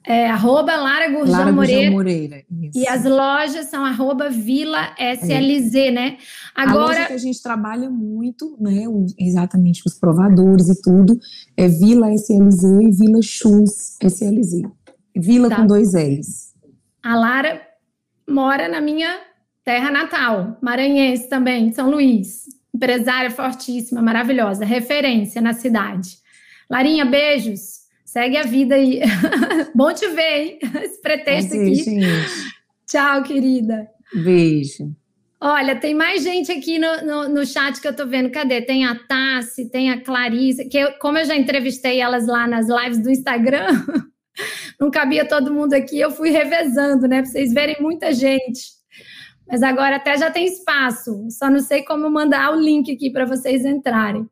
É, 0.07 0.29
arroba 0.29 0.75
Lara 0.77 1.09
Gurjão 1.09 1.39
Lara 1.39 1.53
Moreira. 1.53 1.91
Moreira 1.91 2.45
e 2.75 2.87
as 2.87 3.05
lojas 3.05 3.67
são 3.67 3.85
arroba 3.85 4.31
Vila 4.31 4.95
SLZ, 4.99 5.75
é. 5.75 5.91
né? 5.91 6.17
Agora. 6.55 7.03
A 7.03 7.07
que 7.07 7.13
a 7.13 7.19
gente 7.19 7.43
trabalha 7.43 7.91
muito, 7.91 8.57
né? 8.61 8.85
Exatamente, 9.19 9.83
os 9.85 9.95
provadores 9.95 10.69
e 10.69 10.81
tudo, 10.81 11.19
é 11.57 11.69
Vila 11.69 12.13
SLZ 12.13 12.63
e 12.63 12.91
Vila 12.91 13.21
Chus 13.23 13.97
SLZ. 14.03 14.63
Vila 15.17 15.49
tá. 15.49 15.57
com 15.57 15.67
dois 15.67 15.95
L's. 15.95 16.55
A 17.03 17.17
Lara 17.17 17.61
mora 18.29 18.69
na 18.69 18.81
minha 18.81 19.19
terra 19.65 19.91
natal, 19.91 20.57
maranhense 20.63 21.29
também, 21.29 21.73
São 21.73 21.91
Luís. 21.91 22.45
Empresária 22.75 23.31
fortíssima, 23.31 24.01
maravilhosa, 24.01 24.65
referência 24.65 25.41
na 25.41 25.53
cidade. 25.53 26.19
Larinha, 26.71 27.05
beijos. 27.05 27.78
Segue 28.09 28.39
a 28.39 28.43
vida 28.43 28.75
aí. 28.75 29.03
Bom 29.77 29.93
te 29.93 30.09
ver, 30.09 30.39
hein? 30.39 30.59
Esse 30.83 30.99
pretexto 31.03 31.53
aqui. 31.53 31.85
Tchau, 32.87 33.23
querida. 33.23 33.87
Beijo. 34.15 34.97
Olha, 35.39 35.77
tem 35.77 35.95
mais 35.95 36.23
gente 36.23 36.51
aqui 36.51 36.79
no, 36.79 37.05
no, 37.05 37.29
no, 37.29 37.47
chat 37.47 37.79
que 37.79 37.87
eu 37.87 37.95
tô 37.95 38.07
vendo. 38.07 38.31
Cadê? 38.31 38.63
Tem 38.63 38.87
a 38.87 38.95
Tassi, 38.95 39.71
tem 39.71 39.91
a 39.91 40.03
Clarice, 40.03 40.71
que 40.71 40.79
eu, 40.79 40.93
como 40.93 41.19
eu 41.19 41.27
já 41.27 41.37
entrevistei 41.37 42.01
elas 42.01 42.27
lá 42.27 42.47
nas 42.47 42.67
lives 42.67 43.03
do 43.03 43.11
Instagram, 43.11 43.67
não 44.81 44.91
cabia 44.91 45.29
todo 45.29 45.53
mundo 45.53 45.75
aqui, 45.75 46.01
eu 46.01 46.11
fui 46.11 46.31
revezando, 46.31 47.07
né? 47.07 47.21
Pra 47.21 47.31
vocês 47.31 47.53
verem 47.53 47.77
muita 47.79 48.11
gente. 48.15 48.78
Mas 49.51 49.63
agora 49.63 49.97
até 49.97 50.17
já 50.17 50.31
tem 50.31 50.47
espaço. 50.47 51.27
Só 51.31 51.51
não 51.51 51.61
sei 51.61 51.83
como 51.83 52.11
mandar 52.11 52.53
o 52.53 52.61
link 52.61 52.93
aqui 52.93 53.11
para 53.11 53.25
vocês 53.25 53.65
entrarem. 53.65 54.29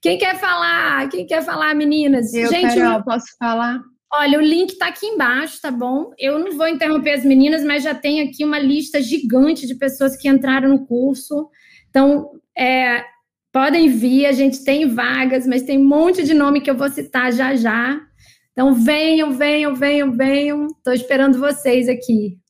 Quem 0.00 0.18
quer 0.18 0.38
falar? 0.38 1.08
Quem 1.08 1.26
quer 1.26 1.42
falar, 1.42 1.74
meninas? 1.74 2.34
Eu, 2.34 2.50
Gente, 2.50 2.76
Carol, 2.76 3.02
posso 3.02 3.36
falar? 3.38 3.80
Olha, 4.12 4.38
o 4.38 4.42
link 4.42 4.72
está 4.72 4.88
aqui 4.88 5.06
embaixo, 5.06 5.58
tá 5.62 5.70
bom? 5.70 6.10
Eu 6.18 6.38
não 6.38 6.52
vou 6.52 6.68
interromper 6.68 7.12
as 7.12 7.24
meninas, 7.24 7.64
mas 7.64 7.82
já 7.82 7.94
tem 7.94 8.20
aqui 8.20 8.44
uma 8.44 8.58
lista 8.58 9.00
gigante 9.00 9.66
de 9.66 9.74
pessoas 9.74 10.16
que 10.16 10.28
entraram 10.28 10.68
no 10.68 10.86
curso. 10.86 11.48
Então, 11.88 12.30
é, 12.56 13.02
podem 13.50 13.88
vir, 13.88 14.26
a 14.26 14.32
gente 14.32 14.62
tem 14.64 14.86
vagas, 14.86 15.46
mas 15.46 15.62
tem 15.62 15.78
um 15.78 15.88
monte 15.88 16.22
de 16.22 16.34
nome 16.34 16.60
que 16.60 16.70
eu 16.70 16.76
vou 16.76 16.90
citar 16.90 17.32
já 17.32 17.54
já. 17.54 17.98
Então, 18.52 18.74
venham, 18.74 19.32
venham, 19.32 19.74
venham, 19.74 20.12
venham. 20.12 20.66
Estou 20.66 20.92
esperando 20.92 21.38
vocês 21.38 21.88
aqui. 21.88 22.41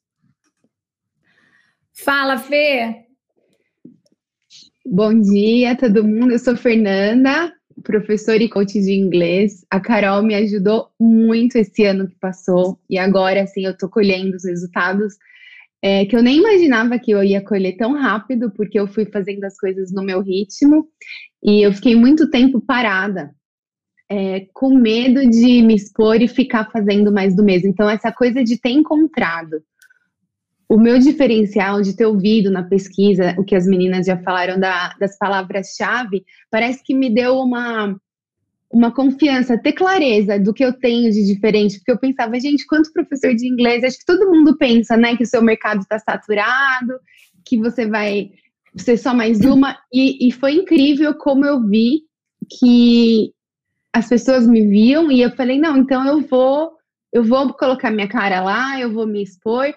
Fala, 1.95 2.39
Fê. 2.39 3.05
Bom 4.85 5.21
dia, 5.21 5.77
todo 5.77 6.03
mundo. 6.03 6.33
Eu 6.33 6.39
sou 6.39 6.57
Fernanda, 6.57 7.53
professora 7.85 8.43
e 8.43 8.49
coach 8.49 8.81
de 8.81 8.93
inglês. 8.93 9.65
A 9.71 9.79
Carol 9.79 10.23
me 10.23 10.35
ajudou 10.35 10.89
muito 10.99 11.57
esse 11.57 11.85
ano 11.85 12.09
que 12.09 12.17
passou 12.19 12.81
e 12.89 12.99
agora, 12.99 13.43
assim, 13.43 13.67
eu 13.67 13.77
tô 13.77 13.89
colhendo 13.89 14.37
os 14.37 14.45
resultados 14.45 15.15
é, 15.83 16.07
que 16.07 16.17
eu 16.17 16.23
nem 16.23 16.39
imaginava 16.39 16.99
que 16.99 17.11
eu 17.11 17.23
ia 17.23 17.45
colher 17.45 17.77
tão 17.77 17.93
rápido, 17.93 18.51
porque 18.53 18.79
eu 18.81 18.87
fui 18.87 19.05
fazendo 19.05 19.45
as 19.45 19.59
coisas 19.59 19.93
no 19.93 20.03
meu 20.03 20.23
ritmo 20.23 20.89
e 21.43 21.61
eu 21.61 21.73
fiquei 21.73 21.95
muito 21.95 22.31
tempo 22.31 22.61
parada. 22.61 23.35
É, 24.11 24.47
com 24.53 24.75
medo 24.75 25.29
de 25.29 25.63
me 25.63 25.75
expor 25.75 26.21
e 26.21 26.29
ficar 26.29 26.71
fazendo 26.71 27.11
mais 27.13 27.35
do 27.35 27.43
mesmo. 27.43 27.69
Então, 27.69 27.89
essa 27.89 28.13
coisa 28.13 28.45
de 28.45 28.61
ter 28.61 28.71
encontrado 28.71 29.63
o 30.73 30.79
meu 30.79 30.99
diferencial 30.99 31.83
de 31.83 31.95
ter 31.95 32.07
ouvido 32.07 32.51
na 32.51 32.63
pesquisa 32.63 33.35
o 33.37 33.45
que 33.45 33.55
as 33.55 33.67
meninas 33.67 34.07
já 34.07 34.17
falaram 34.17 34.59
da, 34.59 34.95
das 34.99 35.19
palavras-chave, 35.19 36.25
parece 36.51 36.83
que 36.83 36.95
me 36.95 37.15
deu 37.15 37.37
uma, 37.41 37.95
uma 38.73 38.91
confiança, 38.91 39.59
ter 39.59 39.75
clareza 39.75 40.39
do 40.39 40.55
que 40.55 40.65
eu 40.65 40.73
tenho 40.73 41.13
de 41.13 41.27
diferente, 41.27 41.77
porque 41.77 41.93
eu 41.93 41.99
pensava, 41.99 42.41
gente, 42.41 42.67
quanto 42.67 42.91
professor 42.91 43.35
de 43.35 43.47
inglês, 43.47 43.85
acho 43.85 43.99
que 43.99 44.07
todo 44.07 44.31
mundo 44.31 44.57
pensa, 44.57 44.97
né, 44.97 45.15
que 45.15 45.25
o 45.25 45.27
seu 45.27 45.43
mercado 45.43 45.83
está 45.83 45.99
saturado, 45.99 46.99
que 47.45 47.59
você 47.59 47.87
vai 47.87 48.31
ser 48.75 48.97
só 48.97 49.13
mais 49.13 49.41
uma, 49.45 49.77
e, 49.93 50.27
e 50.27 50.33
foi 50.33 50.55
incrível 50.55 51.13
como 51.19 51.45
eu 51.45 51.63
vi 51.69 52.01
que 52.59 53.31
as 53.93 54.09
pessoas 54.09 54.47
me 54.47 54.67
viam 54.67 55.13
e 55.13 55.21
eu 55.21 55.33
falei, 55.33 55.59
não, 55.59 55.77
então 55.77 56.07
eu 56.07 56.23
vou, 56.23 56.73
eu 57.13 57.23
vou 57.23 57.53
colocar 57.53 57.91
minha 57.91 58.09
cara 58.09 58.43
lá, 58.43 58.81
eu 58.81 58.91
vou 58.91 59.07
me 59.07 59.23
expor, 59.23 59.71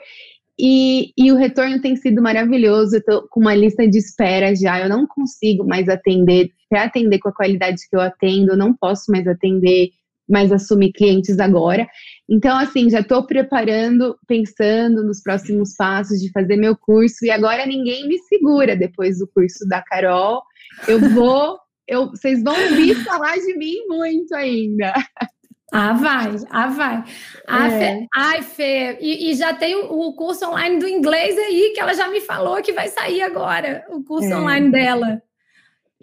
e, 0.57 1.11
e 1.17 1.31
o 1.31 1.35
retorno 1.35 1.81
tem 1.81 1.95
sido 1.95 2.21
maravilhoso. 2.21 3.01
Eu 3.07 3.27
com 3.29 3.41
uma 3.41 3.55
lista 3.55 3.87
de 3.87 3.97
espera 3.97 4.55
já. 4.55 4.79
Eu 4.79 4.89
não 4.89 5.05
consigo 5.05 5.65
mais 5.65 5.89
atender, 5.89 6.49
para 6.69 6.83
atender 6.83 7.19
com 7.19 7.29
a 7.29 7.33
qualidade 7.33 7.81
que 7.89 7.95
eu 7.95 8.01
atendo, 8.01 8.51
eu 8.53 8.57
não 8.57 8.73
posso 8.73 9.11
mais 9.11 9.27
atender, 9.27 9.89
mais 10.27 10.51
assumir 10.51 10.93
clientes 10.93 11.39
agora. 11.39 11.87
Então, 12.29 12.57
assim, 12.57 12.89
já 12.89 13.01
estou 13.01 13.25
preparando, 13.25 14.17
pensando 14.27 15.03
nos 15.03 15.21
próximos 15.21 15.75
passos 15.75 16.19
de 16.19 16.31
fazer 16.31 16.55
meu 16.55 16.75
curso, 16.75 17.25
e 17.25 17.29
agora 17.29 17.65
ninguém 17.65 18.07
me 18.07 18.17
segura 18.19 18.75
depois 18.75 19.19
do 19.19 19.27
curso 19.27 19.67
da 19.67 19.81
Carol. 19.81 20.41
Eu 20.87 20.99
vou, 21.11 21.57
eu, 21.87 22.09
vocês 22.09 22.41
vão 22.41 22.55
ouvir 22.69 22.95
falar 23.03 23.37
de 23.37 23.57
mim 23.57 23.75
muito 23.87 24.33
ainda. 24.33 24.93
Ah, 25.77 25.91
vai, 25.91 26.35
ah, 26.51 26.67
vai. 26.67 27.03
Ah, 27.45 27.67
é. 27.67 27.69
Fê, 27.69 28.07
ai, 28.15 28.41
Fê, 28.41 28.97
e, 29.01 29.29
e, 29.29 29.35
já 29.35 29.53
tem 29.53 29.75
o, 29.75 30.13
curso 30.13 30.45
online 30.47 30.79
do 30.79 30.87
inglês 30.87 31.37
aí, 31.37 31.73
que 31.75 31.81
ela 31.81 31.93
já 31.93 32.07
me 32.07 32.21
falou 32.21 32.61
que 32.61 32.71
vai 32.71 32.87
sair 32.87 33.21
agora, 33.21 33.85
o 33.89 34.01
curso 34.01 34.31
é. 34.31 34.37
online 34.37 34.71
dela. 34.71 35.21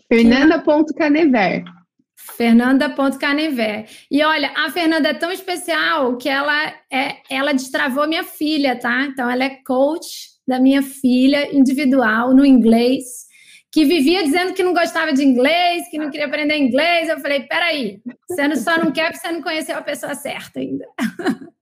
Fernanda.canever. 0.09 1.65
Fernanda.canever. 2.15 3.87
E 4.11 4.23
olha, 4.23 4.53
a 4.55 4.71
Fernanda 4.71 5.09
é 5.09 5.15
tão 5.15 5.33
especial 5.33 6.19
que 6.19 6.29
ela, 6.29 6.75
é, 6.93 7.17
ela 7.31 7.55
destravou 7.55 8.07
minha 8.07 8.25
filha, 8.25 8.79
tá? 8.79 9.07
Então, 9.07 9.31
ela 9.31 9.45
é 9.45 9.57
coach 9.67 10.33
da 10.47 10.61
minha 10.61 10.83
filha 10.83 11.49
individual 11.57 12.35
no 12.35 12.45
inglês 12.45 13.32
que 13.73 13.87
vivia 13.87 14.23
dizendo 14.23 14.53
que 14.53 14.63
não 14.63 14.75
gostava 14.75 15.15
de 15.15 15.25
inglês, 15.25 15.89
que 15.91 15.97
não 15.97 16.11
queria 16.11 16.27
aprender 16.27 16.59
inglês. 16.59 17.09
Eu 17.09 17.19
falei, 17.19 17.41
peraí, 17.45 18.03
você 18.29 18.55
só 18.57 18.77
não 18.79 18.93
quer 18.93 19.11
porque 19.11 19.27
você 19.27 19.33
não 19.33 19.43
conheceu 19.43 19.79
a 19.79 19.83
pessoa 19.83 20.15
certa 20.15 20.61
ainda. 20.61 20.85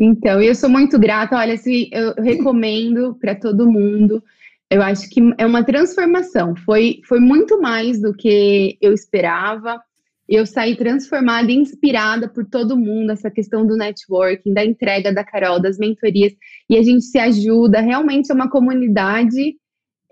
Então, 0.00 0.42
eu 0.42 0.54
sou 0.56 0.68
muito 0.68 0.98
grata. 0.98 1.36
Olha, 1.36 1.54
eu 1.92 2.14
recomendo 2.14 3.14
para 3.20 3.32
todo 3.32 3.70
mundo. 3.70 4.20
Eu 4.68 4.82
acho 4.82 5.08
que 5.08 5.20
é 5.38 5.46
uma 5.46 5.62
transformação. 5.62 6.56
Foi, 6.56 7.00
foi 7.06 7.20
muito 7.20 7.60
mais 7.60 8.00
do 8.00 8.12
que 8.12 8.76
eu 8.80 8.92
esperava. 8.92 9.80
Eu 10.28 10.44
saí 10.44 10.74
transformada 10.74 11.52
inspirada 11.52 12.28
por 12.28 12.44
todo 12.44 12.76
mundo, 12.76 13.12
essa 13.12 13.30
questão 13.30 13.64
do 13.64 13.76
networking, 13.76 14.52
da 14.52 14.64
entrega 14.64 15.12
da 15.12 15.22
Carol, 15.22 15.62
das 15.62 15.78
mentorias, 15.78 16.32
e 16.68 16.76
a 16.76 16.82
gente 16.82 17.04
se 17.04 17.18
ajuda. 17.18 17.80
Realmente 17.80 18.32
é 18.32 18.34
uma 18.34 18.50
comunidade. 18.50 19.54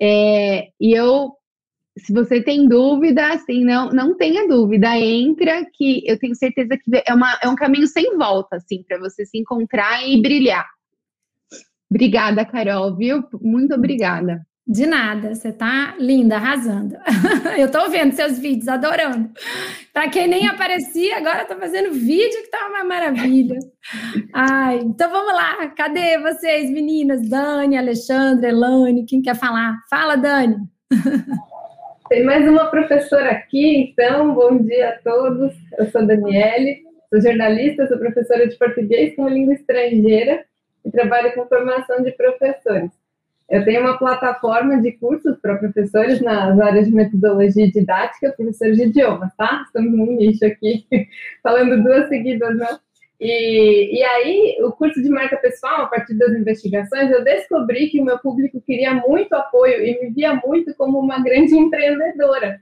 É, 0.00 0.68
e 0.80 0.92
eu 0.92 1.32
se 1.96 2.12
você 2.12 2.42
tem 2.42 2.66
dúvida, 2.66 3.32
assim, 3.32 3.64
não, 3.64 3.88
não 3.90 4.16
tenha 4.16 4.48
dúvida, 4.48 4.98
entra 4.98 5.64
que 5.72 6.02
eu 6.04 6.18
tenho 6.18 6.34
certeza 6.34 6.76
que 6.76 6.90
é, 7.06 7.14
uma, 7.14 7.38
é 7.40 7.48
um 7.48 7.54
caminho 7.54 7.86
sem 7.86 8.16
volta, 8.16 8.56
assim, 8.56 8.82
para 8.82 8.98
você 8.98 9.24
se 9.24 9.38
encontrar 9.38 10.06
e 10.06 10.20
brilhar. 10.20 10.66
Obrigada, 11.88 12.44
Carol, 12.44 12.96
viu? 12.96 13.22
Muito 13.40 13.74
obrigada. 13.74 14.44
De 14.66 14.86
nada, 14.86 15.34
você 15.34 15.52
tá 15.52 15.94
linda, 15.98 16.36
arrasando. 16.36 16.96
eu 17.58 17.70
tô 17.70 17.90
vendo 17.90 18.12
seus 18.12 18.38
vídeos, 18.38 18.66
adorando. 18.66 19.30
Para 19.92 20.08
quem 20.08 20.26
nem 20.26 20.46
aparecia, 20.46 21.18
agora 21.18 21.44
tá 21.44 21.54
fazendo 21.54 21.92
vídeo 21.92 22.42
que 22.42 22.50
tá 22.50 22.66
uma 22.68 22.82
maravilha. 22.82 23.58
Ai, 24.32 24.78
então 24.78 25.10
vamos 25.10 25.34
lá. 25.34 25.68
Cadê 25.76 26.18
vocês, 26.18 26.70
meninas? 26.70 27.28
Dani, 27.28 27.76
Alexandre, 27.76 28.48
Elane, 28.48 29.04
quem 29.04 29.20
quer 29.20 29.36
falar? 29.36 29.76
Fala, 29.90 30.16
Dani. 30.16 30.56
Tem 32.08 32.24
mais 32.24 32.48
uma 32.48 32.66
professora 32.70 33.32
aqui, 33.32 33.90
então, 33.90 34.34
bom 34.34 34.56
dia 34.58 34.90
a 34.90 34.98
todos. 34.98 35.52
Eu 35.78 35.90
sou 35.90 36.06
Daniele, 36.06 36.82
sou 37.10 37.20
jornalista, 37.20 37.86
sou 37.86 37.98
professora 37.98 38.48
de 38.48 38.56
português 38.56 39.14
como 39.14 39.28
língua 39.28 39.52
estrangeira 39.52 40.42
e 40.86 40.90
trabalho 40.90 41.34
com 41.34 41.46
formação 41.46 42.02
de 42.02 42.12
professores. 42.12 43.03
Eu 43.50 43.64
tenho 43.64 43.82
uma 43.82 43.98
plataforma 43.98 44.80
de 44.80 44.92
cursos 44.92 45.38
para 45.40 45.56
professores 45.56 46.20
nas 46.20 46.58
áreas 46.58 46.86
de 46.86 46.94
metodologia 46.94 47.70
didática, 47.70 48.32
professores 48.32 48.76
de 48.78 48.84
idiomas, 48.84 49.30
tá? 49.36 49.62
Estamos 49.66 49.92
num 49.92 50.16
nicho 50.16 50.44
aqui, 50.46 50.86
falando 51.42 51.82
duas 51.82 52.08
seguidas, 52.08 52.56
né? 52.56 52.78
E, 53.20 53.98
e 53.98 54.02
aí, 54.02 54.56
o 54.62 54.72
curso 54.72 55.00
de 55.02 55.08
marca 55.08 55.36
pessoal, 55.36 55.82
a 55.82 55.86
partir 55.86 56.14
das 56.14 56.34
investigações, 56.34 57.10
eu 57.10 57.22
descobri 57.22 57.88
que 57.88 58.00
o 58.00 58.04
meu 58.04 58.18
público 58.18 58.60
queria 58.60 58.94
muito 58.94 59.32
apoio 59.34 59.84
e 59.84 60.00
me 60.00 60.10
via 60.10 60.34
muito 60.44 60.74
como 60.74 60.98
uma 60.98 61.22
grande 61.22 61.54
empreendedora. 61.56 62.60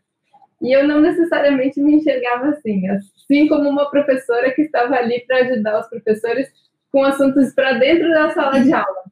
E 0.60 0.72
eu 0.72 0.86
não 0.86 1.00
necessariamente 1.00 1.80
me 1.80 1.94
enxergava 1.94 2.50
assim, 2.50 2.88
assim 2.88 3.48
como 3.48 3.68
uma 3.68 3.90
professora 3.90 4.52
que 4.52 4.62
estava 4.62 4.94
ali 4.94 5.24
para 5.26 5.38
ajudar 5.38 5.80
os 5.80 5.88
professores 5.88 6.48
com 6.92 7.02
assuntos 7.02 7.52
para 7.54 7.72
dentro 7.74 8.08
da 8.10 8.30
sala 8.30 8.60
de 8.60 8.72
aula. 8.72 9.02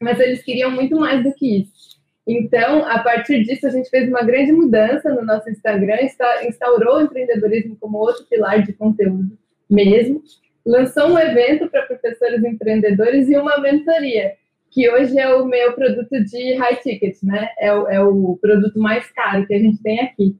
Mas 0.00 0.20
eles 0.20 0.42
queriam 0.42 0.70
muito 0.70 0.96
mais 0.96 1.22
do 1.22 1.32
que 1.34 1.62
isso. 1.62 1.94
Então, 2.26 2.86
a 2.86 2.98
partir 3.00 3.44
disso, 3.44 3.66
a 3.66 3.70
gente 3.70 3.90
fez 3.90 4.08
uma 4.08 4.22
grande 4.22 4.50
mudança 4.52 5.12
no 5.12 5.24
nosso 5.24 5.48
Instagram, 5.50 5.98
instaurou 6.46 6.96
o 6.96 7.02
empreendedorismo 7.02 7.76
como 7.76 7.98
outro 7.98 8.24
pilar 8.26 8.62
de 8.62 8.72
conteúdo 8.72 9.38
mesmo 9.68 10.22
lançou 10.64 11.08
um 11.08 11.18
evento 11.18 11.68
para 11.68 11.86
professores 11.86 12.42
empreendedores 12.42 13.28
e 13.28 13.36
uma 13.36 13.58
mentoria, 13.58 14.32
que 14.70 14.88
hoje 14.90 15.18
é 15.18 15.32
o 15.34 15.44
meu 15.44 15.72
produto 15.74 16.24
de 16.24 16.54
high 16.54 16.76
ticket, 16.76 17.16
né? 17.22 17.48
É 17.58 17.72
o, 17.72 17.88
é 17.88 18.02
o 18.02 18.38
produto 18.40 18.78
mais 18.78 19.08
caro 19.12 19.46
que 19.46 19.54
a 19.54 19.58
gente 19.58 19.82
tem 19.82 20.00
aqui. 20.00 20.36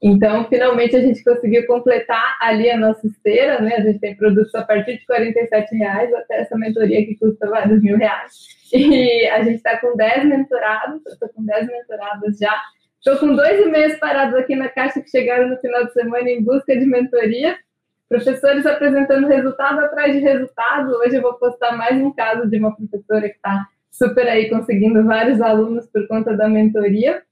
Então, 0.00 0.48
finalmente 0.48 0.94
a 0.94 1.00
gente 1.00 1.24
conseguiu 1.24 1.66
completar 1.66 2.36
ali 2.40 2.70
a 2.70 2.78
nossa 2.78 3.04
esteira, 3.06 3.60
né? 3.60 3.74
A 3.76 3.80
gente 3.80 3.98
tem 3.98 4.16
produtos 4.16 4.54
a 4.54 4.62
partir 4.62 4.98
de 4.98 5.04
R$ 5.08 5.66
reais 5.72 6.14
até 6.14 6.42
essa 6.42 6.56
mentoria 6.56 7.04
que 7.04 7.16
custa 7.16 7.48
vários 7.48 7.82
mil 7.82 7.96
reais. 7.96 8.32
E 8.72 9.26
a 9.26 9.42
gente 9.42 9.56
está 9.56 9.78
com 9.78 9.96
10 9.96 10.26
mentorados, 10.26 11.00
eu 11.04 11.12
estou 11.12 11.28
com 11.30 11.44
10 11.44 11.66
mentorados 11.66 12.38
já. 12.38 12.62
Estou 12.98 13.16
com 13.16 13.34
dois 13.34 13.64
e-mails 13.64 13.98
parados 13.98 14.34
aqui 14.34 14.54
na 14.54 14.68
caixa 14.68 15.00
que 15.00 15.10
chegaram 15.10 15.48
no 15.48 15.56
final 15.58 15.86
de 15.86 15.92
semana 15.92 16.28
em 16.28 16.42
busca 16.42 16.76
de 16.76 16.84
mentoria. 16.84 17.56
Professores 18.08 18.66
apresentando 18.66 19.26
resultado 19.26 19.80
atrás 19.80 20.12
de 20.12 20.20
resultado. 20.20 20.90
Hoje 20.96 21.16
eu 21.16 21.22
vou 21.22 21.34
postar 21.34 21.76
mais 21.76 21.96
um 22.00 22.12
caso 22.12 22.48
de 22.48 22.58
uma 22.58 22.74
professora 22.74 23.28
que 23.28 23.36
está 23.36 23.66
super 23.90 24.28
aí 24.28 24.48
conseguindo 24.48 25.04
vários 25.04 25.40
alunos 25.40 25.86
por 25.86 26.06
conta 26.06 26.36
da 26.36 26.48
mentoria. 26.48 27.22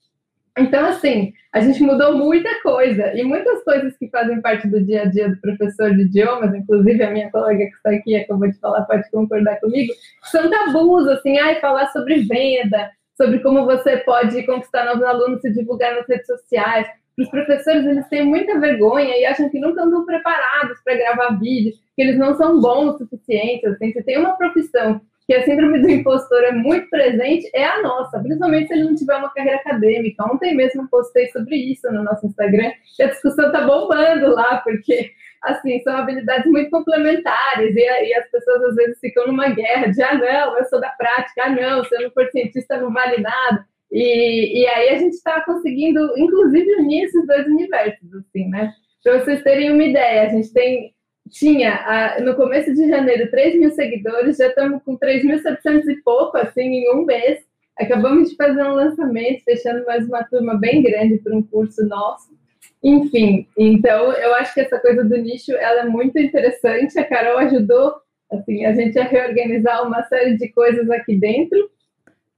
Então, 0.58 0.86
assim, 0.86 1.32
a 1.52 1.60
gente 1.60 1.82
mudou 1.82 2.16
muita 2.16 2.48
coisa 2.62 3.12
e 3.14 3.22
muitas 3.22 3.62
coisas 3.62 3.96
que 3.98 4.08
fazem 4.08 4.40
parte 4.40 4.66
do 4.68 4.82
dia 4.82 5.02
a 5.02 5.04
dia 5.04 5.28
do 5.28 5.40
professor 5.40 5.94
de 5.94 6.02
idiomas, 6.02 6.54
inclusive 6.54 7.02
a 7.02 7.10
minha 7.10 7.30
colega 7.30 7.66
que 7.66 7.76
está 7.76 7.90
aqui 7.90 8.16
acabou 8.16 8.48
de 8.48 8.58
falar, 8.58 8.82
pode 8.82 9.10
concordar 9.10 9.60
comigo, 9.60 9.92
são 10.24 10.48
tabus, 10.48 11.06
assim, 11.08 11.38
ai, 11.38 11.60
falar 11.60 11.88
sobre 11.88 12.22
venda, 12.22 12.90
sobre 13.16 13.40
como 13.40 13.66
você 13.66 13.98
pode 13.98 14.42
conquistar 14.44 14.84
novos 14.86 15.02
alunos, 15.02 15.42
se 15.42 15.52
divulgar 15.52 15.94
nas 15.94 16.08
redes 16.08 16.26
sociais, 16.26 16.86
os 17.18 17.28
professores 17.30 17.86
eles 17.86 18.06
têm 18.08 18.24
muita 18.24 18.58
vergonha 18.60 19.16
e 19.16 19.24
acham 19.24 19.48
que 19.48 19.58
nunca 19.58 19.82
andam 19.82 20.04
preparados 20.04 20.78
para 20.84 20.96
gravar 20.96 21.38
vídeo, 21.38 21.72
que 21.94 22.02
eles 22.02 22.18
não 22.18 22.34
são 22.36 22.60
bons 22.60 22.94
o 22.94 22.98
suficiente. 22.98 23.66
Assim, 23.66 23.90
se 23.92 24.02
tem 24.02 24.18
uma 24.18 24.36
profissão 24.36 25.00
que 25.26 25.34
a 25.34 25.44
síndrome 25.44 25.80
do 25.80 25.90
impostor 25.90 26.44
é 26.44 26.52
muito 26.52 26.88
presente, 26.88 27.50
é 27.52 27.64
a 27.64 27.82
nossa, 27.82 28.20
principalmente 28.20 28.68
se 28.68 28.74
ele 28.74 28.84
não 28.84 28.94
tiver 28.94 29.16
uma 29.16 29.32
carreira 29.32 29.58
acadêmica. 29.58 30.24
Ontem 30.24 30.54
mesmo 30.54 30.88
postei 30.88 31.26
sobre 31.28 31.56
isso 31.56 31.90
no 31.92 32.04
nosso 32.04 32.26
Instagram, 32.26 32.70
e 32.98 33.02
a 33.02 33.08
discussão 33.08 33.46
está 33.46 33.66
bombando 33.66 34.28
lá, 34.34 34.58
porque 34.58 35.10
assim, 35.42 35.80
são 35.80 35.96
habilidades 35.96 36.50
muito 36.50 36.70
complementares, 36.70 37.74
e, 37.74 37.80
e, 37.80 38.14
as 38.14 38.30
pessoas 38.30 38.62
às 38.64 38.74
vezes 38.74 38.98
ficam 39.00 39.26
numa 39.26 39.48
guerra 39.48 39.88
de 39.88 40.02
ah, 40.02 40.14
não, 40.14 40.58
eu 40.58 40.64
sou 40.66 40.80
da 40.80 40.90
prática, 40.90 41.44
ah, 41.44 41.50
não, 41.50 41.84
se 41.84 41.94
eu 41.94 42.02
não 42.02 42.10
for 42.10 42.28
cientista 42.30 42.78
não 42.78 42.92
vale 42.92 43.20
nada. 43.20 43.64
E, 43.90 44.62
e 44.62 44.66
aí 44.66 44.88
a 44.90 44.98
gente 44.98 45.14
está 45.14 45.40
conseguindo, 45.42 46.12
inclusive, 46.18 46.74
unir 46.76 47.04
esses 47.04 47.26
dois 47.26 47.46
universos, 47.46 48.12
assim, 48.14 48.48
né? 48.48 48.72
Para 49.02 49.20
vocês 49.20 49.42
terem 49.42 49.72
uma 49.72 49.84
ideia, 49.84 50.22
a 50.22 50.28
gente 50.28 50.52
tem, 50.52 50.92
tinha, 51.30 52.16
no 52.20 52.34
começo 52.34 52.72
de 52.74 52.88
janeiro, 52.88 53.30
3 53.30 53.58
mil 53.58 53.70
seguidores, 53.70 54.36
já 54.36 54.48
estamos 54.48 54.82
com 54.82 54.96
3.700 54.98 55.88
e 55.88 55.96
pouco, 56.02 56.36
assim, 56.36 56.62
em 56.62 56.94
um 56.94 57.04
mês. 57.04 57.44
Acabamos 57.78 58.30
de 58.30 58.36
fazer 58.36 58.62
um 58.62 58.74
lançamento, 58.74 59.44
fechando 59.44 59.84
mais 59.84 60.06
uma 60.06 60.24
turma 60.24 60.54
bem 60.54 60.82
grande 60.82 61.18
para 61.18 61.36
um 61.36 61.42
curso 61.42 61.86
nosso. 61.86 62.34
Enfim, 62.82 63.46
então 63.58 64.12
eu 64.12 64.34
acho 64.36 64.54
que 64.54 64.60
essa 64.60 64.78
coisa 64.78 65.04
do 65.04 65.16
nicho 65.16 65.52
ela 65.52 65.82
é 65.82 65.84
muito 65.86 66.18
interessante. 66.18 66.98
A 66.98 67.04
Carol 67.04 67.38
ajudou 67.38 67.94
assim, 68.30 68.64
a 68.64 68.72
gente 68.72 68.98
a 68.98 69.04
reorganizar 69.04 69.86
uma 69.86 70.02
série 70.04 70.36
de 70.36 70.48
coisas 70.48 70.88
aqui 70.90 71.16
dentro. 71.16 71.70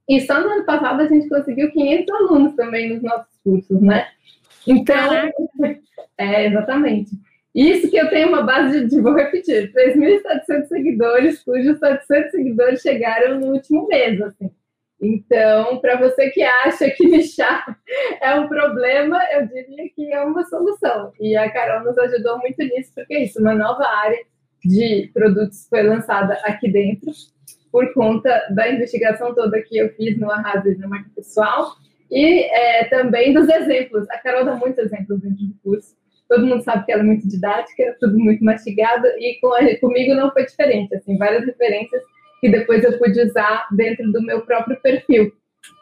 E 0.08 0.20
só 0.22 0.40
no 0.40 0.48
ano 0.48 0.64
passado 0.64 1.02
a 1.02 1.06
gente 1.06 1.28
conseguiu 1.28 1.70
500 1.70 2.14
alunos 2.14 2.54
também 2.54 2.94
nos 2.94 3.02
nossos 3.02 3.36
cursos, 3.44 3.80
né? 3.80 4.08
Então, 4.66 5.12
é, 6.16 6.46
exatamente. 6.46 7.10
Isso 7.54 7.90
que 7.90 7.96
eu 7.96 8.08
tenho 8.08 8.28
uma 8.28 8.42
base 8.42 8.86
de, 8.86 9.00
vou 9.00 9.14
repetir, 9.14 9.72
3.700 9.72 10.66
seguidores, 10.66 11.42
cujos 11.42 11.78
700 11.78 12.30
seguidores 12.30 12.80
chegaram 12.80 13.40
no 13.40 13.52
último 13.52 13.86
mês, 13.88 14.20
assim. 14.20 14.50
Então, 15.00 15.78
para 15.78 15.96
você 15.96 16.28
que 16.30 16.42
acha 16.42 16.90
que 16.90 17.06
nichar 17.06 17.64
é 18.20 18.34
um 18.34 18.48
problema, 18.48 19.20
eu 19.32 19.46
diria 19.46 19.88
que 19.94 20.12
é 20.12 20.20
uma 20.22 20.44
solução. 20.44 21.12
E 21.20 21.36
a 21.36 21.50
Carol 21.50 21.84
nos 21.84 21.96
ajudou 21.98 22.38
muito 22.38 22.58
nisso, 22.62 22.92
porque 22.94 23.14
é 23.14 23.24
isso, 23.24 23.40
uma 23.40 23.54
nova 23.54 23.86
área 23.86 24.18
de 24.64 25.10
produtos 25.14 25.68
foi 25.68 25.82
lançada 25.82 26.34
aqui 26.44 26.70
dentro 26.70 27.12
por 27.70 27.92
conta 27.92 28.48
da 28.50 28.70
investigação 28.70 29.34
toda 29.34 29.62
que 29.62 29.76
eu 29.76 29.90
fiz 29.90 30.18
no 30.18 30.30
Arrasa 30.30 30.74
na 30.78 30.88
marca 30.88 31.10
pessoal 31.14 31.72
e 32.10 32.44
é, 32.44 32.84
também 32.84 33.32
dos 33.32 33.48
exemplos. 33.48 34.08
A 34.10 34.18
Carol 34.18 34.44
dá 34.44 34.56
muitos 34.56 34.78
exemplos 34.78 35.20
dentro 35.20 35.44
do 35.44 35.54
curso. 35.62 35.96
Todo 36.28 36.46
mundo 36.46 36.62
sabe 36.62 36.84
que 36.84 36.92
ela 36.92 37.02
é 37.02 37.06
muito 37.06 37.26
didática, 37.26 37.96
tudo 38.00 38.18
muito 38.18 38.44
mastigado 38.44 39.06
e 39.18 39.38
com 39.40 39.52
a, 39.54 39.78
comigo 39.80 40.14
não 40.14 40.30
foi 40.30 40.44
diferente. 40.44 40.94
Assim, 40.94 41.16
várias 41.16 41.44
referências 41.46 42.02
que 42.40 42.50
depois 42.50 42.84
eu 42.84 42.98
pude 42.98 43.20
usar 43.20 43.66
dentro 43.72 44.10
do 44.12 44.22
meu 44.22 44.42
próprio 44.42 44.80
perfil. 44.80 45.32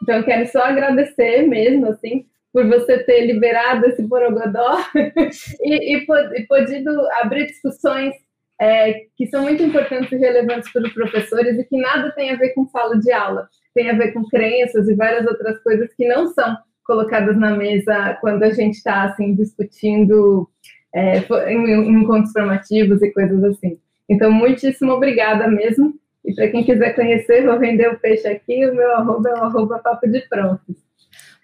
Então, 0.01 0.17
eu 0.17 0.23
quero 0.23 0.47
só 0.47 0.63
agradecer 0.63 1.43
mesmo, 1.47 1.87
assim, 1.87 2.25
por 2.51 2.65
você 2.67 3.03
ter 3.03 3.25
liberado 3.25 3.85
esse 3.85 4.01
borogodó 4.01 4.77
e, 5.61 5.95
e, 5.95 6.05
e 6.35 6.47
podido 6.47 6.89
abrir 7.21 7.45
discussões 7.45 8.13
é, 8.59 9.01
que 9.15 9.27
são 9.27 9.43
muito 9.43 9.61
importantes 9.61 10.11
e 10.11 10.17
relevantes 10.17 10.71
para 10.71 10.83
os 10.83 10.93
professores 10.93 11.59
e 11.59 11.63
que 11.63 11.77
nada 11.79 12.11
tem 12.11 12.31
a 12.31 12.35
ver 12.35 12.53
com 12.53 12.67
sala 12.67 12.97
de 12.97 13.11
aula, 13.11 13.47
tem 13.75 13.89
a 13.89 13.93
ver 13.93 14.11
com 14.13 14.23
crenças 14.25 14.87
e 14.87 14.95
várias 14.95 15.27
outras 15.27 15.61
coisas 15.61 15.93
que 15.93 16.07
não 16.07 16.27
são 16.27 16.57
colocadas 16.87 17.37
na 17.37 17.51
mesa 17.51 18.17
quando 18.21 18.43
a 18.43 18.49
gente 18.49 18.75
está 18.75 19.03
assim 19.03 19.35
discutindo 19.35 20.49
é, 20.95 21.19
em, 21.51 22.01
encontros 22.01 22.31
formativos 22.31 23.01
e 23.01 23.11
coisas 23.11 23.43
assim. 23.43 23.77
Então, 24.09 24.31
muitíssimo 24.31 24.93
obrigada 24.93 25.47
mesmo. 25.47 25.93
E 26.25 26.33
para 26.33 26.49
quem 26.49 26.63
quiser 26.63 26.95
conhecer, 26.95 27.45
vou 27.45 27.59
vender 27.59 27.89
o 27.89 27.99
peixe 27.99 28.27
aqui, 28.27 28.65
o 28.65 28.75
meu 28.75 28.91
arroba 28.95 29.29
é 29.29 29.33
o 29.33 29.43
arroba 29.43 29.79
papo 29.79 30.07
de 30.07 30.21
prontos. 30.27 30.75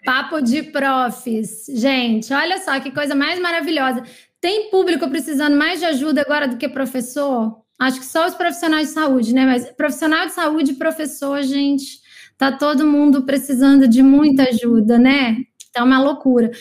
Papo 0.03 0.41
de 0.41 0.63
profs. 0.63 1.65
Gente, 1.69 2.33
olha 2.33 2.57
só 2.59 2.79
que 2.79 2.91
coisa 2.91 3.15
mais 3.15 3.39
maravilhosa. 3.39 4.03
Tem 4.41 4.69
público 4.69 5.09
precisando 5.09 5.55
mais 5.55 5.79
de 5.79 5.85
ajuda 5.85 6.21
agora 6.21 6.47
do 6.47 6.57
que 6.57 6.67
professor? 6.67 7.63
Acho 7.79 7.99
que 7.99 8.05
só 8.05 8.27
os 8.27 8.35
profissionais 8.35 8.89
de 8.89 8.93
saúde, 8.93 9.33
né? 9.33 9.45
Mas 9.45 9.69
profissional 9.71 10.25
de 10.25 10.33
saúde 10.33 10.71
e 10.71 10.75
professor, 10.75 11.41
gente, 11.43 12.02
tá 12.37 12.51
todo 12.51 12.85
mundo 12.85 13.23
precisando 13.23 13.87
de 13.87 14.01
muita 14.01 14.43
ajuda, 14.43 14.97
né? 14.97 15.37
Tá 15.71 15.83
uma 15.83 15.99
loucura. 15.99 16.51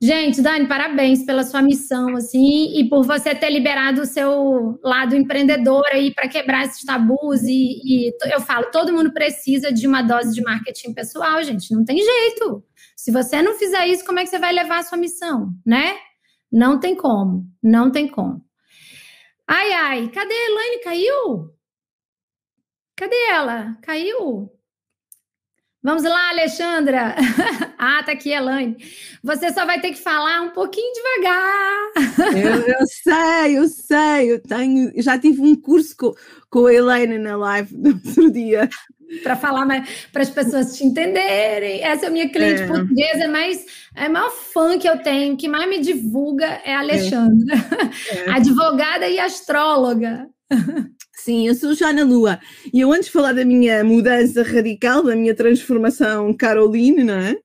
Gente, 0.00 0.40
Dani, 0.40 0.68
parabéns 0.68 1.24
pela 1.24 1.42
sua 1.42 1.60
missão, 1.60 2.14
assim, 2.14 2.78
e 2.78 2.88
por 2.88 3.04
você 3.04 3.34
ter 3.34 3.50
liberado 3.50 4.02
o 4.02 4.06
seu 4.06 4.78
lado 4.80 5.16
empreendedor 5.16 5.84
aí 5.92 6.14
para 6.14 6.28
quebrar 6.28 6.64
esses 6.64 6.84
tabus. 6.84 7.42
E, 7.42 7.80
e, 8.08 8.12
eu 8.32 8.40
falo, 8.40 8.70
todo 8.70 8.92
mundo 8.92 9.12
precisa 9.12 9.72
de 9.72 9.88
uma 9.88 10.00
dose 10.02 10.32
de 10.32 10.40
marketing 10.40 10.94
pessoal, 10.94 11.42
gente, 11.42 11.74
não 11.74 11.84
tem 11.84 11.98
jeito. 11.98 12.62
Se 12.96 13.10
você 13.10 13.42
não 13.42 13.54
fizer 13.58 13.88
isso, 13.88 14.04
como 14.04 14.20
é 14.20 14.22
que 14.22 14.30
você 14.30 14.38
vai 14.38 14.52
levar 14.52 14.78
a 14.78 14.82
sua 14.84 14.96
missão, 14.96 15.50
né? 15.66 15.96
Não 16.50 16.78
tem 16.78 16.94
como, 16.94 17.44
não 17.60 17.90
tem 17.90 18.06
como. 18.06 18.40
Ai, 19.48 19.72
ai, 19.72 20.08
cadê 20.10 20.32
a 20.32 20.50
Elaine? 20.50 20.82
Caiu? 20.84 21.50
Cadê 22.94 23.16
ela? 23.30 23.76
Caiu? 23.82 24.57
Vamos 25.82 26.02
lá, 26.02 26.30
Alexandra. 26.30 27.14
ah, 27.78 28.02
tá 28.02 28.12
aqui, 28.12 28.30
Elaine. 28.30 28.76
Você 29.22 29.52
só 29.52 29.64
vai 29.64 29.80
ter 29.80 29.92
que 29.92 29.98
falar 29.98 30.42
um 30.42 30.50
pouquinho 30.50 30.92
devagar. 30.92 31.92
eu, 32.36 32.74
eu 32.80 32.86
sei, 32.86 33.58
eu 33.58 33.68
sei. 33.68 34.32
Eu 34.32 34.42
tenho, 34.42 34.92
já 35.00 35.18
tive 35.18 35.40
um 35.40 35.54
curso 35.54 35.96
com, 35.96 36.14
com 36.50 36.66
a 36.66 36.74
Elaine 36.74 37.18
na 37.18 37.36
live 37.36 37.76
do 37.76 37.90
outro 37.90 38.30
dia. 38.30 38.68
para 39.22 39.36
falar 39.36 39.66
para 40.12 40.22
as 40.22 40.30
pessoas 40.30 40.76
te 40.76 40.84
entenderem. 40.84 41.82
Essa 41.82 42.06
é 42.06 42.08
a 42.08 42.12
minha 42.12 42.28
cliente 42.28 42.62
é. 42.62 42.66
portuguesa, 42.66 43.28
mas 43.28 43.64
é 43.94 44.08
maior 44.08 44.30
fã 44.30 44.78
que 44.78 44.88
eu 44.88 44.98
tenho, 44.98 45.36
que 45.36 45.48
mais 45.48 45.68
me 45.68 45.78
divulga 45.78 46.60
é 46.64 46.74
a 46.74 46.80
Alexandra, 46.80 47.54
é. 48.10 48.30
advogada 48.34 49.08
e 49.08 49.18
astróloga. 49.18 50.28
Sim, 51.20 51.48
eu 51.48 51.54
sou 51.54 51.74
já 51.74 51.92
na 51.92 52.04
Lua. 52.04 52.38
E 52.72 52.80
eu, 52.80 52.92
antes 52.92 53.06
de 53.06 53.12
falar 53.12 53.32
da 53.32 53.44
minha 53.44 53.82
mudança 53.82 54.42
radical, 54.44 55.02
da 55.02 55.16
minha 55.16 55.34
transformação 55.34 56.32
Caroline, 56.32 57.02
não 57.02 57.14
é? 57.14 57.36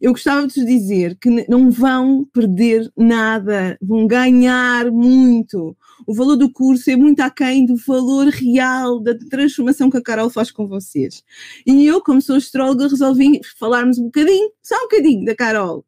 Eu 0.00 0.12
gostava 0.12 0.46
de 0.46 0.54
vos 0.54 0.66
dizer 0.66 1.16
que 1.18 1.46
não 1.48 1.70
vão 1.70 2.26
perder 2.26 2.92
nada, 2.94 3.78
vão 3.80 4.06
ganhar 4.06 4.90
muito. 4.92 5.74
O 6.06 6.14
valor 6.14 6.36
do 6.36 6.52
curso 6.52 6.90
é 6.90 6.94
muito 6.96 7.20
aquém 7.20 7.64
do 7.64 7.74
valor 7.74 8.28
real 8.28 9.00
da 9.00 9.16
transformação 9.18 9.88
que 9.90 9.96
a 9.96 10.02
Carol 10.02 10.28
faz 10.28 10.50
com 10.50 10.68
vocês. 10.68 11.24
E 11.66 11.86
eu, 11.86 12.02
como 12.02 12.20
sou 12.20 12.36
astróloga, 12.36 12.86
resolvi 12.86 13.40
falarmos 13.58 13.98
um 13.98 14.04
bocadinho, 14.04 14.50
só 14.62 14.76
um 14.76 14.82
bocadinho, 14.82 15.24
da 15.24 15.34
Carol. 15.34 15.86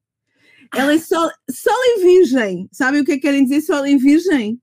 Ela 0.74 0.94
é 0.94 0.98
sol, 0.98 1.28
sol 1.50 1.84
em 1.84 2.02
virgem. 2.02 2.68
Sabem 2.72 3.02
o 3.02 3.04
que 3.04 3.12
é 3.12 3.14
que 3.16 3.20
querem 3.22 3.44
dizer 3.44 3.60
sol 3.60 3.84
em 3.86 3.98
virgem? 3.98 4.58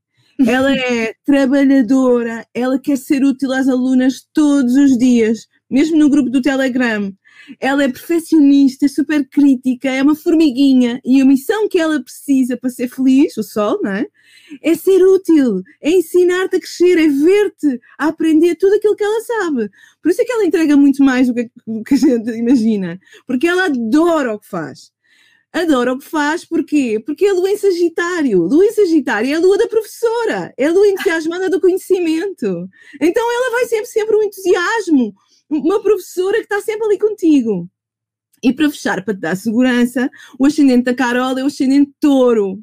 Ela 0.47 0.73
é 0.73 1.13
trabalhadora, 1.25 2.45
ela 2.53 2.79
quer 2.79 2.97
ser 2.97 3.23
útil 3.23 3.51
às 3.51 3.67
alunas 3.67 4.27
todos 4.33 4.75
os 4.75 4.97
dias, 4.97 5.47
mesmo 5.69 5.97
no 5.97 6.09
grupo 6.09 6.29
do 6.29 6.41
Telegram. 6.41 7.13
Ela 7.59 7.83
é 7.83 7.87
perfeccionista, 7.87 8.87
super 8.87 9.27
crítica, 9.27 9.89
é 9.89 10.01
uma 10.01 10.15
formiguinha 10.15 11.01
e 11.03 11.21
a 11.21 11.25
missão 11.25 11.67
que 11.67 11.79
ela 11.79 12.01
precisa 12.01 12.55
para 12.55 12.69
ser 12.69 12.87
feliz, 12.87 13.35
o 13.37 13.43
sol, 13.43 13.79
não 13.81 13.91
é? 13.91 14.07
É 14.61 14.75
ser 14.75 15.03
útil, 15.03 15.61
é 15.81 15.89
ensinar-te 15.89 16.57
a 16.57 16.59
crescer, 16.59 16.97
é 16.97 17.07
ver-te, 17.07 17.79
a 17.97 18.07
aprender 18.07 18.55
tudo 18.55 18.75
aquilo 18.75 18.95
que 18.95 19.03
ela 19.03 19.21
sabe. 19.21 19.69
Por 20.01 20.11
isso 20.11 20.21
é 20.21 20.25
que 20.25 20.31
ela 20.31 20.45
entrega 20.45 20.77
muito 20.77 21.03
mais 21.03 21.27
do 21.27 21.33
que, 21.33 21.49
do 21.65 21.83
que 21.83 21.95
a 21.95 21.97
gente 21.97 22.29
imagina, 22.31 22.99
porque 23.25 23.47
ela 23.47 23.65
adora 23.65 24.33
o 24.33 24.39
que 24.39 24.47
faz 24.47 24.91
adora 25.51 25.93
o 25.93 25.99
que 25.99 26.05
faz, 26.05 26.45
porquê? 26.45 27.01
Porque 27.05 27.25
é 27.25 27.33
lua 27.33 27.49
em 27.49 27.57
Sagitário. 27.57 28.43
Lua 28.43 28.65
em 28.65 28.71
Sagitário 28.71 29.29
é 29.29 29.33
a 29.33 29.39
lua 29.39 29.57
da 29.57 29.67
professora, 29.67 30.53
é 30.57 30.65
a 30.65 30.71
lua 30.71 30.87
entusiasmada 30.87 31.49
do 31.49 31.59
conhecimento. 31.59 32.69
Então 32.99 33.31
ela 33.31 33.51
vai 33.51 33.65
sempre, 33.65 33.87
sempre 33.87 34.15
um 34.15 34.23
entusiasmo, 34.23 35.13
uma 35.49 35.81
professora 35.81 36.37
que 36.37 36.43
está 36.43 36.61
sempre 36.61 36.87
ali 36.87 36.97
contigo. 36.97 37.69
E 38.43 38.51
para 38.53 38.69
fechar, 38.69 39.03
para 39.03 39.13
te 39.13 39.19
dar 39.19 39.35
segurança, 39.35 40.09
o 40.39 40.45
ascendente 40.45 40.85
da 40.85 40.95
Carol 40.95 41.37
é 41.37 41.43
o 41.43 41.47
ascendente 41.47 41.91
touro. 41.99 42.59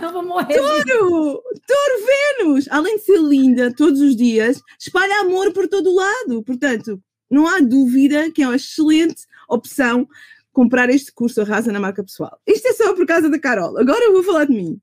Eu 0.00 0.12
vou 0.12 0.22
morrer. 0.22 0.54
Touro! 0.54 1.42
Touro 1.66 2.06
Vênus! 2.38 2.68
Além 2.70 2.96
de 2.96 3.02
ser 3.02 3.18
linda 3.18 3.74
todos 3.74 4.00
os 4.00 4.14
dias, 4.14 4.60
espalha 4.78 5.20
amor 5.20 5.52
por 5.52 5.66
todo 5.68 5.90
o 5.90 5.94
lado. 5.94 6.42
Portanto, 6.42 7.00
não 7.30 7.46
há 7.46 7.60
dúvida 7.60 8.30
que 8.30 8.42
é 8.42 8.46
uma 8.46 8.56
excelente 8.56 9.24
opção 9.48 10.06
comprar 10.52 10.90
este 10.90 11.12
curso 11.12 11.40
Arrasa 11.40 11.72
na 11.72 11.80
Marca 11.80 12.04
Pessoal. 12.04 12.38
Isto 12.46 12.68
é 12.68 12.72
só 12.72 12.94
por 12.94 13.06
causa 13.06 13.28
da 13.28 13.38
Carol. 13.38 13.78
Agora 13.78 14.04
eu 14.04 14.12
vou 14.12 14.22
falar 14.22 14.44
de 14.44 14.54
mim. 14.54 14.80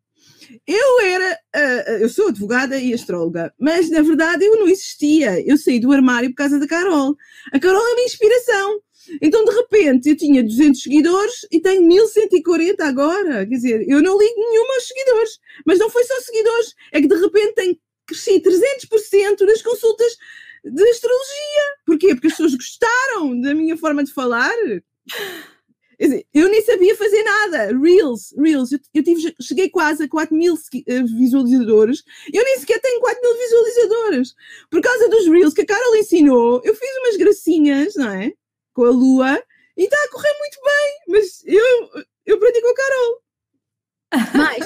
Eu 0.65 1.01
era, 1.01 1.39
uh, 1.55 1.91
eu 2.01 2.09
sou 2.09 2.29
advogada 2.29 2.77
e 2.79 2.93
astróloga, 2.93 3.53
mas 3.59 3.89
na 3.89 4.01
verdade 4.01 4.43
eu 4.43 4.55
não 4.57 4.67
existia. 4.67 5.39
Eu 5.47 5.57
saí 5.57 5.79
do 5.79 5.91
armário 5.91 6.29
por 6.29 6.37
causa 6.37 6.59
da 6.59 6.67
Carol. 6.67 7.15
A 7.53 7.59
Carol 7.59 7.87
é 7.87 7.93
uma 7.93 8.01
inspiração. 8.01 8.81
Então, 9.21 9.43
de 9.43 9.51
repente, 9.51 10.09
eu 10.09 10.17
tinha 10.17 10.43
200 10.43 10.83
seguidores 10.83 11.47
e 11.51 11.59
tenho 11.59 11.83
1140 11.87 12.85
agora. 12.85 13.45
Quer 13.45 13.55
dizer, 13.55 13.85
eu 13.87 14.01
não 14.01 14.17
ligo 14.19 14.35
nenhuma 14.37 14.75
aos 14.75 14.87
seguidores. 14.87 15.39
Mas 15.65 15.79
não 15.79 15.89
foi 15.89 16.03
só 16.03 16.19
seguidores, 16.21 16.73
é 16.91 17.01
que 17.01 17.07
de 17.07 17.15
repente 17.15 17.53
tenho 17.53 17.77
crescido 18.05 18.49
300% 18.49 19.45
nas 19.45 19.61
consultas 19.61 20.17
de 20.63 20.83
astrologia. 20.89 21.63
Porquê? 21.85 22.13
Porque 22.13 22.27
as 22.27 22.33
pessoas 22.33 22.55
gostaram 22.55 23.39
da 23.39 23.53
minha 23.53 23.77
forma 23.77 24.03
de 24.03 24.11
falar 24.11 24.53
eu 26.33 26.47
nem 26.47 26.61
sabia 26.61 26.95
fazer 26.95 27.23
nada. 27.23 27.77
Reels, 27.77 28.33
Reels. 28.37 28.71
Eu, 28.71 28.79
eu 28.93 29.03
tive, 29.03 29.35
cheguei 29.41 29.69
quase 29.69 30.03
a 30.03 30.09
4 30.09 30.33
mil 30.35 30.55
eh, 30.87 31.03
visualizadores. 31.03 32.03
Eu 32.33 32.43
nem 32.43 32.57
sequer 32.57 32.79
tenho 32.79 33.01
4 33.01 33.21
mil 33.21 33.37
visualizadores. 33.37 34.33
Por 34.71 34.81
causa 34.81 35.09
dos 35.09 35.27
Reels 35.27 35.53
que 35.53 35.61
a 35.61 35.65
Carol 35.65 35.95
ensinou, 35.97 36.61
eu 36.63 36.73
fiz 36.73 36.89
umas 36.99 37.17
gracinhas, 37.17 37.95
não 37.95 38.09
é? 38.11 38.31
Com 38.73 38.85
a 38.85 38.89
lua. 38.91 39.43
E 39.75 39.83
está 39.83 39.97
a 39.97 40.09
correr 40.09 40.33
muito 40.39 40.57
bem. 40.63 40.99
Mas 41.09 41.43
eu, 41.45 42.03
eu 42.25 42.35
aprendi 42.37 42.61
com 42.61 42.69
a 42.69 42.75
Carol. 42.75 43.21
Mas 44.33 44.65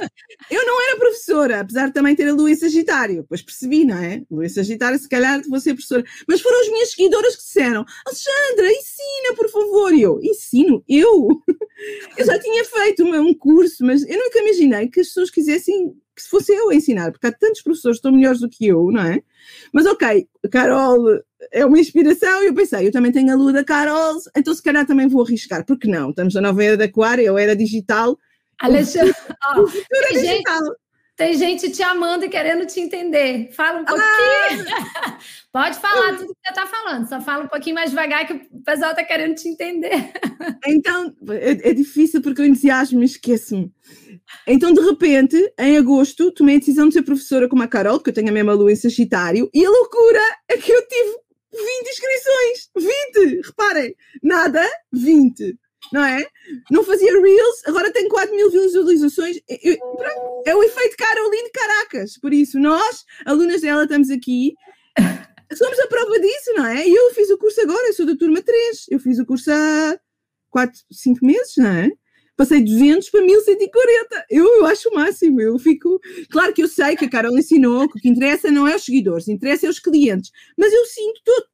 eu 0.50 0.66
não 0.66 0.82
era 0.88 0.98
professora, 0.98 1.60
apesar 1.60 1.88
de 1.88 1.94
também 1.94 2.16
ter 2.16 2.28
a 2.30 2.34
lua 2.34 2.52
em 2.52 2.56
Sagitário. 2.56 3.26
Pois 3.28 3.41
percebi, 3.41 3.84
não 3.84 3.98
é? 3.98 4.24
Lua 4.32 4.46
em 4.46 4.50
Sagitário, 4.50 4.98
se 4.98 5.10
calhar 5.10 5.41
vou 5.50 5.60
ser 5.60 5.74
professora. 5.74 6.04
Mas 6.28 6.41
foram 6.41 6.62
as 6.62 6.70
minhas 6.70 6.91
seguidoras 6.91 7.36
que 7.36 7.44
disseram: 7.44 7.86
Alexandra, 8.06 8.72
ensina, 8.72 9.36
por 9.36 9.50
favor. 9.50 9.94
E 9.94 10.02
eu, 10.02 10.20
ensino? 10.22 10.84
Eu? 10.88 11.28
Eu 12.18 12.26
já 12.26 12.39
tinha 12.39 12.64
feito 12.64 13.04
uma, 13.04 13.20
um 13.20 13.34
curso, 13.34 13.84
mas 13.84 14.08
eu 14.08 14.18
nunca 14.18 14.39
imaginei 14.39 14.88
que 14.88 15.02
as 15.02 15.08
pessoas 15.08 15.30
quisessem 15.30 15.94
que 16.16 16.22
se 16.22 16.30
fosse 16.30 16.54
eu 16.54 16.70
a 16.70 16.76
ensinar, 16.76 17.12
porque 17.12 17.28
há 17.28 17.32
tantos 17.32 17.62
professores 17.62 17.98
que 17.98 18.00
estão 18.00 18.12
melhores 18.12 18.39
do 18.39 18.48
que 18.48 18.68
eu, 18.68 18.91
não 18.91 19.02
é? 19.02 19.22
Mas 19.74 19.86
ok, 19.86 20.28
Carol 20.52 21.20
é 21.52 21.66
uma 21.66 21.80
inspiração 21.80 22.44
e 22.44 22.48
eu 22.48 22.54
pensei, 22.54 22.88
eu 22.88 22.91
também 22.91 23.12
tenho 23.12 23.34
a 23.34 23.36
lua 23.36 23.52
da 23.52 23.64
Carol, 23.64 24.18
então 24.38 24.54
se 24.54 24.62
calhar 24.62 24.86
também 24.86 25.08
vou 25.08 25.24
arriscar, 25.24 25.66
porque 25.66 25.88
não? 25.88 26.12
Estamos 26.12 26.36
na 26.36 26.41
nova 26.41 26.64
era 26.64 26.78
da 26.78 26.86
aquário, 26.86 27.24
eu 27.24 27.38
era 27.38 27.56
digital, 27.56 28.18
Alexandre, 28.60 29.14
ó, 29.43 29.66
tem, 29.66 30.20
gente, 30.20 30.43
tem 31.16 31.34
gente 31.36 31.72
te 31.72 31.84
amando 31.84 32.26
e 32.26 32.30
querendo 32.30 32.66
te 32.66 32.80
entender. 32.80 33.51
Fala 33.54 33.82
um 33.82 33.86
pouquinho. 33.86 34.06
Ah! 34.06 35.18
Pode 35.51 35.78
falar 35.78 36.18
tudo 36.18 36.34
que 36.34 36.41
você 36.43 36.49
está 36.49 36.66
falando, 36.66 37.08
só 37.08 37.22
fala 37.22 37.43
um 37.43 37.47
pouquinho 37.47 37.76
mais 37.76 37.91
devagar 37.91 38.26
que 38.26 38.34
o 38.34 38.64
pessoal 38.64 38.91
está 38.91 39.04
querendo 39.04 39.36
te 39.36 39.47
entender. 39.47 40.12
Então, 40.66 41.14
é, 41.30 41.70
é 41.70 41.74
difícil 41.74 42.22
porque 42.22 42.41
o 42.41 42.45
entusiasmo 42.45 43.04
esquece-me. 43.04 43.72
Então, 44.47 44.74
de 44.74 44.82
repente, 44.82 45.54
em 45.60 45.78
agosto, 45.78 46.32
tomei 46.32 46.56
a 46.56 46.60
decisão 46.60 46.88
de 46.88 46.93
ser 46.93 47.04
professora 47.04 47.49
como 47.49 47.64
a 47.64 47.68
Carol, 47.68 47.97
porque 47.97 48.10
eu 48.10 48.14
tenho 48.14 48.30
a 48.30 48.32
mesma 48.32 48.54
lua 48.54 48.72
em 48.72 48.76
Sagitário, 48.76 49.49
e 49.54 49.66
a 49.66 49.70
loucura 49.70 50.22
é 50.49 50.58
que 50.58 50.72
eu 50.72 50.88
tive 50.88 51.18
20 51.51 51.89
inscrições. 51.89 52.70
20! 52.76 53.41
Reparem, 53.45 53.95
nada, 54.24 54.66
20 54.91 55.58
não 55.91 56.03
é? 56.03 56.25
Não 56.71 56.84
fazia 56.84 57.11
Reels, 57.11 57.61
agora 57.65 57.91
tem 57.91 58.07
4 58.07 58.36
mil 58.36 58.49
visualizações. 58.49 59.38
é 60.45 60.55
o 60.55 60.63
efeito 60.63 60.97
Caroline 60.97 61.49
Caracas. 61.51 62.17
Por 62.17 62.34
isso, 62.34 62.59
nós, 62.59 63.05
alunas 63.25 63.61
dela, 63.61 63.84
estamos 63.84 64.09
aqui. 64.09 64.53
Somos 65.53 65.79
a 65.79 65.88
prova 65.88 66.19
disso, 66.19 66.53
não 66.55 66.65
é? 66.65 66.88
E 66.88 66.93
eu 66.93 67.13
fiz 67.13 67.29
o 67.29 67.38
curso 67.38 67.61
agora, 67.61 67.88
eu 67.88 67.93
sou 67.93 68.05
da 68.05 68.15
turma 68.15 68.41
3. 68.41 68.86
Eu 68.89 68.99
fiz 68.99 69.19
o 69.19 69.25
curso 69.25 69.51
há 69.51 69.99
4, 70.49 70.79
5 70.91 71.25
meses, 71.25 71.53
não 71.57 71.67
é? 71.67 71.91
Passei 72.36 72.63
200 72.63 73.09
para 73.11 73.21
1140. 73.21 74.25
Eu, 74.29 74.45
eu 74.57 74.65
acho 74.65 74.89
o 74.89 74.95
máximo. 74.95 75.39
Eu 75.39 75.59
fico. 75.59 75.99
Claro 76.31 76.53
que 76.53 76.63
eu 76.63 76.67
sei 76.67 76.95
que 76.95 77.05
a 77.05 77.09
Carol 77.09 77.38
ensinou 77.38 77.88
que 77.88 77.99
o 77.99 78.01
que 78.01 78.09
interessa 78.09 78.49
não 78.49 78.67
é 78.67 78.75
os 78.75 78.84
seguidores, 78.84 79.27
interessa 79.27 79.67
é 79.67 79.69
os 79.69 79.79
clientes. 79.79 80.31
Mas 80.57 80.73
eu 80.73 80.86
sinto 80.86 81.21
todo, 81.23 81.45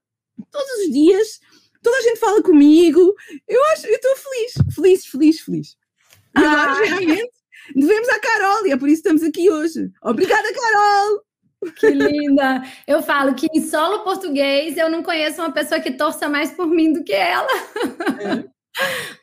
todos 0.50 0.72
os 0.86 0.92
dias 0.94 1.40
toda 1.82 1.98
a 1.98 2.02
gente 2.02 2.20
fala 2.20 2.42
comigo. 2.42 3.14
Eu 3.48 3.64
acho, 3.74 3.88
eu 3.88 3.96
estou 3.96 4.16
feliz, 4.16 4.76
feliz, 4.76 5.06
feliz, 5.06 5.40
feliz. 5.40 5.78
E 6.38 6.44
agora, 6.44 6.72
ah. 6.72 6.84
realmente, 6.84 7.32
devemos 7.76 8.10
à 8.10 8.20
Carol, 8.20 8.68
e 8.68 8.72
é 8.72 8.78
por 8.78 8.88
isso 8.88 9.02
que 9.02 9.10
estamos 9.10 9.24
aqui 9.24 9.50
hoje. 9.50 9.92
Obrigada, 10.02 10.48
Carol! 10.54 11.24
Que 11.76 11.90
linda! 11.90 12.64
Eu 12.88 13.02
falo 13.02 13.36
que 13.36 13.48
em 13.54 13.62
solo 13.62 14.00
português 14.04 14.78
eu 14.78 14.90
não 14.90 15.04
conheço 15.04 15.42
uma 15.42 15.52
pessoa 15.52 15.82
que 15.82 15.92
torça 15.92 16.30
mais 16.30 16.52
por 16.52 16.68
mim 16.68 16.94
do 16.94 17.04
que 17.04 17.14
ela. 17.14 17.52
É. 18.20 18.60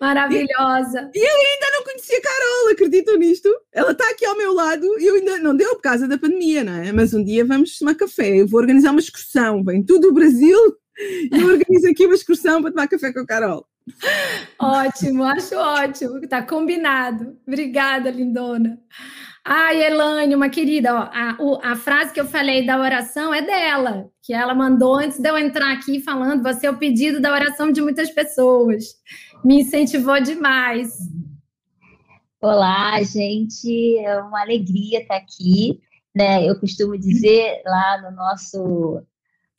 Maravilhosa. 0.01 1.11
E 1.15 1.19
eu 1.19 1.35
ainda 1.35 1.67
não 1.77 1.85
conhecia 1.85 2.19
a 2.19 2.21
Carol, 2.21 2.73
acreditam 2.73 3.17
nisto? 3.17 3.49
Ela 3.73 3.93
está 3.93 4.11
aqui 4.11 4.27
ao 4.27 4.37
meu 4.37 4.53
lado 4.53 4.87
e 4.99 5.07
eu 5.07 5.15
ainda 5.15 5.39
não 5.39 5.57
deu 5.57 5.75
por 5.77 5.83
causa 5.83 6.07
da 6.07 6.19
pandemia, 6.19 6.63
não 6.63 6.75
é? 6.75 6.93
Mas 6.93 7.15
um 7.15 7.25
dia 7.25 7.45
vamos 7.45 7.79
tomar 7.79 7.95
café. 7.95 8.41
Eu 8.41 8.47
vou 8.47 8.61
organizar 8.61 8.91
uma 8.91 9.01
excursão. 9.01 9.65
Vem 9.65 9.83
tudo 9.83 10.09
o 10.09 10.13
Brasil 10.13 10.59
e 10.99 11.29
eu 11.33 11.47
organizo 11.47 11.89
aqui 11.89 12.07
uma 12.07 12.15
excursão 12.15 12.61
para 12.61 12.71
tomar 12.71 12.89
café 12.89 13.13
com 13.13 13.21
a 13.21 13.27
Carol. 13.27 13.67
Ótimo, 14.59 15.23
acho 15.25 15.55
ótimo. 15.55 16.19
Está 16.19 16.43
combinado. 16.43 17.39
Obrigada, 17.47 18.11
lindona. 18.11 18.79
Ai, 19.49 19.81
Elane, 19.81 20.35
uma 20.35 20.49
querida, 20.49 20.93
ó, 20.93 21.03
a, 21.03 21.37
o, 21.39 21.61
a 21.63 21.77
frase 21.77 22.13
que 22.13 22.21
eu 22.21 22.27
falei 22.27 22.67
da 22.67 22.81
oração 22.81 23.33
é 23.33 23.41
dela, 23.41 24.11
que 24.21 24.35
ela 24.35 24.53
mandou 24.53 24.97
antes 24.97 25.21
de 25.21 25.29
eu 25.29 25.39
entrar 25.39 25.73
aqui 25.73 26.01
falando, 26.01 26.43
você 26.43 26.67
é 26.67 26.71
o 26.71 26.77
pedido 26.77 27.21
da 27.21 27.33
oração 27.33 27.71
de 27.71 27.81
muitas 27.81 28.11
pessoas. 28.11 28.97
Me 29.45 29.61
incentivou 29.61 30.21
demais. 30.21 30.99
Olá, 32.43 33.01
gente, 33.05 33.99
é 33.99 34.19
uma 34.19 34.41
alegria 34.41 35.03
estar 35.03 35.17
aqui. 35.17 35.81
Né? 36.13 36.45
Eu 36.45 36.59
costumo 36.59 36.99
dizer 36.99 37.63
lá 37.65 38.03
no 38.03 38.17
nosso, 38.17 39.01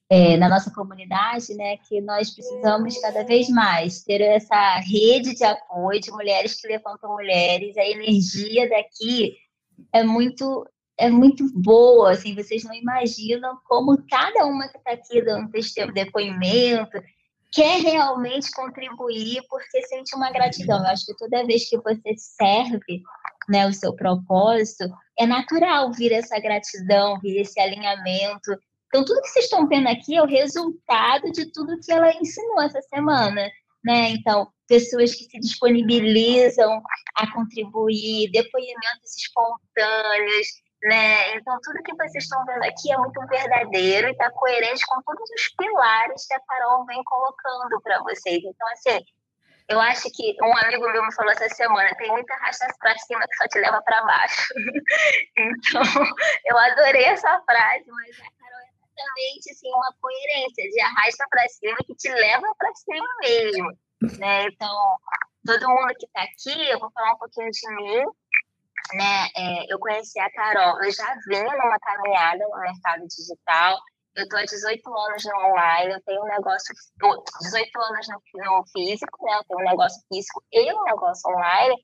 é, 0.10 0.38
na 0.38 0.48
nossa 0.48 0.72
comunidade 0.72 1.54
né, 1.54 1.78
que 1.78 2.00
nós 2.02 2.32
precisamos 2.32 3.00
cada 3.00 3.24
vez 3.24 3.50
mais 3.50 4.04
ter 4.04 4.22
essa 4.22 4.80
rede 4.80 5.36
de 5.36 5.44
apoio 5.44 6.00
de 6.00 6.12
mulheres 6.12 6.60
que 6.60 6.68
levantam 6.68 7.14
mulheres, 7.14 7.78
a 7.78 7.86
energia 7.86 8.70
daqui 8.70 9.36
é 9.94 10.04
muito 10.04 10.66
é 11.00 11.12
muito 11.12 11.48
boa, 11.54 12.14
assim, 12.14 12.34
vocês 12.34 12.64
não 12.64 12.74
imaginam 12.74 13.60
como 13.66 14.04
cada 14.10 14.48
uma 14.48 14.68
que 14.68 14.80
está 14.80 14.94
aqui 14.94 15.22
dando 15.22 15.52
depoimento 15.94 16.98
quer 17.52 17.82
realmente 17.82 18.52
contribuir 18.52 19.42
porque 19.50 19.82
sente 19.84 20.16
uma 20.16 20.32
gratidão. 20.32 20.80
Eu 20.80 20.92
acho 20.92 21.06
que 21.06 21.16
toda 21.16 21.46
vez 21.46 21.70
que 21.70 21.78
você 21.78 22.16
serve 22.18 23.02
né, 23.50 23.66
o 23.66 23.74
seu 23.74 23.96
propósito, 23.96 24.84
é 25.18 25.26
natural 25.26 25.92
vir 25.92 26.12
essa 26.12 26.40
gratidão, 26.40 27.20
vir 27.20 27.42
esse 27.42 27.60
alinhamento. 27.60 28.52
Então, 28.88 29.04
tudo 29.04 29.22
que 29.22 29.30
vocês 29.30 29.46
estão 29.46 29.68
vendo 29.68 29.88
aqui 29.88 30.16
é 30.16 30.22
o 30.22 30.28
resultado 30.28 31.32
de 31.32 31.52
tudo 31.52 31.80
que 31.80 31.92
ela 31.92 32.12
ensinou 32.14 32.62
essa 32.62 32.82
semana 32.84 33.50
né? 33.88 34.10
Então, 34.10 34.52
pessoas 34.68 35.16
que 35.16 35.24
se 35.24 35.40
disponibilizam 35.40 36.82
a 37.16 37.32
contribuir, 37.32 38.30
depoimentos 38.32 39.18
espontâneos, 39.18 40.48
né? 40.84 41.36
Então, 41.36 41.58
tudo 41.64 41.84
que 41.84 41.96
vocês 41.96 42.24
estão 42.24 42.46
vendo 42.46 42.64
aqui 42.64 42.92
é 42.92 42.98
muito 42.98 43.20
verdadeiro 43.28 44.10
e 44.10 44.12
está 44.12 44.30
coerente 44.32 44.86
com 44.86 45.02
todos 45.04 45.30
os 45.30 45.50
pilares 45.56 46.28
que 46.28 46.34
a 46.34 46.40
Carol 46.42 46.86
vem 46.86 47.02
colocando 47.06 47.82
para 47.82 48.04
vocês. 48.04 48.44
Então, 48.44 48.68
assim, 48.74 49.06
eu 49.70 49.80
acho 49.82 50.10
que 50.12 50.36
um 50.42 50.58
amigo 50.58 50.90
meu 50.92 51.06
me 51.06 51.14
falou 51.14 51.32
essa 51.32 51.50
semana: 51.50 51.96
tem 51.96 52.12
muita 52.12 52.36
racha 52.36 52.68
para 52.80 52.98
cima 53.00 53.26
que 53.28 53.38
só 53.38 53.48
te 53.48 53.60
leva 53.60 53.82
para 53.82 54.06
baixo. 54.06 54.54
então, 55.38 55.82
eu 56.46 56.58
adorei 56.58 57.06
essa 57.06 57.42
frase, 57.42 57.86
mas 57.88 58.18
exatamente 58.98 59.52
assim, 59.52 59.70
uma 59.70 59.94
coerência 60.02 60.70
de 60.70 60.82
arrasta 60.82 61.26
para 61.30 61.48
cima 61.50 61.78
que 61.86 61.96
te 61.96 62.10
leva 62.10 62.48
para 62.58 62.74
cima 62.76 63.08
mesmo. 63.22 63.72
Né? 64.20 64.48
Então, 64.48 64.98
todo 65.46 65.70
mundo 65.70 65.94
que 66.00 66.06
está 66.06 66.24
aqui, 66.24 66.70
eu 66.70 66.80
vou 66.80 66.92
falar 66.92 67.14
um 67.14 67.18
pouquinho 67.18 67.50
de 67.52 67.76
mim. 67.76 68.04
Né? 68.94 69.28
É, 69.36 69.74
eu 69.74 69.80
conheci 69.80 70.20
a 70.20 70.32
Carol, 70.32 70.82
eu 70.84 70.92
já 70.92 71.14
vinha 71.28 71.44
numa 71.44 71.80
caminhada 71.80 72.44
no 72.48 72.60
mercado 72.60 73.06
digital. 73.08 73.78
Eu 74.16 74.24
estou 74.24 74.40
há 74.40 74.44
18 74.44 74.98
anos 74.98 75.24
no 75.26 75.36
online, 75.50 75.94
eu 75.94 76.02
tenho 76.02 76.24
um 76.24 76.28
negócio, 76.28 76.74
18 77.42 77.80
anos 77.80 78.08
no, 78.08 78.44
no 78.46 78.64
físico, 78.68 79.26
né? 79.26 79.38
Eu 79.38 79.44
tenho 79.44 79.60
um 79.60 79.70
negócio 79.70 80.02
físico 80.12 80.44
e 80.52 80.74
um 80.74 80.84
negócio 80.86 81.30
online, 81.30 81.76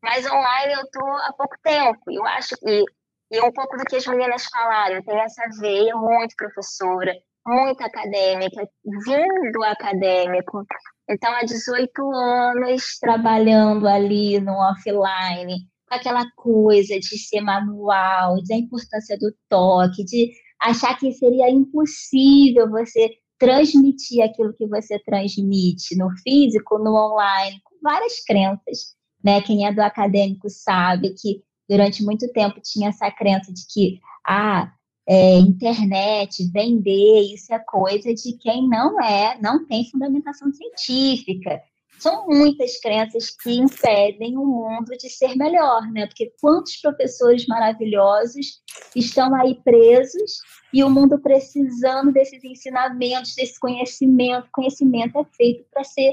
mas 0.00 0.24
online 0.24 0.72
eu 0.72 0.80
estou 0.82 1.06
há 1.18 1.32
pouco 1.36 1.54
tempo. 1.62 2.00
Eu 2.10 2.24
acho 2.24 2.56
que 2.56 2.84
e 3.32 3.40
um 3.40 3.50
pouco 3.50 3.78
do 3.78 3.84
que 3.84 3.96
as 3.96 4.06
meninas 4.06 4.44
falaram, 4.44 5.02
tem 5.02 5.18
essa 5.18 5.42
veia 5.58 5.96
muito 5.96 6.36
professora, 6.36 7.14
muito 7.46 7.80
acadêmica, 7.82 8.68
vindo 9.06 9.64
acadêmico. 9.64 10.62
Então, 11.08 11.32
há 11.34 11.40
18 11.40 11.90
anos 12.12 12.98
trabalhando 13.00 13.88
ali 13.88 14.38
no 14.38 14.52
offline, 14.52 15.66
com 15.88 15.94
aquela 15.94 16.24
coisa 16.36 16.98
de 17.00 17.18
ser 17.18 17.40
manual, 17.40 18.36
da 18.46 18.54
importância 18.54 19.16
do 19.18 19.34
toque, 19.48 20.04
de 20.04 20.30
achar 20.60 20.98
que 20.98 21.10
seria 21.12 21.50
impossível 21.50 22.68
você 22.68 23.10
transmitir 23.38 24.22
aquilo 24.22 24.54
que 24.54 24.66
você 24.66 24.98
transmite 25.04 25.96
no 25.96 26.10
físico, 26.22 26.78
no 26.78 26.94
online, 26.94 27.58
com 27.64 27.76
várias 27.82 28.22
crenças. 28.24 28.94
Né? 29.24 29.40
Quem 29.40 29.66
é 29.66 29.72
do 29.72 29.80
acadêmico 29.80 30.50
sabe 30.50 31.14
que 31.14 31.42
durante 31.68 32.04
muito 32.04 32.30
tempo 32.32 32.60
tinha 32.60 32.88
essa 32.88 33.10
crença 33.10 33.52
de 33.52 33.62
que 33.66 34.00
ah, 34.26 34.72
é, 35.08 35.38
internet, 35.38 36.50
vender, 36.52 37.34
isso 37.34 37.52
é 37.52 37.58
coisa 37.58 38.14
de 38.14 38.38
quem 38.38 38.68
não 38.68 39.00
é, 39.00 39.38
não 39.40 39.66
tem 39.66 39.88
fundamentação 39.90 40.52
científica. 40.52 41.60
São 41.98 42.26
muitas 42.26 42.80
crenças 42.80 43.30
que 43.30 43.58
impedem 43.58 44.36
o 44.36 44.44
mundo 44.44 44.90
de 44.98 45.08
ser 45.08 45.36
melhor, 45.36 45.82
né? 45.92 46.06
Porque 46.06 46.32
quantos 46.40 46.76
professores 46.78 47.46
maravilhosos 47.46 48.60
estão 48.96 49.32
aí 49.34 49.54
presos 49.62 50.38
e 50.72 50.82
o 50.82 50.90
mundo 50.90 51.20
precisando 51.20 52.10
desses 52.10 52.42
ensinamentos, 52.42 53.36
desse 53.36 53.60
conhecimento. 53.60 54.48
Conhecimento 54.52 55.16
é 55.16 55.24
feito 55.36 55.64
para 55.72 55.84
ser 55.84 56.12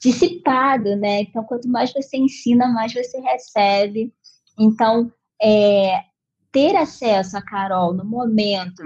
dissipado, 0.00 0.96
né? 0.96 1.20
Então, 1.20 1.44
quanto 1.44 1.68
mais 1.68 1.92
você 1.92 2.16
ensina, 2.16 2.66
mais 2.72 2.92
você 2.92 3.20
recebe. 3.20 4.12
Então, 4.58 5.12
é, 5.40 6.00
ter 6.50 6.76
acesso 6.76 7.36
a 7.36 7.42
Carol 7.42 7.94
no 7.94 8.04
momento 8.04 8.82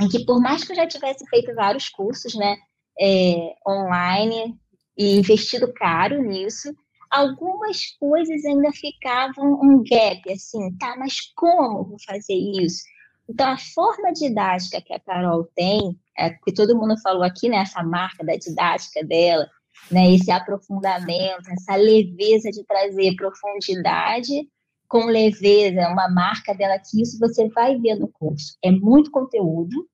em 0.00 0.08
que, 0.08 0.24
por 0.24 0.40
mais 0.40 0.64
que 0.64 0.72
eu 0.72 0.76
já 0.76 0.86
tivesse 0.86 1.26
feito 1.28 1.54
vários 1.54 1.88
cursos, 1.88 2.34
né, 2.34 2.56
é, 3.00 3.54
online 3.66 4.58
e 4.96 5.18
investido 5.18 5.72
caro 5.72 6.22
nisso, 6.22 6.74
algumas 7.10 7.86
coisas 7.98 8.44
ainda 8.44 8.70
ficavam 8.72 9.60
um 9.62 9.82
gap, 9.82 10.32
assim, 10.32 10.76
tá, 10.78 10.94
mas 10.98 11.20
como 11.34 11.84
vou 11.84 11.98
fazer 12.06 12.34
isso? 12.34 12.82
Então, 13.28 13.48
a 13.48 13.58
forma 13.58 14.12
didática 14.12 14.80
que 14.80 14.92
a 14.92 15.00
Carol 15.00 15.44
tem, 15.54 15.98
é, 16.18 16.30
que 16.30 16.52
todo 16.52 16.76
mundo 16.76 17.00
falou 17.02 17.22
aqui, 17.22 17.48
né, 17.48 17.58
essa 17.58 17.82
marca 17.82 18.24
da 18.24 18.36
didática 18.36 19.04
dela, 19.04 19.48
né, 19.90 20.14
esse 20.14 20.30
aprofundamento, 20.30 21.50
essa 21.50 21.76
leveza 21.76 22.50
de 22.50 22.64
trazer 22.64 23.14
profundidade 23.16 24.48
com 24.92 25.06
leveza, 25.06 25.88
uma 25.88 26.06
marca 26.10 26.54
dela, 26.54 26.78
que 26.78 27.00
isso 27.00 27.18
você 27.18 27.48
vai 27.48 27.78
ver 27.78 27.94
no 27.98 28.08
curso. 28.08 28.58
É 28.62 28.70
muito 28.70 29.10
conteúdo, 29.10 29.88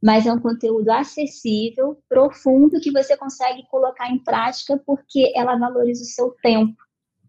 mas 0.00 0.26
é 0.26 0.32
um 0.32 0.38
conteúdo 0.38 0.88
acessível, 0.90 2.00
profundo, 2.08 2.80
que 2.80 2.92
você 2.92 3.16
consegue 3.16 3.66
colocar 3.68 4.08
em 4.08 4.22
prática 4.22 4.80
porque 4.86 5.32
ela 5.34 5.58
valoriza 5.58 6.04
o 6.04 6.06
seu 6.06 6.30
tempo. 6.40 6.76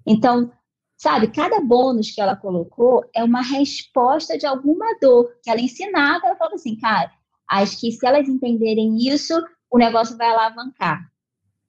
Então, 0.05 0.51
sabe, 0.95 1.31
cada 1.31 1.59
bônus 1.59 2.11
que 2.11 2.21
ela 2.21 2.35
colocou 2.35 3.03
é 3.11 3.23
uma 3.23 3.41
resposta 3.41 4.37
de 4.37 4.45
alguma 4.45 4.85
dor 5.01 5.33
que 5.41 5.49
ela 5.49 5.59
ensinava. 5.59 6.27
Ela 6.27 6.35
falou 6.35 6.53
assim, 6.53 6.77
cara, 6.77 7.11
acho 7.49 7.79
que 7.79 7.91
se 7.91 8.05
elas 8.05 8.29
entenderem 8.29 8.97
isso, 8.97 9.33
o 9.71 9.79
negócio 9.79 10.15
vai 10.15 10.29
alavancar. 10.29 11.09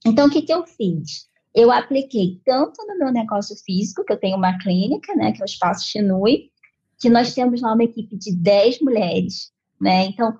Então, 0.04 0.26
o 0.26 0.30
que, 0.30 0.42
que 0.42 0.52
eu 0.52 0.66
fiz? 0.66 1.29
Eu 1.54 1.70
apliquei 1.70 2.40
tanto 2.44 2.86
no 2.86 2.98
meu 2.98 3.12
negócio 3.12 3.56
físico, 3.64 4.04
que 4.04 4.12
eu 4.12 4.20
tenho 4.20 4.36
uma 4.36 4.58
clínica, 4.58 5.14
né, 5.14 5.32
que 5.32 5.42
é 5.42 5.44
o 5.44 5.46
Espaço 5.46 5.88
Chinui, 5.88 6.50
que 6.98 7.08
nós 7.08 7.34
temos 7.34 7.60
lá 7.62 7.72
uma 7.72 7.84
equipe 7.84 8.16
de 8.16 8.36
10 8.36 8.80
mulheres, 8.80 9.52
né, 9.80 10.06
então 10.06 10.36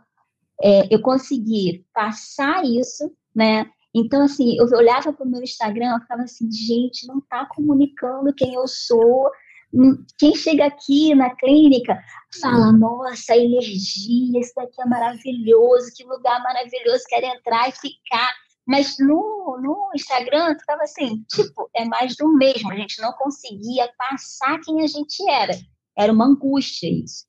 é, 0.62 0.94
eu 0.94 1.00
consegui 1.00 1.84
passar 1.92 2.64
isso, 2.64 3.10
né, 3.34 3.66
então 3.94 4.22
assim, 4.22 4.56
eu 4.56 4.66
olhava 4.76 5.12
para 5.12 5.26
o 5.26 5.28
meu 5.28 5.42
Instagram, 5.42 5.94
eu 5.94 6.00
ficava 6.00 6.22
assim, 6.22 6.50
gente, 6.50 7.06
não 7.06 7.18
está 7.18 7.44
comunicando 7.46 8.32
quem 8.34 8.54
eu 8.54 8.66
sou, 8.68 9.28
hum, 9.74 10.04
quem 10.16 10.34
chega 10.36 10.66
aqui 10.66 11.12
na 11.14 11.34
clínica 11.34 11.98
fala, 12.40 12.70
nossa, 12.72 13.36
energia, 13.36 14.38
isso 14.40 14.52
daqui 14.54 14.80
é 14.80 14.86
maravilhoso, 14.86 15.92
que 15.96 16.04
lugar 16.04 16.40
maravilhoso, 16.40 17.02
quero 17.08 17.26
entrar 17.26 17.68
e 17.68 17.72
ficar, 17.72 18.32
mas 18.70 18.94
no, 19.00 19.58
no 19.60 19.90
Instagram, 19.96 20.56
ficava 20.56 20.84
assim, 20.84 21.24
tipo, 21.28 21.68
é 21.74 21.84
mais 21.86 22.14
do 22.14 22.32
mesmo. 22.36 22.70
A 22.70 22.76
gente 22.76 23.02
não 23.02 23.12
conseguia 23.14 23.90
passar 23.98 24.60
quem 24.60 24.84
a 24.84 24.86
gente 24.86 25.28
era. 25.28 25.58
Era 25.98 26.12
uma 26.12 26.26
angústia 26.26 26.88
isso. 26.88 27.24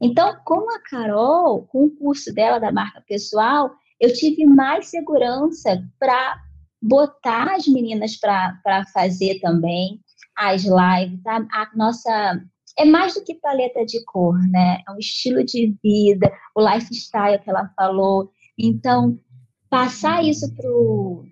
Então, 0.00 0.38
com 0.44 0.70
a 0.70 0.80
Carol, 0.88 1.66
com 1.66 1.86
o 1.86 1.90
curso 1.90 2.32
dela 2.32 2.60
da 2.60 2.70
marca 2.70 3.02
pessoal, 3.08 3.72
eu 3.98 4.12
tive 4.12 4.46
mais 4.46 4.86
segurança 4.86 5.82
para 5.98 6.40
botar 6.80 7.56
as 7.56 7.66
meninas 7.66 8.16
para 8.16 8.84
fazer 8.94 9.40
também 9.40 10.00
as 10.36 10.62
lives. 10.62 11.26
A, 11.26 11.38
a 11.38 11.70
nossa 11.74 12.40
é 12.78 12.84
mais 12.84 13.14
do 13.14 13.24
que 13.24 13.34
paleta 13.34 13.84
de 13.84 14.04
cor, 14.04 14.38
né? 14.50 14.82
É 14.86 14.92
um 14.92 14.98
estilo 14.98 15.44
de 15.44 15.76
vida, 15.82 16.30
o 16.54 16.60
lifestyle 16.60 17.40
que 17.42 17.50
ela 17.50 17.72
falou. 17.74 18.30
Então, 18.56 19.18
passar 19.76 20.24
isso 20.24 20.50
pro, 20.54 21.26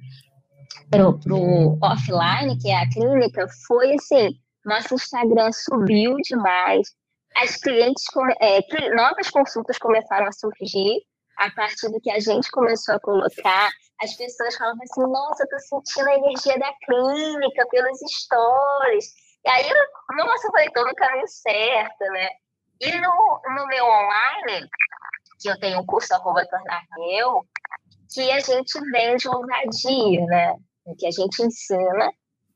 pro 0.91 1.79
offline, 1.81 2.59
que 2.61 2.69
é 2.69 2.77
a 2.77 2.89
clínica, 2.91 3.47
foi 3.67 3.95
assim, 3.95 4.39
nosso 4.67 4.95
Instagram 4.95 5.51
subiu 5.51 6.15
demais, 6.17 6.87
as 7.37 7.57
clientes, 7.57 8.05
é, 8.43 8.61
novas 8.95 9.31
consultas 9.31 9.79
começaram 9.79 10.27
a 10.27 10.33
surgir 10.33 11.01
a 11.39 11.51
partir 11.53 11.89
do 11.91 11.99
que 12.03 12.11
a 12.11 12.21
gente 12.21 12.51
começou 12.51 12.95
a 12.95 13.01
colocar. 13.01 13.71
As 14.03 14.15
pessoas 14.15 14.55
falavam 14.57 14.83
assim, 14.83 15.11
nossa, 15.11 15.43
eu 15.43 15.49
tô 15.49 15.59
sentindo 15.59 16.09
a 16.11 16.15
energia 16.15 16.59
da 16.59 16.73
clínica 16.85 17.67
pelos 17.71 17.99
stories. 17.99 19.07
E 19.45 19.49
aí, 19.49 19.71
nossa, 20.19 20.49
falei, 20.49 20.71
tô 20.71 20.85
no 20.85 20.95
caminho 20.95 21.27
certo, 21.29 22.05
né? 22.13 22.29
E 22.83 22.93
no, 22.93 23.41
no 23.57 23.67
meu 23.69 23.85
online, 23.87 24.69
que 25.41 25.49
eu 25.49 25.59
tenho 25.59 25.81
um 25.81 25.87
curso 25.87 26.15
arroba 26.15 26.47
tornar 26.47 26.83
meu, 26.99 27.43
que 28.15 28.31
a 28.31 28.41
gente 28.41 28.81
vende 28.93 29.29
ousadia, 29.29 30.25
né? 30.27 30.55
O 30.87 30.95
que 30.95 31.07
a 31.07 31.11
gente 31.11 31.43
ensina 31.43 32.13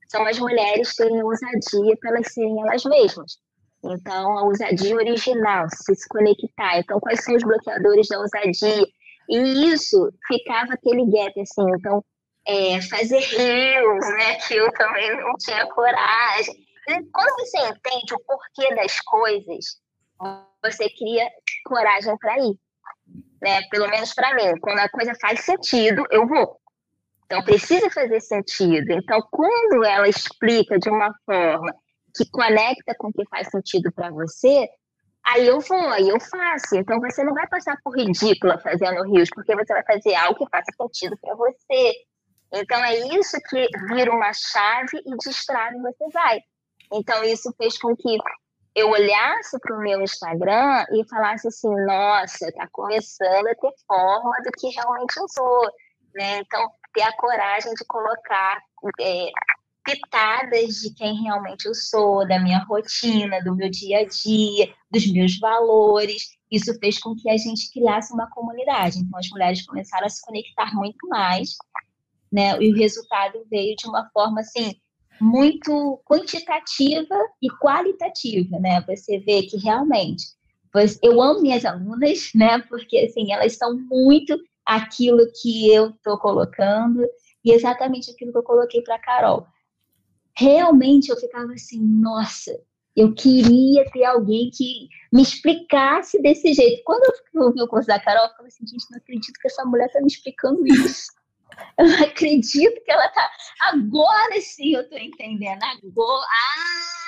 são 0.09 0.25
as 0.25 0.39
mulheres 0.39 0.95
terem 0.95 1.23
ousadia 1.23 1.97
para 2.01 2.23
serem 2.23 2.63
elas 2.63 2.85
mesmas. 2.85 3.39
Então, 3.85 4.39
a 4.39 4.45
ousadia 4.45 4.95
original, 4.95 5.67
se 5.69 5.95
se 5.95 6.09
conectar. 6.09 6.79
Então, 6.79 7.01
quais 7.01 7.23
são 7.25 7.35
os 7.35 7.43
bloqueadores 7.43 8.09
da 8.09 8.19
ousadia? 8.19 8.87
E 9.29 9.73
isso 9.73 10.11
ficava 10.27 10.75
aquele 10.75 11.05
gap, 11.11 11.41
assim. 11.41 11.71
Então, 11.77 12.05
é, 12.47 12.81
fazer 12.83 13.19
rios, 13.19 14.09
né? 14.17 14.35
Que 14.47 14.55
eu 14.55 14.73
também 14.73 15.17
não 15.21 15.35
tinha 15.39 15.67
coragem. 15.67 16.55
E 16.89 17.03
quando 17.13 17.37
você 17.41 17.59
entende 17.59 18.15
o 18.15 18.21
porquê 18.25 18.75
das 18.75 18.99
coisas, 19.01 19.65
você 20.63 20.89
cria 20.89 21.29
coragem 21.65 22.17
para 22.19 22.39
ir. 22.39 22.57
Né? 23.41 23.63
Pelo 23.71 23.89
menos 23.89 24.15
para 24.15 24.35
mim. 24.35 24.59
Quando 24.61 24.79
a 24.79 24.89
coisa 24.89 25.13
faz 25.21 25.41
sentido, 25.41 26.05
eu 26.11 26.27
vou. 26.27 26.59
Então, 27.27 27.45
precisa 27.45 27.91
fazer 27.91 28.21
sentido. 28.21 28.91
Então, 28.91 29.21
quando 29.31 29.85
ela 29.85 30.09
explica 30.09 30.79
de 30.79 30.89
uma 30.89 31.15
forma 31.27 31.75
que 32.17 32.29
conecta 32.31 32.95
com 32.97 33.09
o 33.09 33.13
que 33.13 33.29
faz 33.29 33.49
sentido 33.49 33.93
para 33.93 34.11
você, 34.11 34.67
aí 35.27 35.47
eu 35.47 35.61
vou, 35.61 35.89
aí 35.91 36.09
eu 36.09 36.19
faço. 36.19 36.77
Então, 36.77 36.99
você 37.01 37.23
não 37.23 37.35
vai 37.35 37.47
passar 37.47 37.77
por 37.85 37.95
ridícula 37.95 38.59
fazendo 38.59 39.03
rios, 39.13 39.29
porque 39.35 39.55
você 39.55 39.75
vai 39.75 39.85
fazer 39.85 40.15
algo 40.15 40.39
que 40.39 40.51
faça 40.51 40.73
sentido 40.81 41.19
para 41.21 41.35
você. 41.35 41.93
Então, 42.51 42.83
é 42.83 42.99
isso 43.19 43.37
que 43.51 43.67
vira 43.89 44.11
uma 44.11 44.33
chave 44.33 45.03
e 45.05 45.17
destrava 45.19 45.77
e 45.77 45.83
você 45.83 46.09
vai. 46.13 46.41
Então, 46.93 47.23
isso 47.25 47.53
fez 47.59 47.79
com 47.79 47.95
que 47.95 48.17
eu 48.79 48.91
olhasse 48.91 49.59
para 49.61 49.77
o 49.77 49.81
meu 49.81 50.01
Instagram 50.01 50.85
e 50.93 51.05
falasse 51.09 51.49
assim, 51.49 51.69
nossa, 51.85 52.49
está 52.49 52.69
começando 52.71 53.47
a 53.49 53.55
ter 53.55 53.73
forma 53.87 54.33
do 54.45 54.51
que 54.53 54.69
realmente 54.69 55.17
eu 55.17 55.29
sou. 55.29 55.63
Né? 56.15 56.39
Então, 56.39 56.71
ter 56.95 57.03
a 57.03 57.13
coragem 57.17 57.73
de 57.75 57.85
colocar 57.87 58.63
é, 59.01 59.31
pitadas 59.85 60.77
de 60.77 60.95
quem 60.95 61.23
realmente 61.23 61.67
eu 61.67 61.75
sou, 61.75 62.27
da 62.27 62.39
minha 62.39 62.65
rotina, 62.65 63.43
do 63.43 63.55
meu 63.55 63.71
dia 63.71 64.01
a 64.01 64.05
dia, 64.05 64.73
dos 64.91 65.11
meus 65.13 65.39
valores. 65.39 66.39
Isso 66.51 66.73
fez 66.79 66.99
com 66.99 67.17
que 67.17 67.29
a 67.29 67.37
gente 67.37 67.73
criasse 67.73 68.13
uma 68.13 68.31
comunidade. 68.31 68.99
Então, 68.99 69.19
as 69.19 69.29
mulheres 69.31 69.67
começaram 69.67 70.07
a 70.07 70.11
se 70.11 70.25
conectar 70.25 70.73
muito 70.75 71.09
mais, 71.09 71.57
né? 72.33 72.57
E 72.61 72.73
o 72.73 72.77
resultado 72.77 73.45
veio 73.51 73.75
de 73.77 73.89
uma 73.89 74.09
forma 74.11 74.41
assim 74.41 74.75
muito 75.21 76.01
quantitativa 76.05 77.17
e 77.43 77.49
qualitativa, 77.51 78.59
né? 78.59 78.81
Você 78.87 79.19
vê 79.19 79.43
que 79.43 79.57
realmente 79.57 80.39
eu 81.03 81.21
amo 81.21 81.41
minhas 81.41 81.65
alunas, 81.65 82.31
né? 82.35 82.59
Porque 82.69 82.99
assim, 82.99 83.33
elas 83.33 83.57
são 83.57 83.77
muito 83.79 84.39
aquilo 84.67 85.27
que 85.41 85.73
eu 85.73 85.91
estou 85.91 86.19
colocando 86.19 87.03
e 87.45 87.53
exatamente 87.53 88.11
aquilo 88.11 88.33
que 88.33 88.39
eu 88.39 88.43
coloquei 88.43 88.83
para 88.83 88.99
Carol. 88.99 89.47
Realmente 90.37 91.09
eu 91.09 91.17
ficava 91.17 91.53
assim, 91.53 91.81
nossa, 91.81 92.53
eu 92.95 93.15
queria 93.15 93.89
ter 93.91 94.05
alguém 94.05 94.51
que 94.51 94.89
me 95.13 95.23
explicasse 95.23 96.21
desse 96.21 96.53
jeito. 96.53 96.83
Quando 96.85 97.03
eu 97.35 97.43
ouvi 97.43 97.63
o 97.63 97.69
curso 97.69 97.87
da 97.87 97.99
Carol, 97.99 98.25
eu 98.25 98.37
falei 98.37 98.49
assim, 98.49 98.67
gente, 98.67 98.85
não 98.91 98.99
acredito 98.99 99.39
que 99.41 99.49
essa 99.49 99.65
mulher 99.65 99.87
está 99.87 100.01
me 100.01 100.07
explicando 100.07 100.67
isso. 100.67 101.18
Eu 101.79 102.05
acredito 102.05 102.85
que 102.85 102.91
ela 102.91 103.07
está 103.07 103.31
Agora 103.61 104.41
sim 104.41 104.75
eu 104.75 104.83
estou 104.83 104.99
entendendo. 104.99 105.63
Agora. 105.63 106.27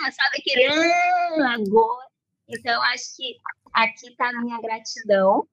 Ah, 0.05 0.11
sabe 0.11 0.38
aquele. 0.38 0.66
Ah, 0.66 1.55
agora. 1.55 2.09
Então, 2.49 2.82
acho 2.82 3.16
que 3.16 3.36
aqui 3.72 4.09
está 4.09 4.28
a 4.28 4.41
minha 4.41 4.61
gratidão 4.61 5.47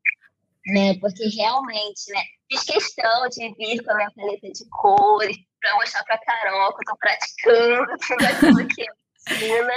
né? 0.67 0.97
Porque 0.99 1.27
realmente, 1.29 2.11
né? 2.11 2.23
Fiz 2.49 2.63
questão 2.63 3.27
de 3.29 3.53
vir 3.55 3.83
com 3.83 3.91
a 3.91 3.95
minha 3.95 4.11
paleta 4.11 4.49
de 4.51 4.69
cores 4.69 5.37
para 5.61 5.75
mostrar 5.75 6.03
para 6.03 6.17
Carol 6.19 6.73
que 6.73 6.77
eu 6.77 6.81
estou 6.81 6.97
praticando 6.97 7.97
tudo 8.39 8.67
que 8.67 8.85
ensina. 9.31 9.73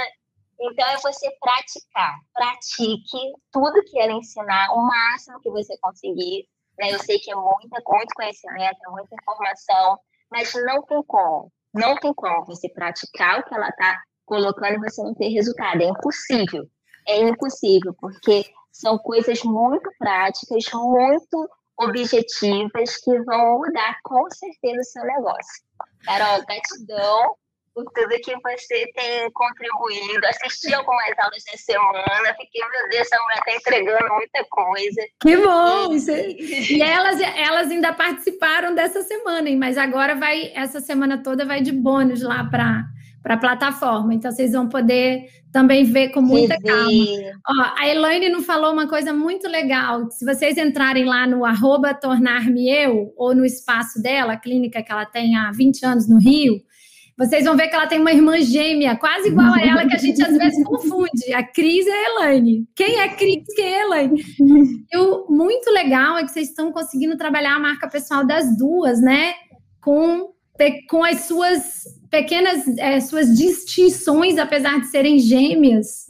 Então 0.59 0.87
é 0.89 0.97
você 0.97 1.31
praticar, 1.39 2.19
pratique 2.33 3.33
tudo 3.51 3.83
que 3.85 3.99
ela 3.99 4.13
ensinar, 4.13 4.71
o 4.73 4.85
máximo 4.85 5.41
que 5.41 5.49
você 5.49 5.75
conseguir. 5.79 6.47
Né? 6.81 6.91
Eu 6.91 6.99
sei 6.99 7.19
que 7.19 7.31
é 7.31 7.35
muita, 7.35 7.79
muito 7.87 8.13
conhecimento, 8.15 8.77
é 8.87 8.89
muita 8.89 9.15
informação, 9.15 9.99
mas 10.31 10.51
não 10.65 10.81
tem 10.81 11.03
como, 11.03 11.51
não 11.71 11.95
tem 11.95 12.11
como 12.11 12.43
você 12.45 12.67
praticar 12.69 13.39
o 13.39 13.43
que 13.43 13.53
ela 13.53 13.69
está 13.69 14.01
colocando 14.25 14.73
e 14.73 14.89
você 14.89 15.03
não 15.03 15.13
ter 15.13 15.27
resultado. 15.29 15.79
É 15.79 15.85
impossível. 15.85 16.67
É 17.07 17.19
impossível, 17.19 17.93
porque 17.99 18.45
são 18.71 18.97
coisas 18.97 19.43
muito 19.43 19.91
práticas, 19.99 20.65
muito 20.73 21.49
objetivas 21.77 22.97
que 22.97 23.19
vão 23.23 23.59
mudar 23.59 23.97
com 24.03 24.27
certeza 24.31 24.81
o 24.81 24.83
seu 24.83 25.03
negócio. 25.03 25.63
Carol, 26.03 26.43
gratidão 26.45 27.35
tudo 27.73 27.91
que 27.93 28.35
você 28.35 28.91
tem 28.93 29.31
contribuído. 29.31 30.25
Assisti 30.27 30.73
algumas 30.73 31.17
aulas 31.19 31.43
da 31.51 31.57
semana, 31.57 32.35
fiquei, 32.39 32.61
meu 32.61 32.89
Deus, 32.89 33.01
essa 33.01 33.21
mulher 33.23 33.39
está 33.39 33.55
entregando 33.55 34.13
muita 34.13 34.45
coisa. 34.49 35.01
Que 35.21 35.37
bom! 35.37 35.93
E, 35.93 36.77
e 36.77 36.81
elas, 36.81 37.19
elas 37.19 37.71
ainda 37.71 37.93
participaram 37.93 38.75
dessa 38.75 39.01
semana, 39.03 39.49
hein? 39.49 39.57
mas 39.57 39.77
agora 39.77 40.15
vai, 40.15 40.51
essa 40.53 40.79
semana 40.79 41.21
toda 41.21 41.45
vai 41.45 41.61
de 41.61 41.71
bônus 41.71 42.21
lá 42.21 42.43
para 42.43 42.85
para 43.21 43.35
a 43.35 43.37
plataforma. 43.37 44.13
Então, 44.13 44.31
vocês 44.31 44.51
vão 44.51 44.67
poder 44.67 45.27
também 45.51 45.83
ver 45.83 46.09
com 46.09 46.21
muita 46.21 46.57
calma. 46.59 46.91
Ó, 47.47 47.73
a 47.77 47.87
Elaine 47.87 48.29
não 48.29 48.41
falou 48.41 48.73
uma 48.73 48.87
coisa 48.87 49.13
muito 49.13 49.47
legal. 49.47 50.09
Se 50.09 50.25
vocês 50.25 50.57
entrarem 50.57 51.05
lá 51.05 51.27
no 51.27 51.45
arroba 51.45 51.93
tornar-me 51.93 52.69
eu, 52.69 53.13
ou 53.15 53.35
no 53.35 53.45
espaço 53.45 54.01
dela, 54.01 54.33
a 54.33 54.39
clínica 54.39 54.81
que 54.81 54.91
ela 54.91 55.05
tem 55.05 55.35
há 55.35 55.51
20 55.51 55.85
anos 55.85 56.09
no 56.09 56.17
Rio, 56.17 56.61
vocês 57.21 57.45
vão 57.45 57.55
ver 57.55 57.67
que 57.67 57.75
ela 57.75 57.85
tem 57.85 57.99
uma 57.99 58.11
irmã 58.11 58.39
gêmea, 58.41 58.95
quase 58.95 59.27
igual 59.27 59.53
a 59.53 59.61
ela, 59.61 59.87
que 59.87 59.95
a 59.95 59.99
gente 59.99 60.23
às 60.23 60.35
vezes 60.35 60.63
confunde. 60.63 61.31
A 61.33 61.43
Cris 61.43 61.85
é 61.85 61.91
a 61.91 62.09
Elaine. 62.09 62.67
Quem 62.75 62.99
é 62.99 63.09
Cris? 63.09 63.43
Quem 63.55 63.65
é 63.65 63.81
a 63.81 63.85
Elaine? 63.85 64.23
E 64.91 64.97
o 64.97 65.27
muito 65.29 65.69
legal 65.69 66.17
é 66.17 66.23
que 66.23 66.31
vocês 66.31 66.49
estão 66.49 66.71
conseguindo 66.71 67.15
trabalhar 67.15 67.55
a 67.55 67.59
marca 67.59 67.87
pessoal 67.87 68.25
das 68.25 68.57
duas, 68.57 68.99
né? 68.99 69.35
Com, 69.79 70.33
com 70.89 71.03
as 71.03 71.21
suas 71.21 71.83
pequenas 72.09 72.67
é, 72.79 72.99
suas 72.99 73.37
distinções, 73.37 74.39
apesar 74.39 74.79
de 74.79 74.87
serem 74.87 75.19
gêmeas. 75.19 76.07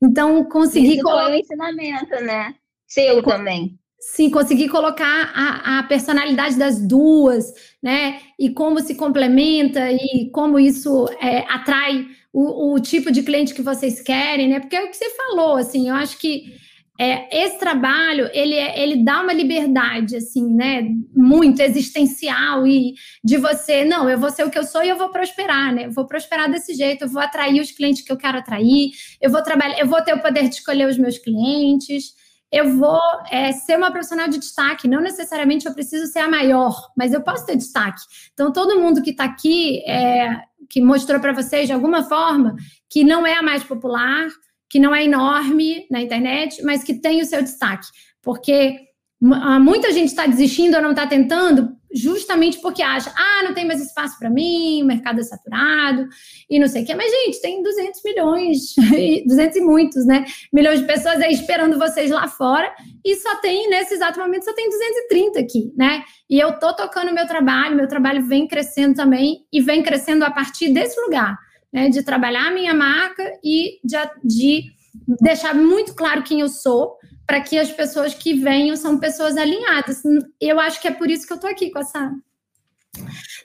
Então, 0.00 0.44
conseguir 0.44 0.94
Isso 0.94 1.02
colocar. 1.02 1.24
Foi 1.24 1.32
o 1.32 1.40
ensinamento, 1.40 2.24
né? 2.24 2.54
Seu 2.86 3.20
também. 3.22 3.76
Sim, 4.04 4.30
conseguir 4.30 4.68
colocar 4.68 5.30
a, 5.32 5.78
a, 5.78 5.82
personalidade 5.84 6.58
das 6.58 6.84
duas, 6.84 7.54
né? 7.80 8.18
E 8.36 8.50
como 8.50 8.80
se 8.80 8.96
complementa 8.96 9.92
e 9.92 10.28
como 10.32 10.58
isso 10.58 11.06
é, 11.20 11.44
atrai 11.48 12.08
o, 12.32 12.74
o, 12.74 12.80
tipo 12.80 13.12
de 13.12 13.22
cliente 13.22 13.54
que 13.54 13.62
vocês 13.62 14.00
querem, 14.00 14.48
né? 14.48 14.58
Porque 14.58 14.74
é 14.74 14.82
o 14.82 14.90
que 14.90 14.96
você 14.96 15.08
falou, 15.10 15.54
assim, 15.54 15.88
eu 15.88 15.94
acho 15.94 16.18
que 16.18 16.52
é, 16.98 17.44
esse 17.44 17.60
trabalho 17.60 18.28
ele, 18.32 18.54
é, 18.54 18.82
ele 18.82 19.04
dá 19.04 19.22
uma 19.22 19.32
liberdade 19.32 20.16
assim, 20.16 20.52
né, 20.52 20.84
muito 21.14 21.60
existencial 21.60 22.66
e 22.66 22.94
de 23.24 23.36
você, 23.38 23.84
não, 23.84 24.10
eu 24.10 24.18
vou 24.18 24.30
ser 24.30 24.44
o 24.44 24.50
que 24.50 24.58
eu 24.58 24.64
sou 24.64 24.82
e 24.82 24.88
eu 24.88 24.98
vou 24.98 25.10
prosperar, 25.10 25.72
né? 25.72 25.86
Eu 25.86 25.92
vou 25.92 26.06
prosperar 26.06 26.50
desse 26.50 26.74
jeito, 26.74 27.04
eu 27.04 27.08
vou 27.08 27.22
atrair 27.22 27.60
os 27.60 27.70
clientes 27.70 28.02
que 28.02 28.10
eu 28.10 28.16
quero 28.16 28.38
atrair, 28.38 28.90
eu 29.20 29.30
vou 29.30 29.42
trabalhar, 29.44 29.78
eu 29.78 29.86
vou 29.86 30.02
ter 30.02 30.12
o 30.12 30.20
poder 30.20 30.48
de 30.48 30.56
escolher 30.56 30.88
os 30.88 30.98
meus 30.98 31.18
clientes, 31.18 32.20
eu 32.52 32.76
vou 32.76 33.00
é, 33.30 33.50
ser 33.50 33.78
uma 33.78 33.90
profissional 33.90 34.28
de 34.28 34.38
destaque. 34.38 34.86
Não 34.86 35.00
necessariamente 35.00 35.64
eu 35.66 35.72
preciso 35.72 36.06
ser 36.12 36.18
a 36.18 36.28
maior, 36.28 36.90
mas 36.94 37.14
eu 37.14 37.22
posso 37.22 37.46
ter 37.46 37.56
destaque. 37.56 38.02
Então, 38.34 38.52
todo 38.52 38.78
mundo 38.78 39.02
que 39.02 39.10
está 39.10 39.24
aqui, 39.24 39.82
é, 39.88 40.42
que 40.68 40.82
mostrou 40.82 41.18
para 41.18 41.32
vocês 41.32 41.66
de 41.66 41.72
alguma 41.72 42.02
forma 42.02 42.54
que 42.90 43.02
não 43.02 43.26
é 43.26 43.34
a 43.34 43.42
mais 43.42 43.64
popular, 43.64 44.28
que 44.68 44.78
não 44.78 44.94
é 44.94 45.02
enorme 45.04 45.86
na 45.90 46.02
internet, 46.02 46.62
mas 46.62 46.84
que 46.84 46.94
tem 46.94 47.22
o 47.22 47.26
seu 47.26 47.42
destaque. 47.42 47.86
Porque 48.20 48.78
Muita 49.60 49.92
gente 49.92 50.08
está 50.08 50.26
desistindo 50.26 50.74
ou 50.74 50.82
não 50.82 50.90
está 50.90 51.06
tentando 51.06 51.76
justamente 51.94 52.58
porque 52.60 52.82
acha, 52.82 53.12
ah, 53.14 53.44
não 53.44 53.54
tem 53.54 53.64
mais 53.64 53.80
espaço 53.80 54.18
para 54.18 54.28
mim, 54.28 54.82
o 54.82 54.86
mercado 54.86 55.20
é 55.20 55.22
saturado 55.22 56.08
e 56.50 56.58
não 56.58 56.66
sei 56.66 56.82
o 56.82 56.86
que. 56.86 56.94
Mas, 56.94 57.08
gente, 57.08 57.40
tem 57.40 57.62
200 57.62 58.00
milhões, 58.04 58.58
200 59.24 59.56
e 59.56 59.60
muitos, 59.60 60.06
né? 60.06 60.24
Milhões 60.52 60.80
de 60.80 60.86
pessoas 60.86 61.20
aí 61.20 61.32
esperando 61.32 61.78
vocês 61.78 62.10
lá 62.10 62.26
fora 62.26 62.74
e 63.04 63.14
só 63.14 63.36
tem, 63.36 63.70
nesse 63.70 63.94
exato 63.94 64.18
momento, 64.18 64.44
só 64.44 64.54
tem 64.54 64.68
230 64.68 65.38
aqui, 65.38 65.72
né? 65.76 66.02
E 66.28 66.40
eu 66.40 66.58
tô 66.58 66.74
tocando 66.74 67.14
meu 67.14 67.26
trabalho, 67.26 67.76
meu 67.76 67.86
trabalho 67.86 68.26
vem 68.26 68.48
crescendo 68.48 68.96
também 68.96 69.44
e 69.52 69.60
vem 69.60 69.84
crescendo 69.84 70.24
a 70.24 70.32
partir 70.32 70.70
desse 70.70 71.00
lugar, 71.00 71.38
né? 71.72 71.88
De 71.90 72.02
trabalhar 72.02 72.48
a 72.48 72.54
minha 72.54 72.74
marca 72.74 73.22
e 73.44 73.78
de, 73.84 73.96
de 74.24 74.64
deixar 75.20 75.54
muito 75.54 75.94
claro 75.94 76.24
quem 76.24 76.40
eu 76.40 76.48
sou 76.48 76.96
para 77.32 77.40
que 77.40 77.58
as 77.58 77.70
pessoas 77.70 78.12
que 78.12 78.34
venham 78.34 78.76
são 78.76 78.98
pessoas 78.98 79.38
alinhadas. 79.38 80.02
Eu 80.38 80.60
acho 80.60 80.78
que 80.78 80.86
é 80.86 80.90
por 80.90 81.10
isso 81.10 81.26
que 81.26 81.32
eu 81.32 81.36
estou 81.36 81.48
aqui 81.48 81.70
com 81.70 81.78
essa 81.78 82.12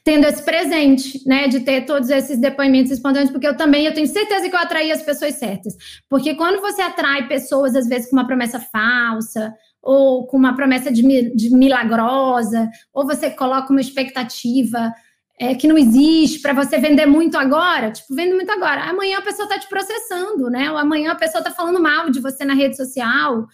tendo 0.04 0.26
esse 0.26 0.44
presente, 0.44 1.26
né, 1.26 1.48
de 1.48 1.62
ter 1.62 1.86
todos 1.86 2.10
esses 2.10 2.38
depoimentos 2.38 2.92
espontâneos, 2.92 3.32
porque 3.32 3.48
eu 3.48 3.56
também 3.56 3.86
eu 3.86 3.94
tenho 3.94 4.06
certeza 4.06 4.50
que 4.50 4.54
eu 4.54 4.60
atraí 4.60 4.92
as 4.92 5.02
pessoas 5.02 5.36
certas. 5.36 5.74
Porque 6.10 6.36
quando 6.36 6.60
você 6.60 6.82
atrai 6.82 7.30
pessoas 7.30 7.78
às 7.78 7.88
vezes 7.88 8.10
com 8.10 8.18
uma 8.18 8.28
promessa 8.28 8.60
falsa, 8.60 9.54
ou 9.82 10.28
com 10.28 10.36
uma 10.36 10.54
promessa 10.54 10.92
de, 10.92 11.02
de 11.34 11.50
milagrosa, 11.56 12.70
ou 12.94 13.06
você 13.06 13.30
coloca 13.30 13.72
uma 13.72 13.80
expectativa 13.80 14.94
é, 15.40 15.54
que 15.54 15.68
não 15.68 15.78
existe 15.78 16.42
para 16.42 16.52
você 16.52 16.78
vender 16.80 17.06
muito 17.06 17.38
agora, 17.38 17.92
tipo, 17.92 18.14
vende 18.16 18.34
muito 18.34 18.52
agora. 18.52 18.84
Amanhã 18.84 19.20
a 19.20 19.22
pessoa 19.22 19.46
está 19.46 19.60
te 19.60 19.70
processando, 19.70 20.50
né? 20.50 20.72
Ou 20.72 20.78
amanhã 20.78 21.12
a 21.12 21.16
pessoa 21.16 21.40
está 21.40 21.52
falando 21.52 21.80
mal 21.80 22.10
de 22.10 22.20
você 22.20 22.44
na 22.44 22.56
rede 22.56 22.76
social. 22.76 23.46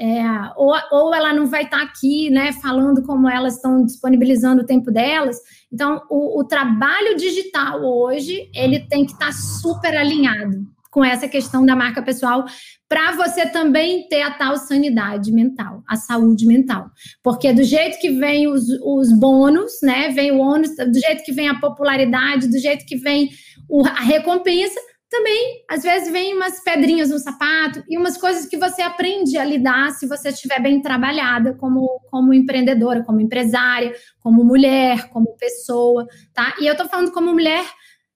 É, 0.00 0.24
ou, 0.56 0.74
ou 0.92 1.14
ela 1.14 1.34
não 1.34 1.46
vai 1.46 1.64
estar 1.64 1.76
tá 1.76 1.82
aqui, 1.82 2.30
né, 2.30 2.52
falando 2.52 3.02
como 3.02 3.28
elas 3.28 3.56
estão 3.56 3.84
disponibilizando 3.84 4.62
o 4.62 4.66
tempo 4.66 4.90
delas. 4.90 5.36
Então, 5.70 6.00
o, 6.08 6.40
o 6.40 6.44
trabalho 6.44 7.16
digital 7.16 7.82
hoje, 7.82 8.50
ele 8.54 8.80
tem 8.88 9.04
que 9.04 9.12
estar 9.12 9.26
tá 9.26 9.32
super 9.32 9.94
alinhado 9.94 10.66
com 10.90 11.04
essa 11.04 11.28
questão 11.28 11.64
da 11.64 11.76
marca 11.76 12.02
pessoal, 12.02 12.44
para 12.88 13.12
você 13.12 13.46
também 13.46 14.08
ter 14.08 14.22
a 14.22 14.32
tal 14.32 14.56
sanidade 14.56 15.30
mental, 15.30 15.84
a 15.86 15.94
saúde 15.94 16.44
mental. 16.44 16.90
Porque 17.22 17.52
do 17.52 17.62
jeito 17.62 18.00
que 18.00 18.10
vem 18.10 18.48
os, 18.48 18.64
os 18.82 19.12
bônus, 19.16 19.72
né? 19.82 20.08
Vem 20.08 20.32
o 20.32 20.40
ônus, 20.40 20.70
do 20.74 20.98
jeito 20.98 21.22
que 21.22 21.32
vem 21.32 21.48
a 21.48 21.60
popularidade, 21.60 22.48
do 22.48 22.58
jeito 22.58 22.84
que 22.84 22.96
vem 22.96 23.30
o, 23.68 23.86
a 23.86 24.00
recompensa, 24.00 24.80
também, 25.10 25.64
às 25.68 25.82
vezes, 25.82 26.10
vem 26.10 26.34
umas 26.36 26.62
pedrinhas 26.62 27.10
no 27.10 27.18
sapato 27.18 27.82
e 27.88 27.98
umas 27.98 28.16
coisas 28.16 28.46
que 28.46 28.56
você 28.56 28.80
aprende 28.80 29.36
a 29.36 29.44
lidar 29.44 29.90
se 29.90 30.06
você 30.06 30.28
estiver 30.28 30.62
bem 30.62 30.80
trabalhada 30.80 31.52
como, 31.54 32.00
como 32.08 32.32
empreendedora, 32.32 33.02
como 33.02 33.20
empresária, 33.20 33.92
como 34.20 34.44
mulher, 34.44 35.10
como 35.10 35.36
pessoa, 35.36 36.06
tá? 36.32 36.54
E 36.60 36.66
eu 36.66 36.76
tô 36.76 36.86
falando 36.88 37.10
como 37.10 37.32
mulher, 37.32 37.64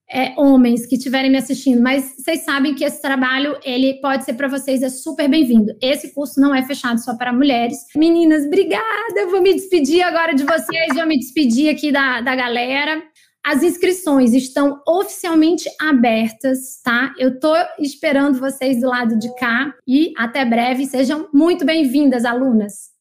é, 0.09 0.35
homens 0.37 0.87
que 0.87 0.95
estiverem 0.95 1.31
me 1.31 1.39
assistindo, 1.39 1.83
mas 1.83 2.15
vocês 2.17 2.45
sabem 2.45 2.75
que 2.75 2.85
esse 2.85 3.03
trabalho, 3.03 3.59
ele 3.65 3.95
pode 4.01 4.25
ser 4.25 4.35
para 4.35 4.47
vocês, 4.47 4.81
é 4.83 4.89
super 4.89 5.29
bem-vindo. 5.29 5.73
Esse 5.83 6.15
curso 6.15 6.41
não 6.41 6.55
é 6.55 6.63
fechado 6.63 7.01
só 7.01 7.17
para 7.17 7.33
mulheres. 7.33 7.79
Meninas, 7.97 8.47
obrigada! 8.47 8.85
Eu 9.17 9.31
vou 9.31 9.43
me 9.43 9.53
despedir 9.53 10.03
agora 10.03 10.33
de 10.33 10.45
vocês, 10.45 10.95
vou 10.95 11.07
me 11.07 11.19
despedir 11.19 11.71
aqui 11.71 11.91
da, 11.91 12.21
da 12.21 12.37
galera. 12.37 13.03
As 13.47 13.63
inscrições 13.63 14.33
estão 14.33 14.81
oficialmente 14.89 15.69
abertas, 15.79 16.81
tá? 16.83 17.13
Eu 17.19 17.39
tô 17.39 17.55
esperando 17.79 18.41
vocês 18.41 18.81
do 18.81 18.89
lado 18.89 19.19
de 19.19 19.29
cá 19.37 19.71
e 19.87 20.15
até 20.17 20.47
breve. 20.47 20.87
Sejam 20.87 21.29
muito 21.31 21.63
bem-vindas, 21.63 22.25
alunas. 22.25 22.95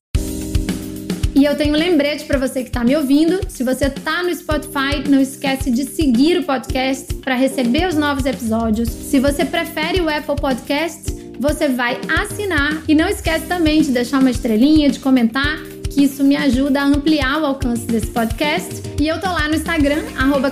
E 1.33 1.45
eu 1.45 1.55
tenho 1.55 1.73
um 1.73 1.77
lembrete 1.77 2.25
para 2.25 2.37
você 2.37 2.61
que 2.61 2.67
está 2.67 2.83
me 2.83 2.93
ouvindo. 2.93 3.39
Se 3.47 3.63
você 3.63 3.85
está 3.85 4.21
no 4.21 4.35
Spotify, 4.35 5.07
não 5.09 5.21
esquece 5.21 5.71
de 5.71 5.85
seguir 5.85 6.37
o 6.39 6.43
podcast 6.43 7.13
para 7.15 7.35
receber 7.35 7.87
os 7.87 7.95
novos 7.95 8.25
episódios. 8.25 8.89
Se 8.89 9.21
você 9.21 9.45
prefere 9.45 10.01
o 10.01 10.09
Apple 10.09 10.35
Podcast, 10.35 11.09
você 11.39 11.69
vai 11.69 11.99
assinar 12.19 12.83
e 12.85 12.93
não 12.93 13.07
esquece 13.07 13.47
também 13.47 13.81
de 13.81 13.91
deixar 13.91 14.19
uma 14.19 14.29
estrelinha, 14.29 14.89
de 14.89 14.99
comentar 14.99 15.72
que 15.93 16.03
isso 16.03 16.23
me 16.23 16.35
ajuda 16.35 16.81
a 16.81 16.85
ampliar 16.85 17.41
o 17.41 17.45
alcance 17.45 17.85
desse 17.85 18.07
podcast. 18.07 18.81
E 18.99 19.07
eu 19.07 19.19
tô 19.19 19.27
lá 19.27 19.47
no 19.47 19.55
Instagram, 19.55 20.03
arroba 20.17 20.51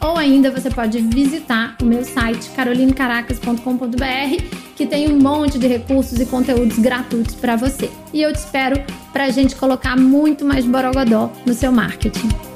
ou 0.00 0.16
ainda 0.16 0.50
você 0.50 0.70
pode 0.70 1.00
visitar 1.00 1.76
o 1.80 1.84
meu 1.84 2.04
site 2.04 2.50
carolinecaracas.com.br, 2.50 4.42
que 4.76 4.86
tem 4.86 5.12
um 5.12 5.18
monte 5.18 5.58
de 5.58 5.66
recursos 5.66 6.20
e 6.20 6.26
conteúdos 6.26 6.78
gratuitos 6.78 7.34
para 7.34 7.56
você. 7.56 7.90
E 8.12 8.20
eu 8.22 8.32
te 8.32 8.36
espero 8.36 8.82
para 9.12 9.24
a 9.24 9.30
gente 9.30 9.54
colocar 9.56 9.96
muito 9.96 10.44
mais 10.44 10.66
borogodó 10.66 11.32
no 11.46 11.54
seu 11.54 11.72
marketing. 11.72 12.55